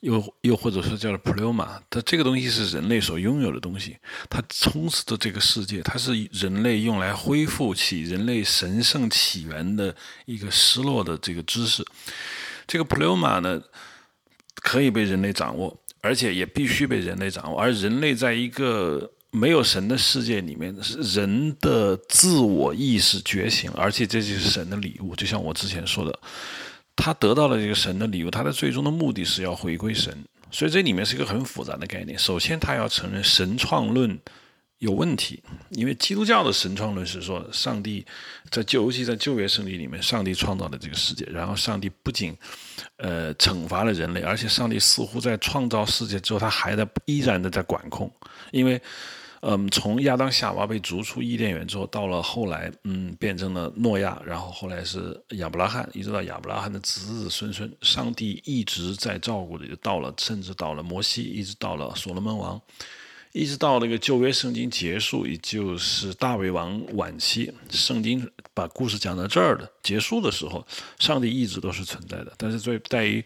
[0.00, 3.98] 又又或者说叫做 pluma，它这个东西是人类所拥有的东西，
[4.30, 9.94] 它充斥着这个世界，它是人类用来恢复起人类神圣起源的
[10.24, 11.84] 一个失落的这个知识。
[12.66, 13.60] 这个 pluma 呢，
[14.54, 17.60] 可以被人类掌握，而且也必须被人类掌握。
[17.60, 20.74] 而人类在一个没有神的世界里面，
[21.14, 25.14] 人的自我意识觉醒，而且这就是神的礼物。
[25.16, 26.18] 就像我之前说的。
[26.96, 30.14] 他得到了这个神的礼物，他的最终的目的是要回归神，
[30.50, 32.18] 所以这里面是一个很复杂的概念。
[32.18, 34.18] 首先，他要承认神创论
[34.80, 38.04] 有问题，因为基督教的神创论是说，上帝
[38.50, 42.36] 在旧，尤其在旧约圣经里面，上帝创造了这个世界，然后上帝不仅
[42.98, 48.12] 呃惩罚了人类，而且上帝似乎在创造世界之后，他还在依然的在管控，
[48.50, 48.78] 因为。
[49.42, 62.60] 嗯，从亚当夏娃被逐出伊甸园之后，到了后来，嗯，变成了诺亚，然后后来是亚伯拉罕，一直到亚伯拉罕的子子孙孙，上帝一直在照顾的，就到了，甚至到了摩西，一直到了所罗门王，
[63.32, 70.66] 一直到那个旧约圣经结束，也就是大卫王晚期，圣经把故事讲到这儿的结束的时候，
[70.98, 72.32] 上帝一直都是存在的。
[72.36, 73.24] 但是在于，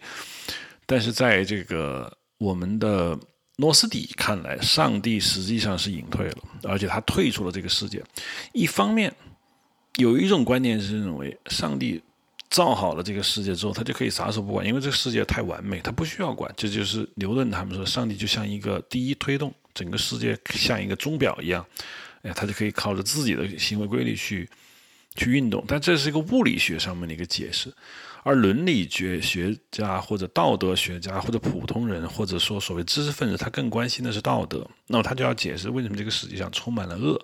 [0.85, 3.19] 但是在这个我们的。
[3.57, 8.03] 诺斯底看来，上帝实际上是隐退了，而且他退出了这个世界。
[8.51, 9.13] 一方面，
[9.95, 12.01] 有一种观念是认为，上帝
[12.49, 16.53] 造好了这个世界之后，他就可以撒手不管，因为这个世界太完美，他不需要管。
[16.57, 21.65] 这就是牛顿他们说，上帝就像一个第一推动，整个世界像一个钟表一样，
[22.23, 24.49] 哎，他就可以靠着自己的行为规律去
[25.15, 25.63] 去运动。
[25.65, 27.73] 但这是一个物理学上面的一个解释。
[28.25, 34.67] 而伦理学学家或者道德学家或者普通人或者说所谓知识分子，他更关心的是道德。
[34.87, 37.23] 那么他就要解释为什么这个世界上充满了恶，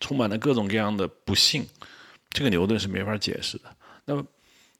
[0.00, 1.66] 充满了各种各样的不幸。
[2.30, 3.64] 这个牛顿是没法解释的。
[4.06, 4.24] 那么，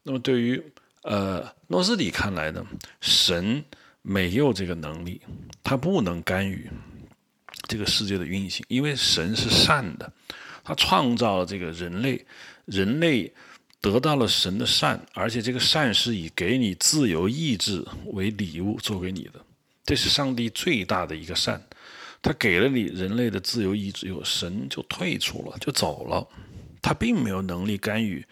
[0.03, 0.63] 那么对于
[1.03, 2.65] 呃诺斯底看来呢，
[3.03, 3.63] 神
[4.01, 5.21] 没有这个能力，
[5.63, 6.71] 他不能干预
[7.69, 10.11] 这个世界的运行，因为神是善的，
[10.65, 12.25] 他创造了这个人类，
[12.65, 13.31] 人类。
[13.91, 19.33] 得到了神的善，而且这个善是以给你自由意志为礼物做给你的，
[19.85, 21.63] 这是上帝最大的一个善。
[22.23, 26.27] 他给了你人类的自由意志，有神就退出了，就走了。
[26.81, 28.25] 他并没有能力干预，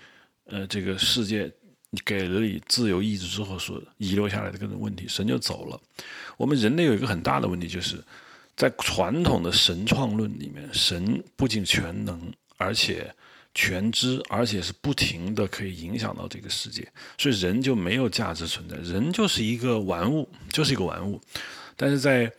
[0.47, 1.53] 呃，这个世界
[2.03, 5.79] 给了你自由意志之后所遗留下来的各种问题，神就走了。
[6.39, 8.03] 我们人类有一个很大的问题，就是
[8.57, 13.15] 在传统的神创论里面，神不仅全能，而且。
[13.55, 16.87] 全知，而且是不停的可以影响到这个世界，
[17.19, 21.21] 所以人就没有价值存在，人就是一个玩物，就是一个玩物。
[21.77, 22.33] 但是在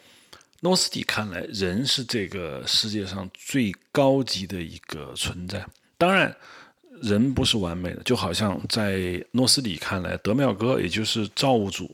[0.61, 5.63] 诺斯底看来，人是这个世界上最高级的一个存在。
[5.97, 6.35] 当然，
[7.01, 11.93] 人不是完美的，就好像在诺斯底看来，德妙哥也就是造物主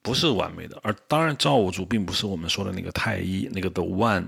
[0.00, 0.78] 不是完美的。
[0.82, 4.26] 而当然，造物主并不是我们说的那个太一，那个 the one，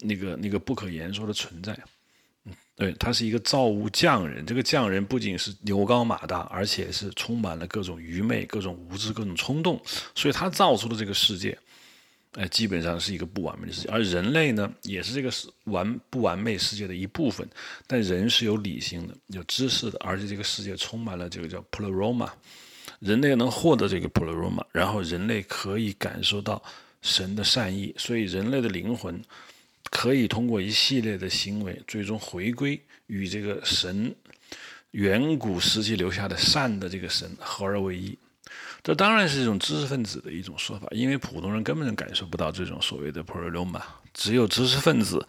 [0.00, 1.78] 那个那个不可言说的存在。
[2.82, 9.80] 对他是一个造物匠人，这个匠人不仅是牛高马大，而且是充满了各种愚昧、各种无知、各种冲动，
[10.16, 11.56] 所以他造出的这个世界，
[12.32, 13.88] 哎，基本上是一个不完美的世界。
[13.88, 17.48] 而人类呢，也是这个是完不完美世界的一部分，
[17.86, 22.28] 但人是有理性的、有知识的，而且这个世界充满了这个叫 pleroma，
[22.98, 26.60] 人类能获得这个 pleroma，然后人类可以感受到
[27.00, 29.22] 神的善意，所以人类的灵魂。
[29.94, 34.12] 可以通过一系列的行为，最终回归与这个神
[34.92, 38.18] 远古时期留下的善的这个神合而为一。
[38.82, 45.24] 这当然是一种知识分子的一种说法，因为普通人根本感受不到这种所谓的 p r o l o m a 只有知识分子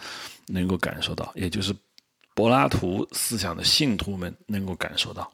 [0.48, 1.76] 能够感受到，也就是
[2.34, 5.30] 柏拉图思想的信徒们能够感受到。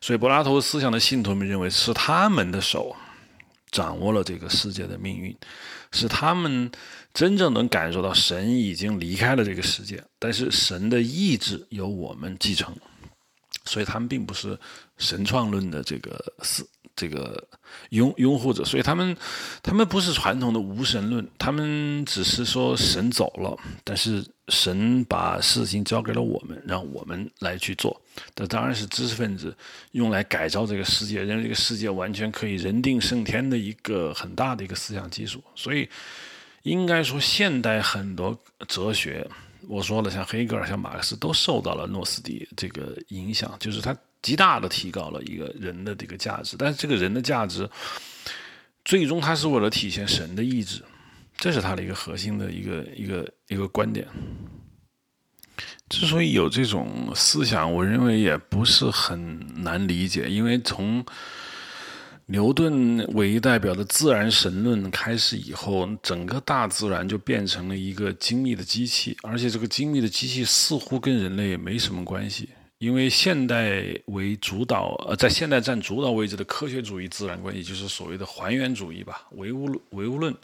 [0.00, 2.94] 所以，柏拉图思想的信徒们认为是他们的手
[3.70, 5.34] 掌握了这个世界的命运，
[5.92, 6.68] 是他们。
[7.16, 12.76] 真正能感受到神已经离开了这个世界，但是神的意志由我们继承，
[13.64, 14.58] 所以他们并不是
[14.98, 16.62] 神创论的这个是
[16.94, 17.42] 这个
[17.88, 19.16] 拥拥护者，所以他们
[19.62, 27.98] 他们不是传统的无神论，他们只是说神走了，但是神把事情交给了我们，让我们来去做。
[28.34, 29.56] 这当然是知识分子
[29.92, 35.88] 用来改造这个世界，让这个世界完全可以人定胜天的一个很大的一个思想基础，所以。
[36.66, 38.36] 应该说，现代很多
[38.66, 39.24] 哲学，
[39.68, 46.56] 我说了，像黑格尔、像马克思，都受到了诺斯底这个影响，就是他极大的提高了一个人的这个价值。
[46.58, 47.70] 但是，这个人的价值，
[48.84, 50.82] 最终他是为了体现神的意志，
[51.36, 54.04] 这是他的一个核心的一个一个一个观点。
[55.88, 61.06] 之所以有这种思想，我认为也不是很难理解，因为从
[62.28, 72.48] 牛顿为代表的自然神论开始以后，整个大自然就变成了一个精密的机器，而且这个精密的机器似乎跟人类也没什么关系。
[72.78, 80.34] 因为现代为主导，呃，在现代占主导位置的科学主义自然观，也就是所谓的还原主义吧，唯物论唯物论，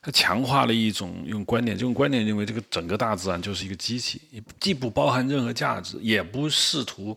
[0.00, 4.20] 它强化了一种用观点，这种观点认为这个整个大自然就是一个机器，
[4.58, 7.16] 既不包含任何价值，也不试图。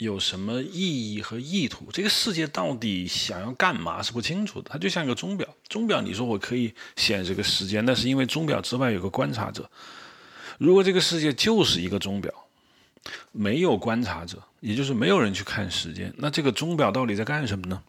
[0.00, 1.90] 有什么意义和意图？
[1.92, 4.70] 这个世界到底想要干嘛是不清楚的。
[4.72, 9.70] 它就像一个钟表，钟表你说我可以显示个时间，那是因为钟表之外有个观察者。
[10.56, 12.32] 如果这个世界就是一个钟表，
[13.30, 17.82] 没有观察者，也就是没有人去看时间，那这个钟表到底在干什么呢？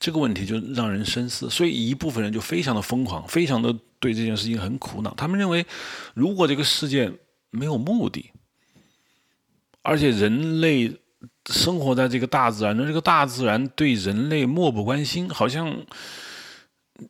[0.00, 1.48] 这个问题就让人深思。
[1.48, 5.14] 所以一部分人就非常的疯狂，非常的对这件事情很苦恼。
[5.14, 5.64] 他们认为，
[6.12, 7.12] 如果这个世界
[7.50, 8.32] 没有目的，
[9.82, 10.99] 而且人类。
[11.50, 15.84] 生活在这个大自然中，这个大自然对人类漠不关心，好像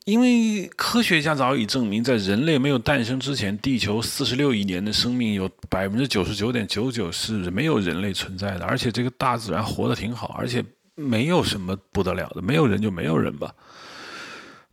[0.05, 10.65] 因为科学家早已证明，在人类没有诞生之前，地球四十六亿年的生命有百分之九十九点九九是没有人类存在的，而且这个大自然活得挺好，而且
[10.95, 13.53] 没有什么不得了的，没有人就没有人吧。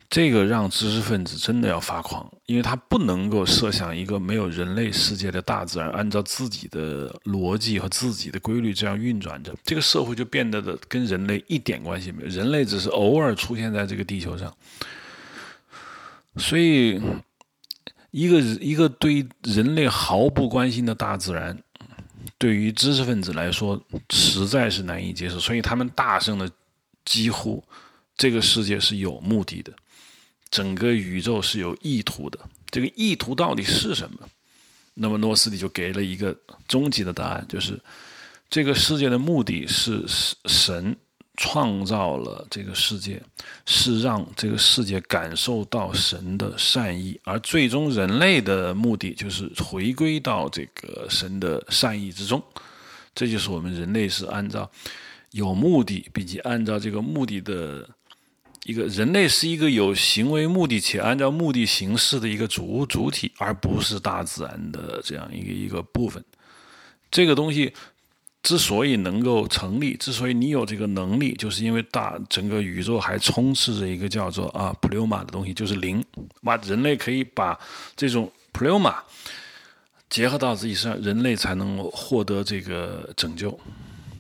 [0.10, 14.56] 这个让知识分子真的要发狂，因为他不能够设想一个没有人类世界的大自然按照自己的逻辑和自己的规律这样运转着，这个社会就变得的跟人类一点关系没有，人类只是偶尔出现在这个地球上。
[16.38, 17.02] 所以，
[18.12, 21.58] 一个一个对人类毫不关心的大自然，
[22.38, 23.82] 对于知识分子来说
[24.12, 26.50] 实在是难以接受，所以他们大声的
[27.04, 27.62] 几乎
[28.16, 29.74] 这个世界是有目的的，
[30.50, 32.40] 整个宇宙是有意图的。
[32.70, 34.20] 这个意图到底是什么？
[34.94, 36.36] 那么诺斯底就给了一个
[36.68, 37.80] 终极的答案，就是
[38.50, 40.04] 这个世界的目的是
[40.46, 40.96] 神
[41.36, 43.22] 创造了这个世界，
[43.66, 52.44] 是让这个世界感受到神的善意，而最终人类的目的就是回归到这个神的善意之中。
[53.14, 54.70] 这就是我们人类是按照
[55.32, 57.88] 有目的，并且按照这个目的的。
[58.68, 66.22] 一个人类是一个有行为目的且按照目的行事的一个主主体，而不是大自然的这样一个一个部分。
[67.10, 67.74] 这个东西
[68.44, 76.04] 之所以能够成立，之所以你有这个能力，就是因为大整个宇宙还充斥着一个叫做啊普留玛的东西，就是灵。
[76.44, 77.58] 把人类可以把
[77.96, 79.02] 这种普留玛
[80.10, 83.58] 结合到自己身上，人类才能获得这个拯救。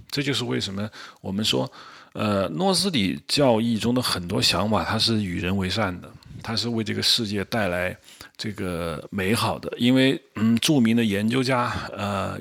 [0.09, 1.69] 这就是为什么我们说。
[2.13, 6.11] 呃，诺斯底教义中的很多想法，它是与人为善的，
[6.41, 7.95] 它是为这个世界带来
[8.35, 9.71] 这个美好的。
[9.77, 12.39] 因为，嗯，著名的研究家，呃，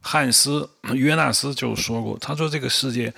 [0.00, 3.12] 汉斯约纳斯就说过，他说这个世界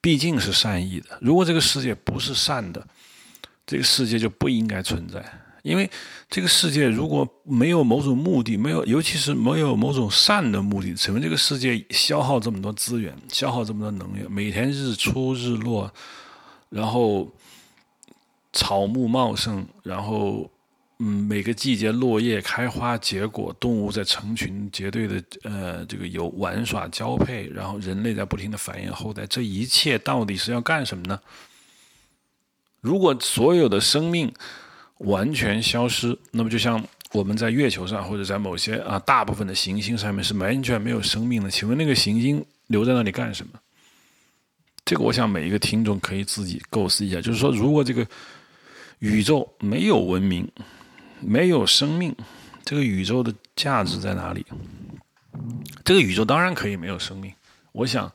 [0.00, 2.86] 毕竟是善意的，如果这个世界不是善的，
[3.66, 5.24] 这个世界就不应该存在。
[5.62, 5.88] 因为
[6.28, 15.92] 这个世界如果没有某种目的，没有，尤其是没有某种善的目的，怎么这个世界消耗这么多资源，消耗这么多能源，每天日出日落，
[16.68, 17.32] 然后
[18.52, 20.50] 草木茂盛，然后
[20.98, 31.20] 嗯，每个季节落叶开花结果，动物在成群结队的呃这个有玩耍交配，然后人类在不停的繁衍后代，这一切到底是要干什么呢？
[32.80, 34.32] 如果所有的生命，
[35.04, 41.50] 完全消失，那么就像我们在月球上，或者在某些啊大部分的行星上面是完全没有生命的。
[41.50, 43.52] 请问那个行星留在那里干什么？
[44.84, 47.20] 这个我想每一个听众可以自己构思一下。
[47.20, 48.06] 就是说，如果这个
[48.98, 50.50] 宇宙没有文明，
[51.20, 52.14] 没有生命，
[52.64, 54.44] 这个宇宙的价值在哪里？
[55.84, 57.32] 这个宇宙当然可以没有生命。
[57.72, 58.10] 我想。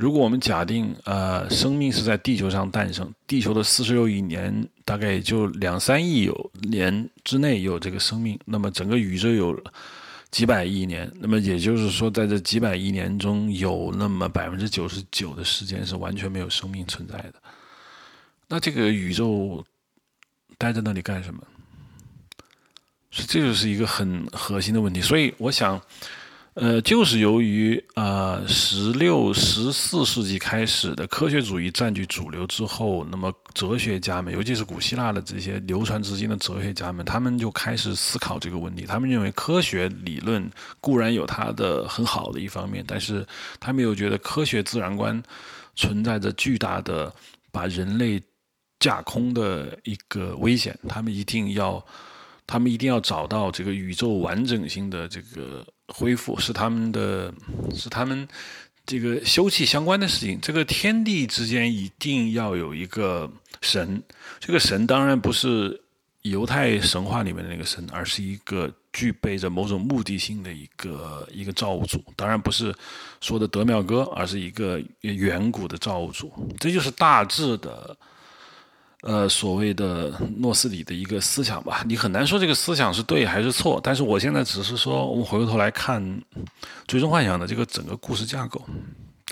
[0.00, 9.62] 如果我们假定，呃，生命是在地球上诞生，地球的四十六亿年，大概也就两三亿有年之内有这个生命，那么整个宇宙有
[10.30, 17.34] 几百亿年，那么也就是说，在这几百亿年中，有那么百分之九十九的时间是完全没有生命存在的。
[18.48, 19.62] 那这个宇宙
[20.56, 21.42] 待在那里干什么？
[23.10, 25.02] 所以这就是一个很核心的问题。
[25.02, 25.78] 所以我想。
[26.60, 38.84] 呃，就是由于呃，十六、十四世纪开始的科学主义占据主流之后，那么哲学家们，尤其是古希腊的这些流传至今的哲学家们，他们就开始思考这个问题。
[38.86, 43.24] 他们认为科学理论固然有它的很好的一方面，但是
[43.60, 45.22] 他们又觉得科学自然观
[45.76, 47.14] 存在着巨大的
[47.52, 48.20] 把人类
[48.80, 50.76] 架空的一个危险。
[50.88, 51.80] 他们一定要，
[52.48, 55.64] 他们一定要找到这个宇宙完整性的这个。
[55.88, 57.32] 恢复是他们的，
[57.74, 58.28] 是他们
[58.86, 60.38] 这个休戚相关的事情。
[60.40, 64.02] 这个天地之间一定要有一个神，
[64.38, 65.80] 这个神当然不是
[66.22, 72.04] 犹太神话里面的那个神，而是一个具备着某种目的性的一个一个造物主。
[72.14, 72.74] 当然不是
[73.20, 76.32] 说的德妙哥，而是一个远古的造物主。
[76.60, 77.96] 这就是大致的。
[79.02, 83.80] 呃，所谓的诺斯底的一个思想吧，你很难说这个思想是对还是错。
[83.80, 86.02] 但是我现在只是说，我们回过头来看
[86.88, 88.60] 《最终幻想》的这个整个故事架构，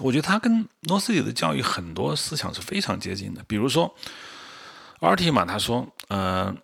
[0.01, 3.43] 我觉得它跟诺斯底的教育很多思想是非常接近的。
[3.49, 3.93] 比如说，
[5.01, 6.55] 阿尔提玛他说：“呃，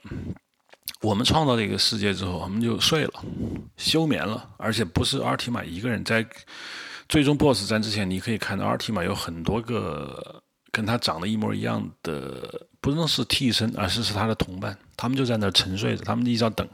[1.00, 3.24] 我们创造这个世界之后，我们就睡了，
[3.76, 6.24] 休眠了，而且不是阿尔提玛一个人在
[7.08, 10.41] 最终 BOSS 战之前，你可以看到阿尔提玛有很多个
[10.72, 14.76] 跟他长得一模一样的。”不能是替身，而是是他的同伴。
[14.96, 16.68] 他们就在那沉睡着，他们一直要等。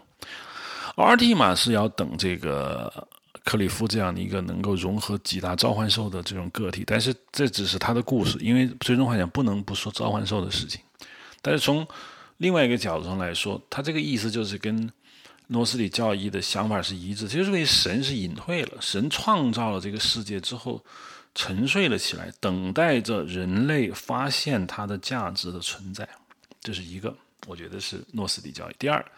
[0.97, 3.07] 阿尔蒂玛是要等这个
[3.45, 10.81] 克里夫这样的一个能够融合几大召唤兽的这种个体，但是这只是他的故事，因为最终幻想不能不说召唤兽的事情。
[11.43, 11.87] 但是从
[12.39, 14.91] 另外一个角度上来说，他这个意思就是跟
[15.49, 20.83] 诺斯底教义的想法是一致，就是为神是隐退了，神创造了这个世界之后。
[21.39, 26.07] 沉睡了起来，等待着人类发现它的价值的存在。
[26.61, 27.17] 这是一个，
[27.47, 28.75] 我觉得是诺斯底教育。
[28.77, 29.13] 第二，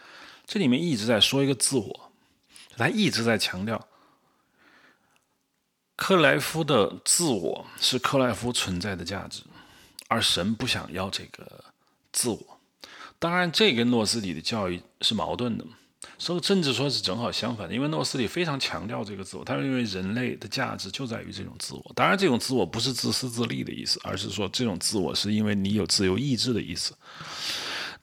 [0.47, 2.13] 这里面一直在说一个自我，
[2.77, 3.89] 他一直在强调
[5.97, 9.43] 克莱夫的自我是克莱夫存在的价值，
[10.09, 11.65] 而神不想要这个
[12.13, 12.61] 自我。
[13.19, 15.65] 当然，这跟诺斯底的教育是矛盾的。
[16.21, 21.93] 所以甚至说是正好相反的，因为诺斯里非常强调这个自我，他认为人类的价值就在于这种自我。
[21.95, 26.93] 当然，这种自我不是自私自利的意思，而是说这种自我是因为你有自由意志的意思。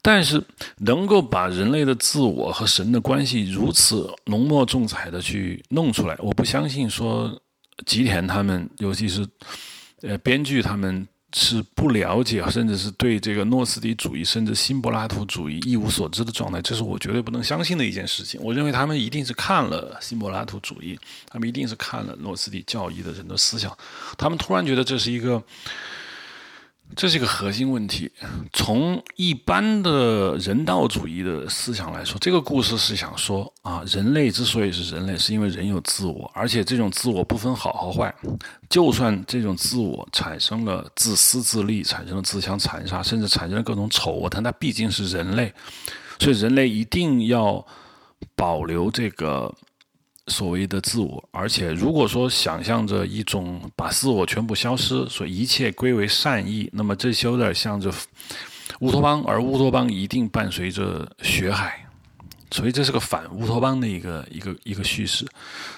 [0.02, 0.44] 但是，
[0.77, 7.39] 能够把人类的自我和神的关系如此浓墨重彩的去弄出来，我不相信说
[7.85, 9.27] 吉田他们，尤其是
[10.02, 11.07] 呃编剧他们。
[11.34, 18.40] 是不了解，甚至是对这个诺斯底主义，甚至新柏拉图主义一无所知的状态，这是我绝对不能相信的一件事情。
[18.44, 20.99] 我认为他们一定是看了新柏拉图主义，
[21.30, 23.78] 他们一定是看了诺斯底教义的人的思想，
[24.18, 25.44] 他们突然觉得这是一个。
[26.96, 28.12] 这是一个核心问题。
[28.54, 38.14] 从一般的人道主义的思想来说，这个故事是想说啊，人类之所以是人类，是因为人有自我，而且这种自我不分好和坏。
[38.70, 45.54] 就算这种自我产生了自私自利，产生了自相残杀，甚至产生了各种丑恶，但它毕竟是人类，
[46.20, 47.66] 所以人类一定要
[48.36, 49.54] 保留这个。
[50.28, 57.90] 所谓的自我，而且如果说想象着一种把自我全部消失，说一切归为善意，那么这些有点像着
[58.82, 61.88] 乌托邦，而乌托邦一定伴随着血海，
[62.52, 65.26] 所以这是个反乌托邦的一个一个一个叙事。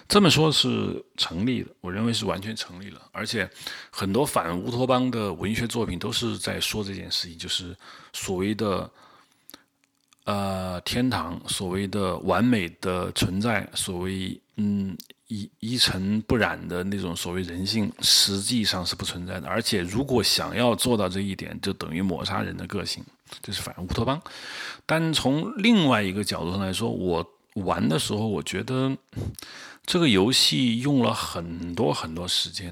[0.07, 2.99] 这么说是成立的，我认为是完全成立了。
[3.11, 3.47] 而且
[3.91, 7.75] 很多反乌托邦的文学作品都是在说这件事情，就是
[8.13, 8.89] 所谓的。
[10.29, 14.95] 呃，天堂所谓的完美的存在，所谓嗯
[15.27, 19.47] 一一尘不染的那种所谓人性，实际上是不存在的。
[19.47, 23.03] 而且，如果想要做到这一点，就等于抹杀人的个性，
[23.41, 24.21] 这是反乌托邦。
[24.85, 27.25] 但从另外一个角度上来说，我
[27.55, 28.95] 玩的时候，我觉得
[29.83, 32.71] 这个游戏用了很多很多时间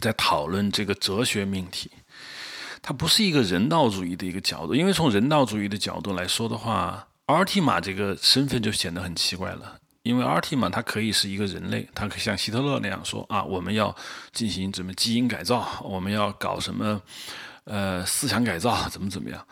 [0.00, 1.88] 在讨论这个哲学命题。
[2.82, 9.78] 它不是一个人道主义的一个角度，因为从人道主义的角度来说的话，阿尔提玛这个身份就显得很奇怪了。
[10.02, 13.94] 因为阿尔提玛他可以是一个人类，他可以像希特勒那样说啊，我们要
[14.32, 17.00] 进行什么基因改造，我们要搞什么
[17.62, 19.46] 呃思想改造，怎么怎么样？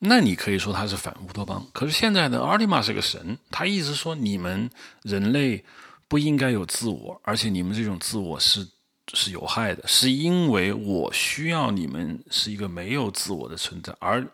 [0.00, 1.66] 那你可以说他是反乌托邦。
[1.72, 4.68] 可是现在呢，阿尔提玛是个神，他一直说你们
[5.00, 5.64] 人类
[6.08, 8.68] 不应该有自我，而且你们这种自我是。
[9.14, 14.26] 是有害的，是因为我需要你们是一个没有自我的存在，而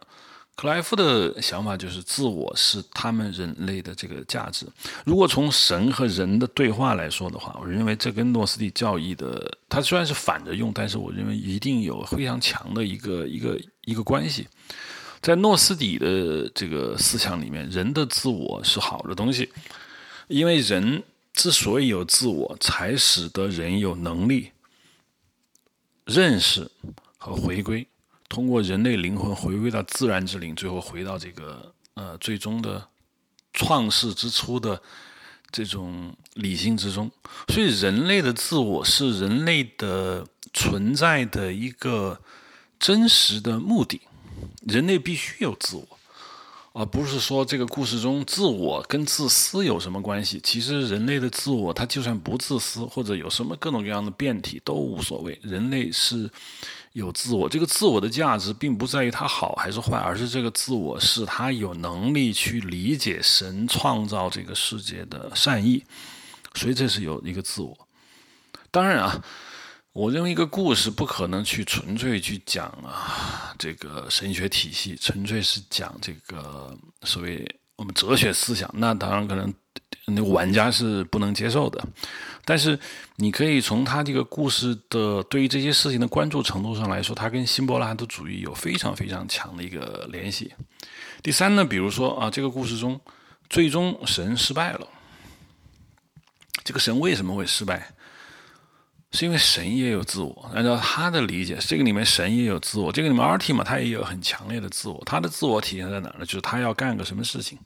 [0.55, 4.67] 克莱夫的想法就是自我是他们人类的这个价值。
[5.05, 14.47] 如果从神和人的对话来说的话，我认为这跟诺斯底教义的，它虽然是反着用，但是我认为一定有非常强的一个一个一个关系。
[15.23, 19.51] 在诺斯底的这个思想里面，人的自我是好的东西，
[20.29, 24.51] 因为人之所以有自我，才使得人有能力。
[26.05, 26.71] 认识
[27.19, 27.87] 和回归，
[28.29, 32.89] 通过人类灵魂回归到自然之灵，最后回到这个呃最终的
[33.53, 34.81] 创世之初的
[35.51, 37.11] 这种理性之中。
[37.49, 42.21] 所以，人类的自我是人类的存在的一个
[42.79, 44.01] 真实的目的。
[44.67, 45.99] 人类必须有自我。
[46.75, 50.41] 而不是说这个故事中自我跟自私有什么关系？
[50.43, 55.39] 其实人类的自我，它就算不自私，或者有什么各种各样的变体都无所谓。
[55.43, 56.31] 人类是
[56.93, 65.85] 有自我，这个自我的价值并不在于它好还是坏，而是这个自我是他有能力去理解神创造这个世界的善意，
[66.55, 67.77] 所以这是有一个自我。
[68.71, 69.23] 当然啊。
[69.93, 77.47] 我认为一个故事不可能去纯粹去讲啊，这个神学体系，纯粹是讲这个所谓
[77.77, 79.53] 我们哲学思想，那当然可能
[80.07, 81.87] 那个玩家是不能接受的。
[82.45, 82.79] 但是
[83.17, 90.55] 你可以从他这个故事的对于这些事情的关注程度上来说，他跟新柏拉图主义有非常非常强的一个联系。
[91.23, 92.99] 第三呢，比如说啊，这个故事中
[93.51, 94.89] 最终神失败了，
[96.65, 97.93] 这个神为什么会失败？
[99.13, 106.25] 是因为神也有自我，按照他的理解，这个里面神也有自我，这个里面阿尔提玛他也有很强烈的自我，他的自我体现在哪呢？
[106.25, 107.59] 就是他要干个什么事情，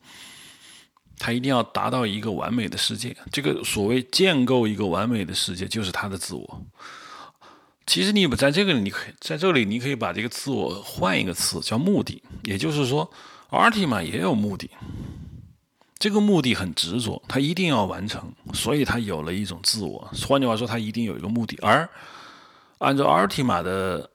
[1.18, 3.16] 他一定要达到一个完美的世界。
[3.31, 6.62] 这个所谓建构一个完美的世界，就是他的自我。
[7.86, 12.20] 其实你在这个里，你可以在这里，你可以把这个自我换一个词，叫目的。
[12.43, 13.09] 也就是说，
[13.51, 14.68] 阿尔提玛也有目的。
[15.98, 20.10] 这个目的很执着，他一定要完成，所以他有了一种自我。
[20.28, 21.59] 换句话说，他一定有一个目的。
[21.62, 21.89] 而
[22.78, 24.10] 按照阿尔提玛的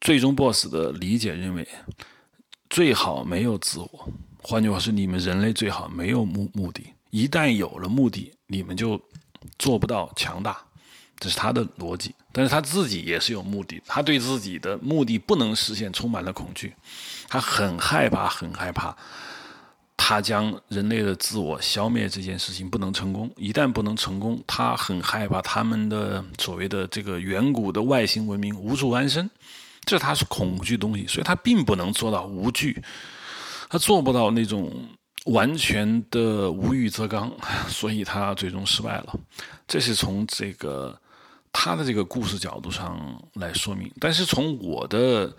[0.00, 1.68] 最终 BOSS 的理解认为，
[2.70, 4.08] 最好没有自我。
[4.42, 6.82] 换句话说，你们人类最好没有目目的。
[7.10, 8.98] 一旦有了目的，你们就
[9.58, 10.56] 做不到强大。
[11.18, 12.14] 这是他的逻辑。
[12.32, 16.74] 但是他自己也是有目的，他对自己的目的不能实现充满了恐惧，
[17.28, 18.96] 他很害怕，很害怕。
[20.02, 23.30] 他将人类的自我消灭这件事情不能成功。
[23.36, 29.28] 一旦不能成功，他很害怕他们的所谓的这个远古的外星文明无处安身，
[29.84, 32.82] 这他是恐惧东西，所以他并不能做到无惧，
[33.68, 34.72] 他做不到那种
[35.26, 37.30] 完全的无欲则刚，
[37.68, 39.14] 所以他最终失败了。
[39.68, 40.98] 这是从这个
[41.52, 45.30] 他的这个故事角度上来说明，但是从我的。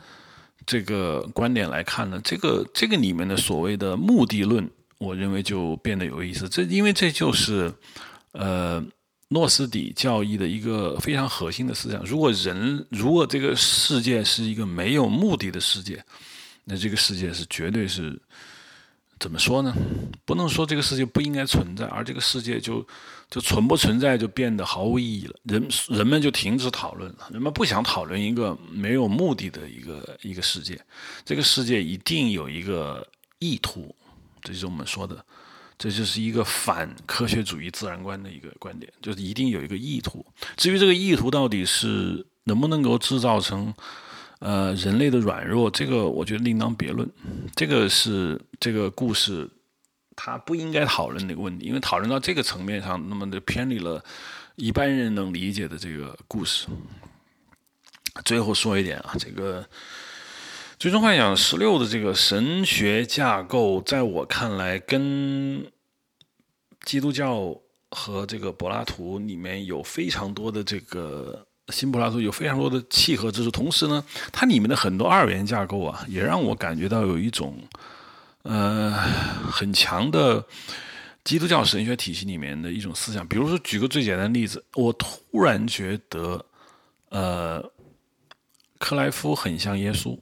[0.66, 6.48] 这个观点来看呢，这个这个里面的所谓的目的论，我认为就变得有意思。
[6.50, 7.74] 这因为这就是，
[8.32, 8.84] 呃，
[9.30, 12.04] 诺斯底教义的一个非常核心的思想。
[12.04, 16.04] 如果人如果这个世界是一个没有目的的世界，
[16.64, 18.20] 那这个世界是绝对是。
[19.20, 19.72] 怎么说呢？
[20.26, 22.84] 不能说这个世界不应该存在，而这个世界就
[23.32, 25.36] 就存不存在就变得毫无意义了。
[25.44, 30.80] 人人们就停止讨论了，人们不想讨论一个没有目的的一个一个世界。
[31.26, 33.08] 这个世界一定有一个
[33.40, 33.96] 意图，
[34.44, 35.26] 这就是我们说的，
[35.80, 40.24] 这就是一个反科学主义自然观的一个观点，就是一定有一个意图。
[40.58, 43.74] 至于这个意图到底是能不能够制造成。
[44.44, 47.08] 呃，人类的软弱，这个我觉得另当别论。
[47.56, 49.48] 这个是这个故事，
[50.24, 54.04] 他不应该讨论那个问题，因为讨论到这个层面上，那么就偏离了
[54.56, 56.68] 一般人能理解的这个故事。
[58.24, 59.64] 最后说一点啊，这个
[60.78, 65.66] 《最终幻想十六》的这个神学架构，在我看来，跟
[66.86, 71.48] 基督教和这个柏拉图里面有非常多的这个。
[71.70, 77.58] 新柏拉图有非常多的契合之处，同时呢，它里面的很多二元架构啊，也让我感觉到有一种
[78.44, 80.46] 呃很强的
[81.24, 83.28] 基督教神学体系里面的一种思想。
[83.28, 86.46] 比如说，举个最简单的例子，我突然觉得，
[87.10, 87.72] 呃，
[88.78, 90.18] 克莱夫很像耶稣。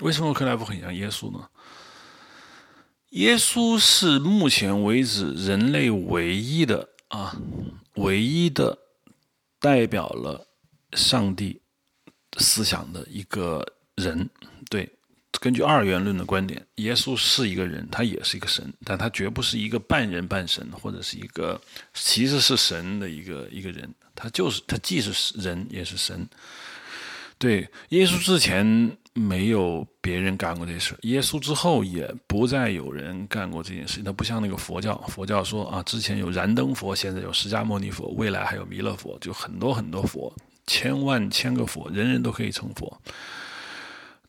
[0.00, 1.48] 为什么克莱夫很像耶稣呢？
[3.10, 7.40] 耶稣是目前为止人类唯一的啊，
[7.94, 8.78] 唯一的
[9.58, 10.46] 代表了。
[10.94, 11.62] 上帝
[12.38, 13.64] 思想的一个
[13.94, 14.28] 人，
[14.68, 14.92] 对，
[15.38, 21.60] 根据二元论的观点，耶稣是一个人，他也是一个神，但他绝不是一个半人半神，或者是一个
[21.94, 26.28] 其实是神的一个一个人，他就是他既是人也是神。
[27.38, 34.02] 对，耶稣之前没有别人干过这事，耶稣之后也不再有人干过这件事。
[34.02, 40.30] 他不像那个佛教，佛教说啊，之前有燃灯佛，现在有释迦牟尼佛，未来还有弥勒佛，就很多很多佛。
[40.66, 43.00] 千万千个佛，人人都可以成佛。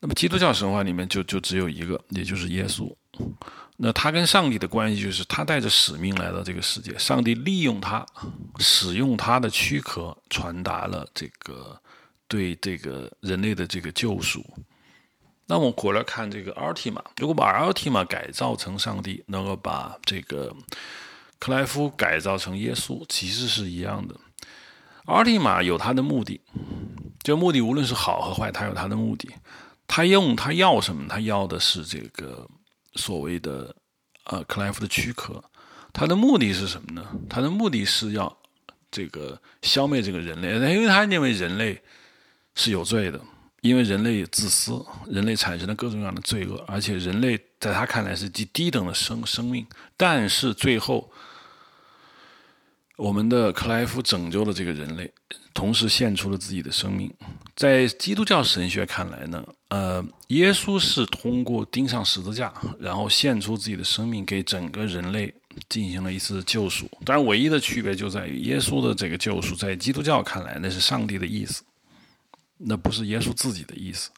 [0.02, 2.92] 那么基督教神话里面就就只有一个，也就是耶稣。
[3.76, 8.04] 那他跟上帝的关系就是他带着使命来到这个世界，上帝利用他，
[8.58, 11.80] 使用他的躯壳，传达了这个
[12.26, 14.44] 对这个人类的这个救赎。
[15.46, 20.52] 那我们回来看这个阿尔提玛，如果把阿尔提玛改造成上帝，能够把这个
[21.38, 24.16] 克莱夫改造成耶稣，其实是一样的。
[25.04, 26.40] 阿提玛有他的目的，
[27.22, 29.30] 这目的无论是好和坏，他有他的目的。
[29.94, 31.06] 他用他要什么？
[31.06, 32.48] 他要的是这个
[32.94, 33.76] 所谓的
[34.24, 35.44] 呃克莱夫的躯壳。
[35.92, 37.06] 他的目的是什么呢？
[37.28, 38.34] 他的目的是要
[38.90, 41.78] 这个消灭这个人类，因为他认为人类
[42.54, 43.20] 是有罪的，
[43.60, 49.66] 因为人类自私，人类产生了各种各样的罪恶，而且人类在他看来是极低等的生生命。
[49.98, 51.12] 但是最后。
[52.96, 55.12] 我们的克莱夫拯救了这个人类，
[55.52, 57.12] 同时献出了自己的生命。
[57.56, 65.32] 在基督教神学看来呢，呃，耶稣是通过钉上十字架，然后献出自己的生命，给整个人类
[65.70, 66.86] 进行了一次救赎。
[67.06, 71.62] 当然，唯一的区别就在于耶稣的这个救赎，在基督教看来那是上帝的意思，
[72.58, 74.10] 那不是耶稣自己的意思。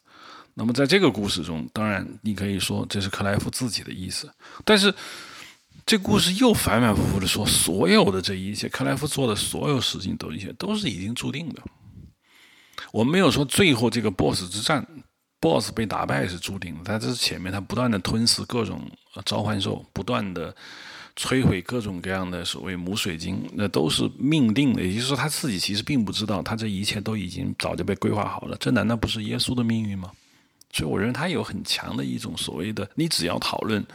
[0.53, 4.29] 那么在这个故事中，当然你可以说这是克莱夫自己的意思，
[4.65, 4.93] 但是。
[5.85, 11.61] 这故事又反反复复的说，所有的这一切，克莱夫做的所有事情都一切都是已经注定的。
[12.91, 14.83] 我们没有说最后这个 BOSS 之战
[15.39, 18.81] ，BOSS 被打败是注定的，在这是前面他不断的吞噬各种
[19.25, 20.55] 召唤兽，不断的
[21.15, 24.81] 摧毁各种各样的所谓母水晶，那都是命定的。
[24.81, 28.57] 也就是说，他自己其实并不知道，他这一切都已经早就被规划好了。
[28.59, 30.11] 这难道不是耶稣的命运吗？
[30.71, 33.85] 所以，我认为他有很强的一种所谓的，你只要讨论。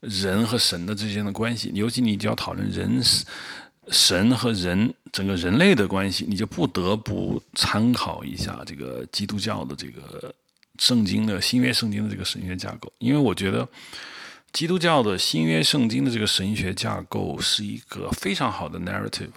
[0.00, 3.02] 人和神的之间的关系，尤其你就要讨论人、
[3.88, 10.32] 神和人整个人类的关系，你就不得不参考一下这个基督教的这个
[10.78, 13.68] 圣经的新约圣经的这个神学架构，因为我觉得
[14.52, 19.30] 基督教的新约圣经的这个神学架构是一个非常好的 narrative，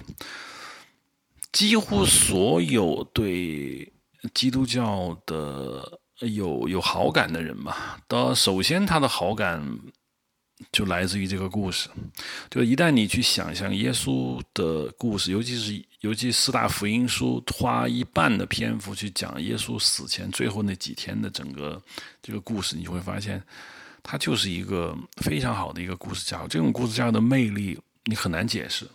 [1.51, 3.91] 几乎所有对
[4.34, 9.80] 基督教的有有好感的人吧，的首先他的好感。
[10.72, 11.90] 就来自于这个故事。
[12.50, 21.82] 就一旦你去想象耶稣的故事，尤其是尤其四大福音书花一半的篇幅去讲耶稣死前最后那几天的整个
[22.22, 23.42] 这个故事，你会发现，
[24.02, 26.48] 它就是一个非常好的一个故事架构。
[26.48, 28.88] 这种故事架构的魅力，你很难解释。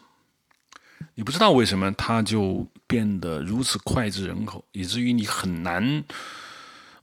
[1.14, 6.04] 你不知道为什么它就变得如此脍炙人口，以至于你很难。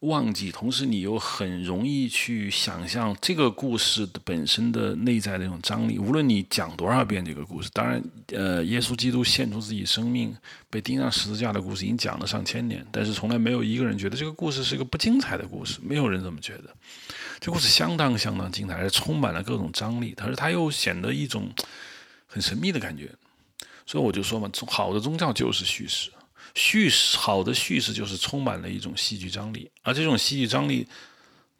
[0.04, 5.98] 忘记，同时你又很容易去想象这个故事的本身的内在的那种张力。
[5.98, 10.36] 无论你讲多少遍这个故事，当然，呃，耶稣基督献出自己生命
[10.70, 16.76] 被钉上十字架的故事已经讲了上千年，但是从来没有一个人觉得这个故事是一个不精彩的故事，没有人这么觉得。
[17.40, 21.50] 这故事相当相当精彩，而且充满了各种张力，但是它又显得一种
[22.28, 23.10] 很神秘的感觉。
[23.86, 26.10] 所以我就说嘛，好的宗教就是叙事。
[26.56, 30.88] 叙事好的叙事就是充满了一种戏剧张力，而这种戏剧张力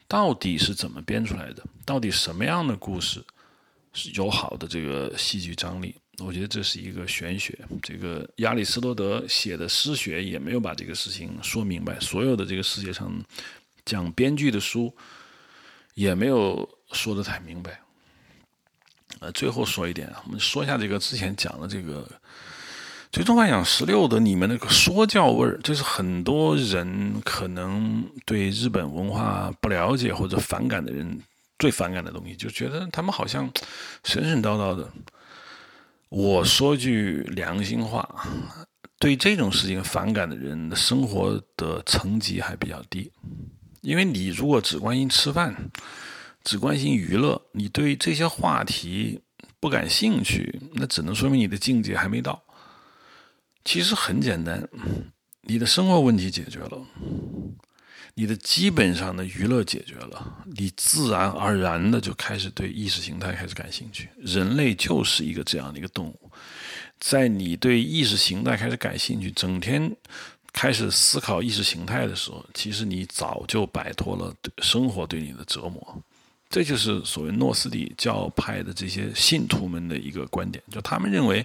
[0.08, 1.64] 到底是怎么编出来的？
[1.84, 3.24] 到底什么样的故事
[3.94, 5.96] 是有好的这个戏剧张力？
[6.20, 7.58] 我觉得这是一个玄学。
[7.82, 13.12] 这个亚里士多德写的诗学也没有把这个事情说明白，所有的这个世界上
[13.86, 14.96] 讲编剧的书
[15.96, 17.82] 也没有说的太明白。
[19.22, 22.08] 呃，最后说一点，我们说一下这个之前讲的这个。
[23.14, 31.22] 最终幻想十六的里面那个说教味儿，就是很多人可能对日本文化不了解或者反感的人
[31.60, 33.48] 最反感的东西，就觉得他们好像
[34.04, 34.92] 神神叨叨的。
[36.10, 38.04] 我说句良心话，
[38.98, 43.12] 对这种事情反感的人的生活的层级还比较低，
[43.82, 45.56] 因为你如果只关心吃饭，
[46.44, 49.22] 只关心娱乐，你对这些话题
[49.60, 52.42] 不感兴趣，那只能说明你的境界还没到。
[53.66, 54.68] 其实很简单，
[55.44, 56.86] 你的生活问题解决了，
[58.14, 64.10] 你的基本上的娱乐解决了，你自然而然的就开始对意识形态开始感兴趣。
[64.18, 66.32] 人类就是一个这样的一个动物，
[67.00, 69.96] 在你对意识形态开始感兴趣，整天
[70.52, 76.04] 开始思考意识形态的时候，其实你早就摆脱了生活对你的折磨。
[76.50, 81.44] 这就是所谓诺斯底教派的这些信徒们的一个观点，就他们认为。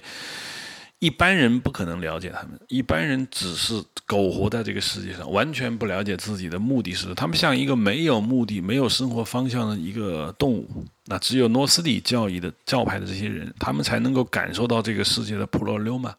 [1.00, 7.14] 一般人不可能了解他们，一般人只是苟活在这个世界上，完全不了解自己的目的是。
[7.14, 10.84] 他们像一个没有目的、没有生活方向的一个动物。
[11.04, 16.12] 那只有诺斯底教义的教派的这些人，他们才能够感受到这个世界的普罗溜嘛，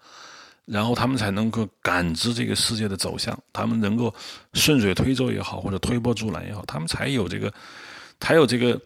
[0.66, 4.14] 然后他们才能够感知这个世界的走向，他们能够
[4.54, 7.54] 顺水推舟也好，或者推波助澜也好，他们才有这个。
[8.22, 8.80] 还有这个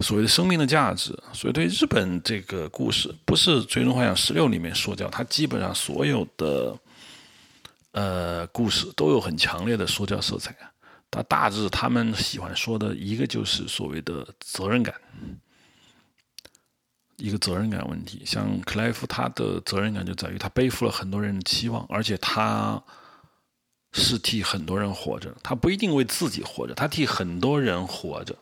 [0.00, 6.78] 所谓的生命的价值，所以对日本这个故事，不是《最终幻想十六》里面说教，它基本上所有的
[7.92, 10.54] 呃故事都有很强烈的说教色彩。
[11.10, 14.94] 它大致他们喜欢说的一个就是所谓的责任感，
[17.16, 18.22] 一个责任感问题。
[18.26, 22.80] 像克莱夫，他的责任感就在于他背负了很多人的期望，而且他
[23.92, 28.36] 是替很多人活着，他不一定为自己活着，他替很多人活着。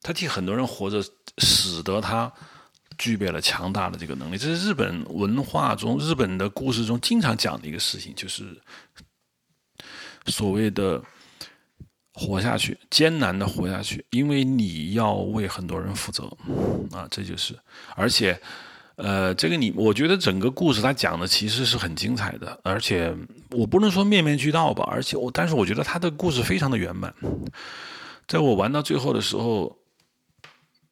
[0.00, 1.02] 他替很多人活着，
[1.38, 2.32] 使得他
[2.96, 4.38] 具备了强大的这个能力。
[4.38, 8.44] 这是日本文化中、日本的故事中经常讲的一个事情，就是
[10.26, 11.02] 所谓的
[12.14, 16.24] 活下去，艰难的活下去，因为你要为很多人负责
[16.92, 17.56] 啊， 这就是。
[17.94, 18.40] 而且，
[18.96, 23.14] 呃，这个你，我觉得整个故事他讲的其实是很精彩的，而且
[23.50, 27.12] 我不能说面面俱到吧，而且我，但是我觉得他的故事非常的圆满。
[28.26, 29.76] 在我玩到最后的时候。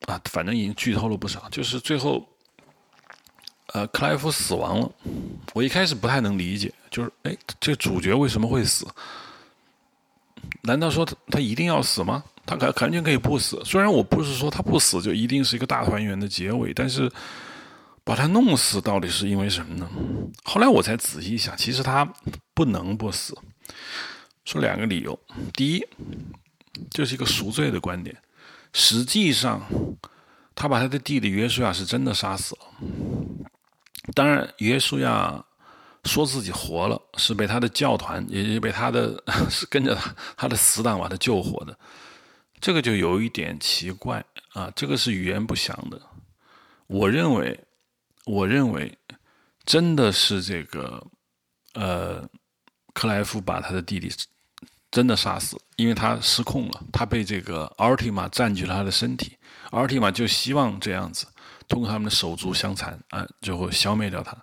[0.06, 1.48] 啊，反正已经剧透了不少。
[1.50, 2.26] 就是最后，
[3.74, 4.90] 呃，克莱夫死亡了。
[5.52, 8.86] 我一开始不太能理解，就是哎，这主角为什么会死？
[10.62, 12.22] 难道说他他一定要死吗？
[12.44, 13.60] 他可完全可以不死。
[13.64, 17.10] 虽然我不是说他不死就一定是一个大团圆的结尾，但是
[18.04, 19.90] 把他弄死到底是因为什么呢？
[20.44, 22.08] 后来我才仔细想，其实他
[22.54, 23.36] 不能不死。
[24.44, 25.18] 说两个理由，
[25.54, 25.84] 第一，
[26.90, 28.16] 就是一个赎罪的观点。
[28.78, 29.62] 实际上，
[30.55, 32.61] 他把他的弟弟约书亚是真的杀死了。
[34.15, 35.43] 当然，约书亚
[36.05, 41.77] 说自己活了，是被他的教团，也是被他的 是跟着他他的死党把他救活的。
[42.61, 44.23] 这个就有一点奇怪
[44.53, 45.98] 啊，这个是语言不详的。
[46.86, 47.59] 我认为，
[48.27, 48.98] 我认为
[49.65, 51.03] 真的是这个
[51.73, 52.28] 呃，
[52.93, 54.12] 克莱夫把他的弟弟。
[54.97, 59.36] 真的杀死，因为他失控了，他被这个奥尔提玛占据了他的身体，
[59.73, 61.27] 奥尔提玛就希望这样子，
[61.68, 64.35] 通过他们的手足相残啊，就会消灭掉他。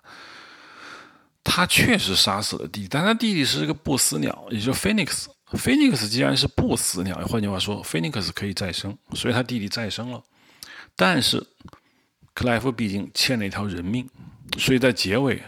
[1.42, 5.24] 他确实杀死了弟弟，但他弟弟是一个不死鸟，也就是 Phoenix。
[5.54, 10.22] Phoenix 既然是不死鸟，换句话说，Phoenix 可以再生，所以他弟弟再生了。
[10.94, 11.44] 但是
[12.32, 14.08] 克莱夫毕竟欠了一条人命，
[14.56, 15.42] 所以在结尾，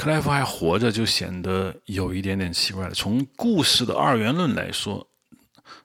[0.00, 2.94] 克莱夫还活着就显得有一点点奇怪了。
[2.94, 5.06] 从故事的二元论来说，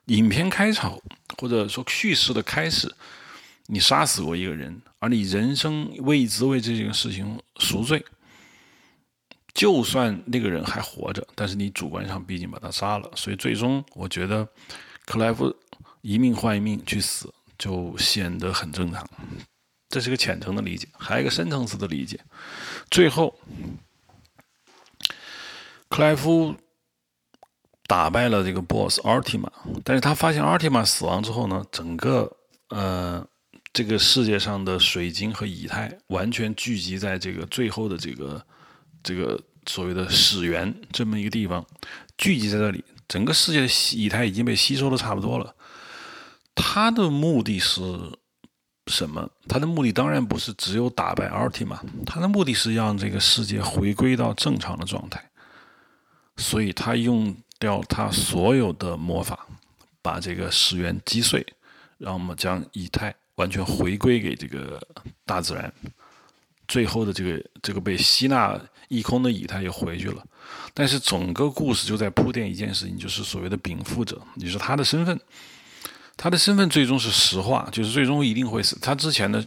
[0.06, 0.98] 影片开场
[1.36, 2.90] 或者说叙事的开始，
[3.66, 8.02] 你杀死过一个人，而你人生为之为这件事情赎罪。
[9.52, 14.48] 就算那个人还活着，但是你主观上毕竟把他杀了，所以最终我觉得
[15.04, 15.54] 克莱夫
[16.00, 19.06] 一命换一命去死，就显得很正常。
[19.90, 22.18] 这是个浅层的理解，还有一个深层次的理解。
[22.90, 23.38] 最后，
[25.88, 26.54] 克莱夫
[27.86, 29.50] 打败了这个 BOSS 阿尔提玛，
[29.84, 32.36] 但是他发现阿尔提玛死亡之后呢，整个
[32.68, 33.26] 呃
[33.72, 38.44] 这个世界上的水晶和以太完全聚集在这个最后的这个。
[39.02, 41.64] 这个所谓的始源这么一个地方
[42.18, 45.54] 聚集在这里，整个世界的以太已经被吸收的差不多了。
[46.56, 47.80] 他的目的是
[48.88, 49.30] 什么？
[49.48, 55.25] 他的目的当然不是只有打败 t 提玛，他的目的是让这个世界回归到正常的状态。
[56.36, 59.46] 所以他用掉他所有的魔法，
[60.02, 61.44] 把这个始源击碎，
[61.98, 64.80] 让我们将以太完全回归给这个
[65.24, 65.72] 大自然。
[66.68, 70.24] 最后的这个这个被吸纳一空的以太又回去了，
[70.74, 75.18] 但是整个故事就在铺垫一件事情，就是所谓的禀赋者，也是他的身份，
[76.16, 78.76] 他的身份最终是实话，就是最终一定会死。
[78.80, 79.46] 他之前的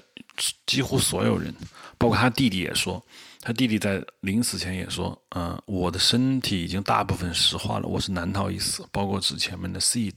[0.65, 1.53] 几乎所有人，
[1.97, 3.05] 包括他弟弟也说，
[3.49, 10.13] 他弟弟在临死前也说，嗯，我的身体已经大部分石化了，我是难逃一死，包括指前面的 seed。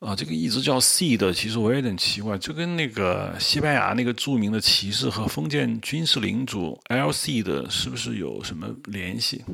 [0.00, 9.44] 啊，这个一直叫 seed，，其实我有点奇怪，就跟那个西班牙那个著名的骑士和封建军事领主 L C 的，是不是有什么联系？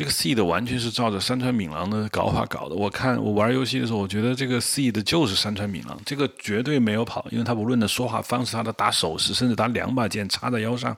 [0.00, 2.74] 这个 seed 完全是照着山川敏郎的搞法搞的。
[2.74, 10.96] 我看我玩游戏的时候，我觉得这个 seed 就是山川敏郎，这个绝对没有跑，因为他无论的说话方式，他的打手势，甚至打两把剑插在腰上，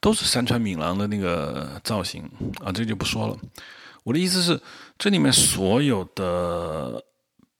[0.00, 2.28] 都是山川敏郎的那个造型
[2.64, 3.38] 啊，这就不说了。
[4.02, 4.60] 我的意思是，
[4.98, 7.00] 这里面所有的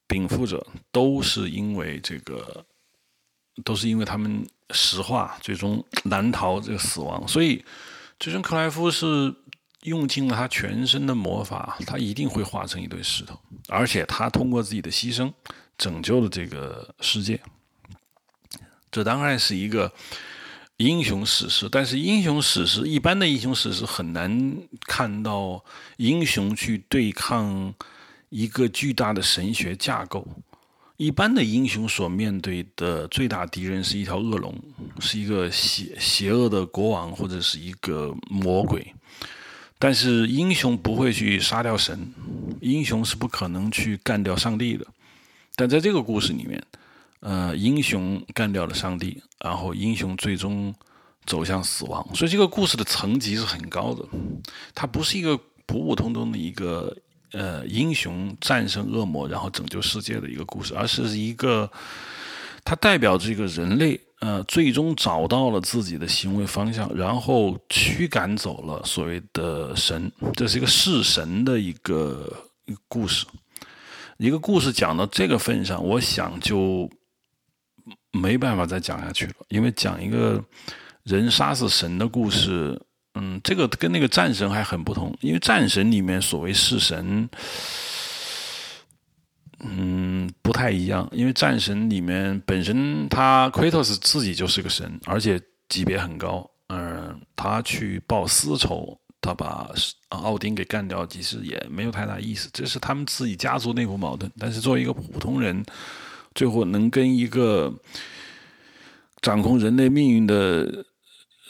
[0.08, 2.66] 禀赋者都是因为这个，
[3.62, 7.28] 都是因为他们石化，最终难逃这个死亡。
[7.28, 7.64] 所以，
[8.18, 9.32] 最终克莱夫是
[9.82, 13.38] 用尽了他全身的魔法，他一定会化成一堆石头，
[13.68, 15.32] 而且他通过自己的牺牲
[15.78, 17.40] 拯救了这个世界。
[18.90, 19.92] 这当然是一个。
[20.78, 25.62] 英雄史诗，但是英雄史诗一般的英雄史诗很难看到
[25.98, 27.72] 英雄去对抗
[28.30, 30.26] 一个巨大的神学架构。
[30.96, 34.52] 一般的英雄所面对的最大敌人是一条恶龙，
[34.98, 38.92] 是一个邪邪恶的国王或者是一个魔鬼。
[39.82, 42.14] 但是英雄不会去杀掉神，
[42.60, 44.86] 英雄是不可能去干掉上帝的。
[45.56, 46.62] 但在这个故事里面。
[47.24, 50.74] 呃，英雄干掉了上帝，然后英雄最终
[51.24, 54.04] 走向死亡，所以这个故事的层级是很高的。
[54.74, 56.92] 它不是一个普普通通的一个
[57.30, 61.70] 呃英雄战胜恶魔然后拯救世界的一个故事，而是一个
[62.64, 70.10] 它代表这个人类呃最终找到了自己的行为方向，然后驱赶走了所谓的神。
[70.34, 72.32] 这是一个弑神的一个
[72.88, 73.26] 故事。
[74.18, 76.90] 一个故事讲到这个份上，我想就。
[78.14, 80.44] 没办法再讲下去了，因为讲一个
[81.02, 82.78] 人杀死神的故事，
[83.14, 85.16] 嗯，这个跟那个战神还很不同。
[85.22, 87.26] 因为战神里面所谓弑神，
[89.62, 91.08] 嗯，不太一样。
[91.12, 96.48] 因为战神里面本身他奎托斯自己就是个神，而且级别很高。
[96.68, 99.70] 嗯，他去报私仇，他把
[100.08, 102.50] 奥丁给干掉，其实也没有太大意思。
[102.52, 104.30] 这是他们自己家族内部矛盾。
[104.38, 105.64] 但是作为一个普通人。
[106.34, 107.70] 最后能跟一个
[109.20, 110.82] 掌控人类命运的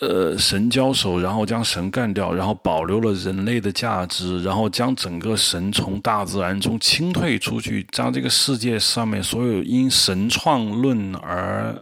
[0.02, 11.72] 呃神交手，然后将神干掉，然后保留了人类的价值，然后将整个神从大自然中清退出去，将这个世界上面所有因神创论而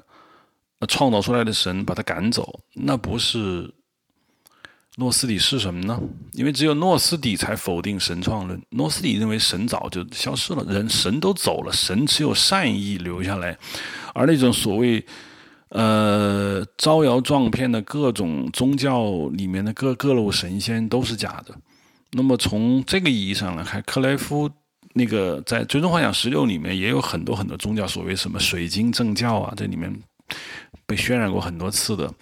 [0.87, 3.73] 创造出来的神把他赶走，那不是。
[4.97, 5.99] 诺斯底是什么呢？
[6.33, 8.61] 因为只有诺斯底才否定神创论。
[8.71, 13.57] 诺斯底认为神早就消失了，人神都走了，神只有善意留下来。
[14.13, 15.03] 而那种所谓
[15.71, 21.55] 呃招摇撞骗的各种宗教里面的各各路神仙都是假的。
[22.13, 24.51] 那么从这个意义上来看，克莱夫
[24.95, 29.95] 那个在《最终幻想十六》里面也有很多很多宗教，所谓什么水晶正教啊，这里面
[30.87, 32.13] 被渲染过很多次的。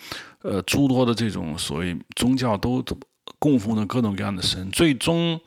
[0.42, 2.84] 呃，诸多的这种所谓宗教都
[3.40, 5.40] 供奉着各种各样的神，最终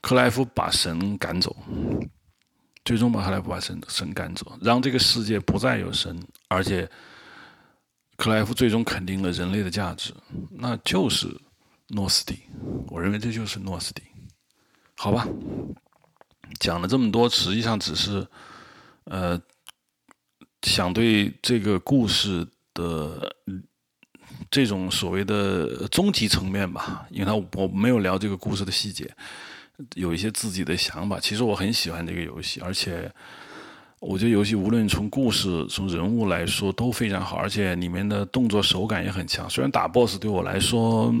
[0.00, 1.56] 克莱夫把神赶走，
[2.84, 6.88] 最终把克莱夫把神神赶走，让这个世界不再有神，而且
[8.20, 10.12] 克莱夫最终肯定了人类的价值，
[10.50, 11.26] 那就是
[11.88, 12.40] 诺斯底。
[12.88, 14.02] 我认为这就是诺斯底。
[14.94, 15.26] 好吧，
[16.58, 18.26] 讲了这么多，实际上只是
[19.04, 19.40] 呃
[20.64, 23.34] 想对这个故事的。
[24.50, 29.08] 这种所谓的终极层面吧，因为他我没有聊这个故事的细节，
[29.94, 31.20] 有一些自己的想法。
[31.20, 33.12] 其实我很喜欢这个游戏，而且
[34.00, 39.48] 我觉得游戏无论从故事、从人物来说都非常好，而且里面的动作手感也很强。
[39.48, 41.14] 虽然打 BOSS 对我来说。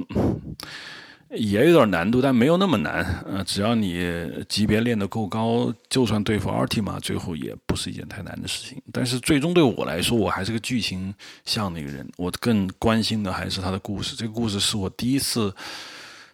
[1.32, 3.04] 也有点难度，但没有那么难。
[3.24, 4.04] 呃，只要你
[4.48, 8.82] 级别练得够高，就算对付 Ultima，最后也不是一件太难的事情。
[8.92, 14.16] 但是最终对我来说，我还是个剧情向的一个人，我更关心的还是他的故事。
[14.16, 15.54] 这个故事是我第一次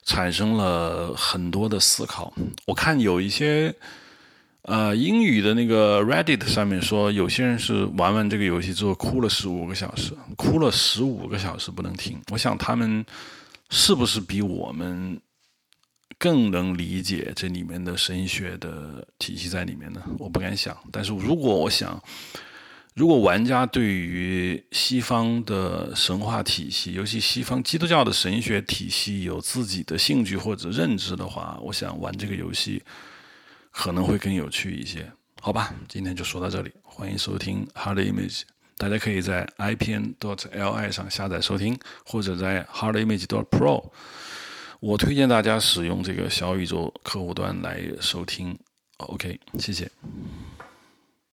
[0.02, 2.32] 产生了很多的思考。
[2.64, 3.74] 我看有一些
[4.66, 12.20] 呃英语的那个 Reddit 上面说，有些人是玩完这个游戏之后哭了十五个小时，哭了十五个小时不能停。
[12.30, 13.04] 我想他们。
[13.68, 15.20] 是不是比我们
[16.20, 20.00] 更能理解这里面的神学的体系在里面呢？
[20.20, 20.72] 我不敢想。
[20.92, 22.00] 但是如果我想，
[22.94, 32.80] 如果玩家对于西方的神话体系，尤其西方基督教的神学体系有自己的兴趣或者认知的话，我想玩这个游戏
[33.76, 35.12] 可能会更有趣一些。
[35.38, 36.72] 好吧，今天就说到这里。
[36.82, 38.40] 欢迎收听 Hard Image。
[38.78, 43.90] 大家可以在 ipn.dot.li 上下载收听，或者在 hardimage.dot.pro。
[44.80, 48.58] 我推荐大家使用这个小宇宙客户端来收听。
[48.96, 49.90] OK，谢谢。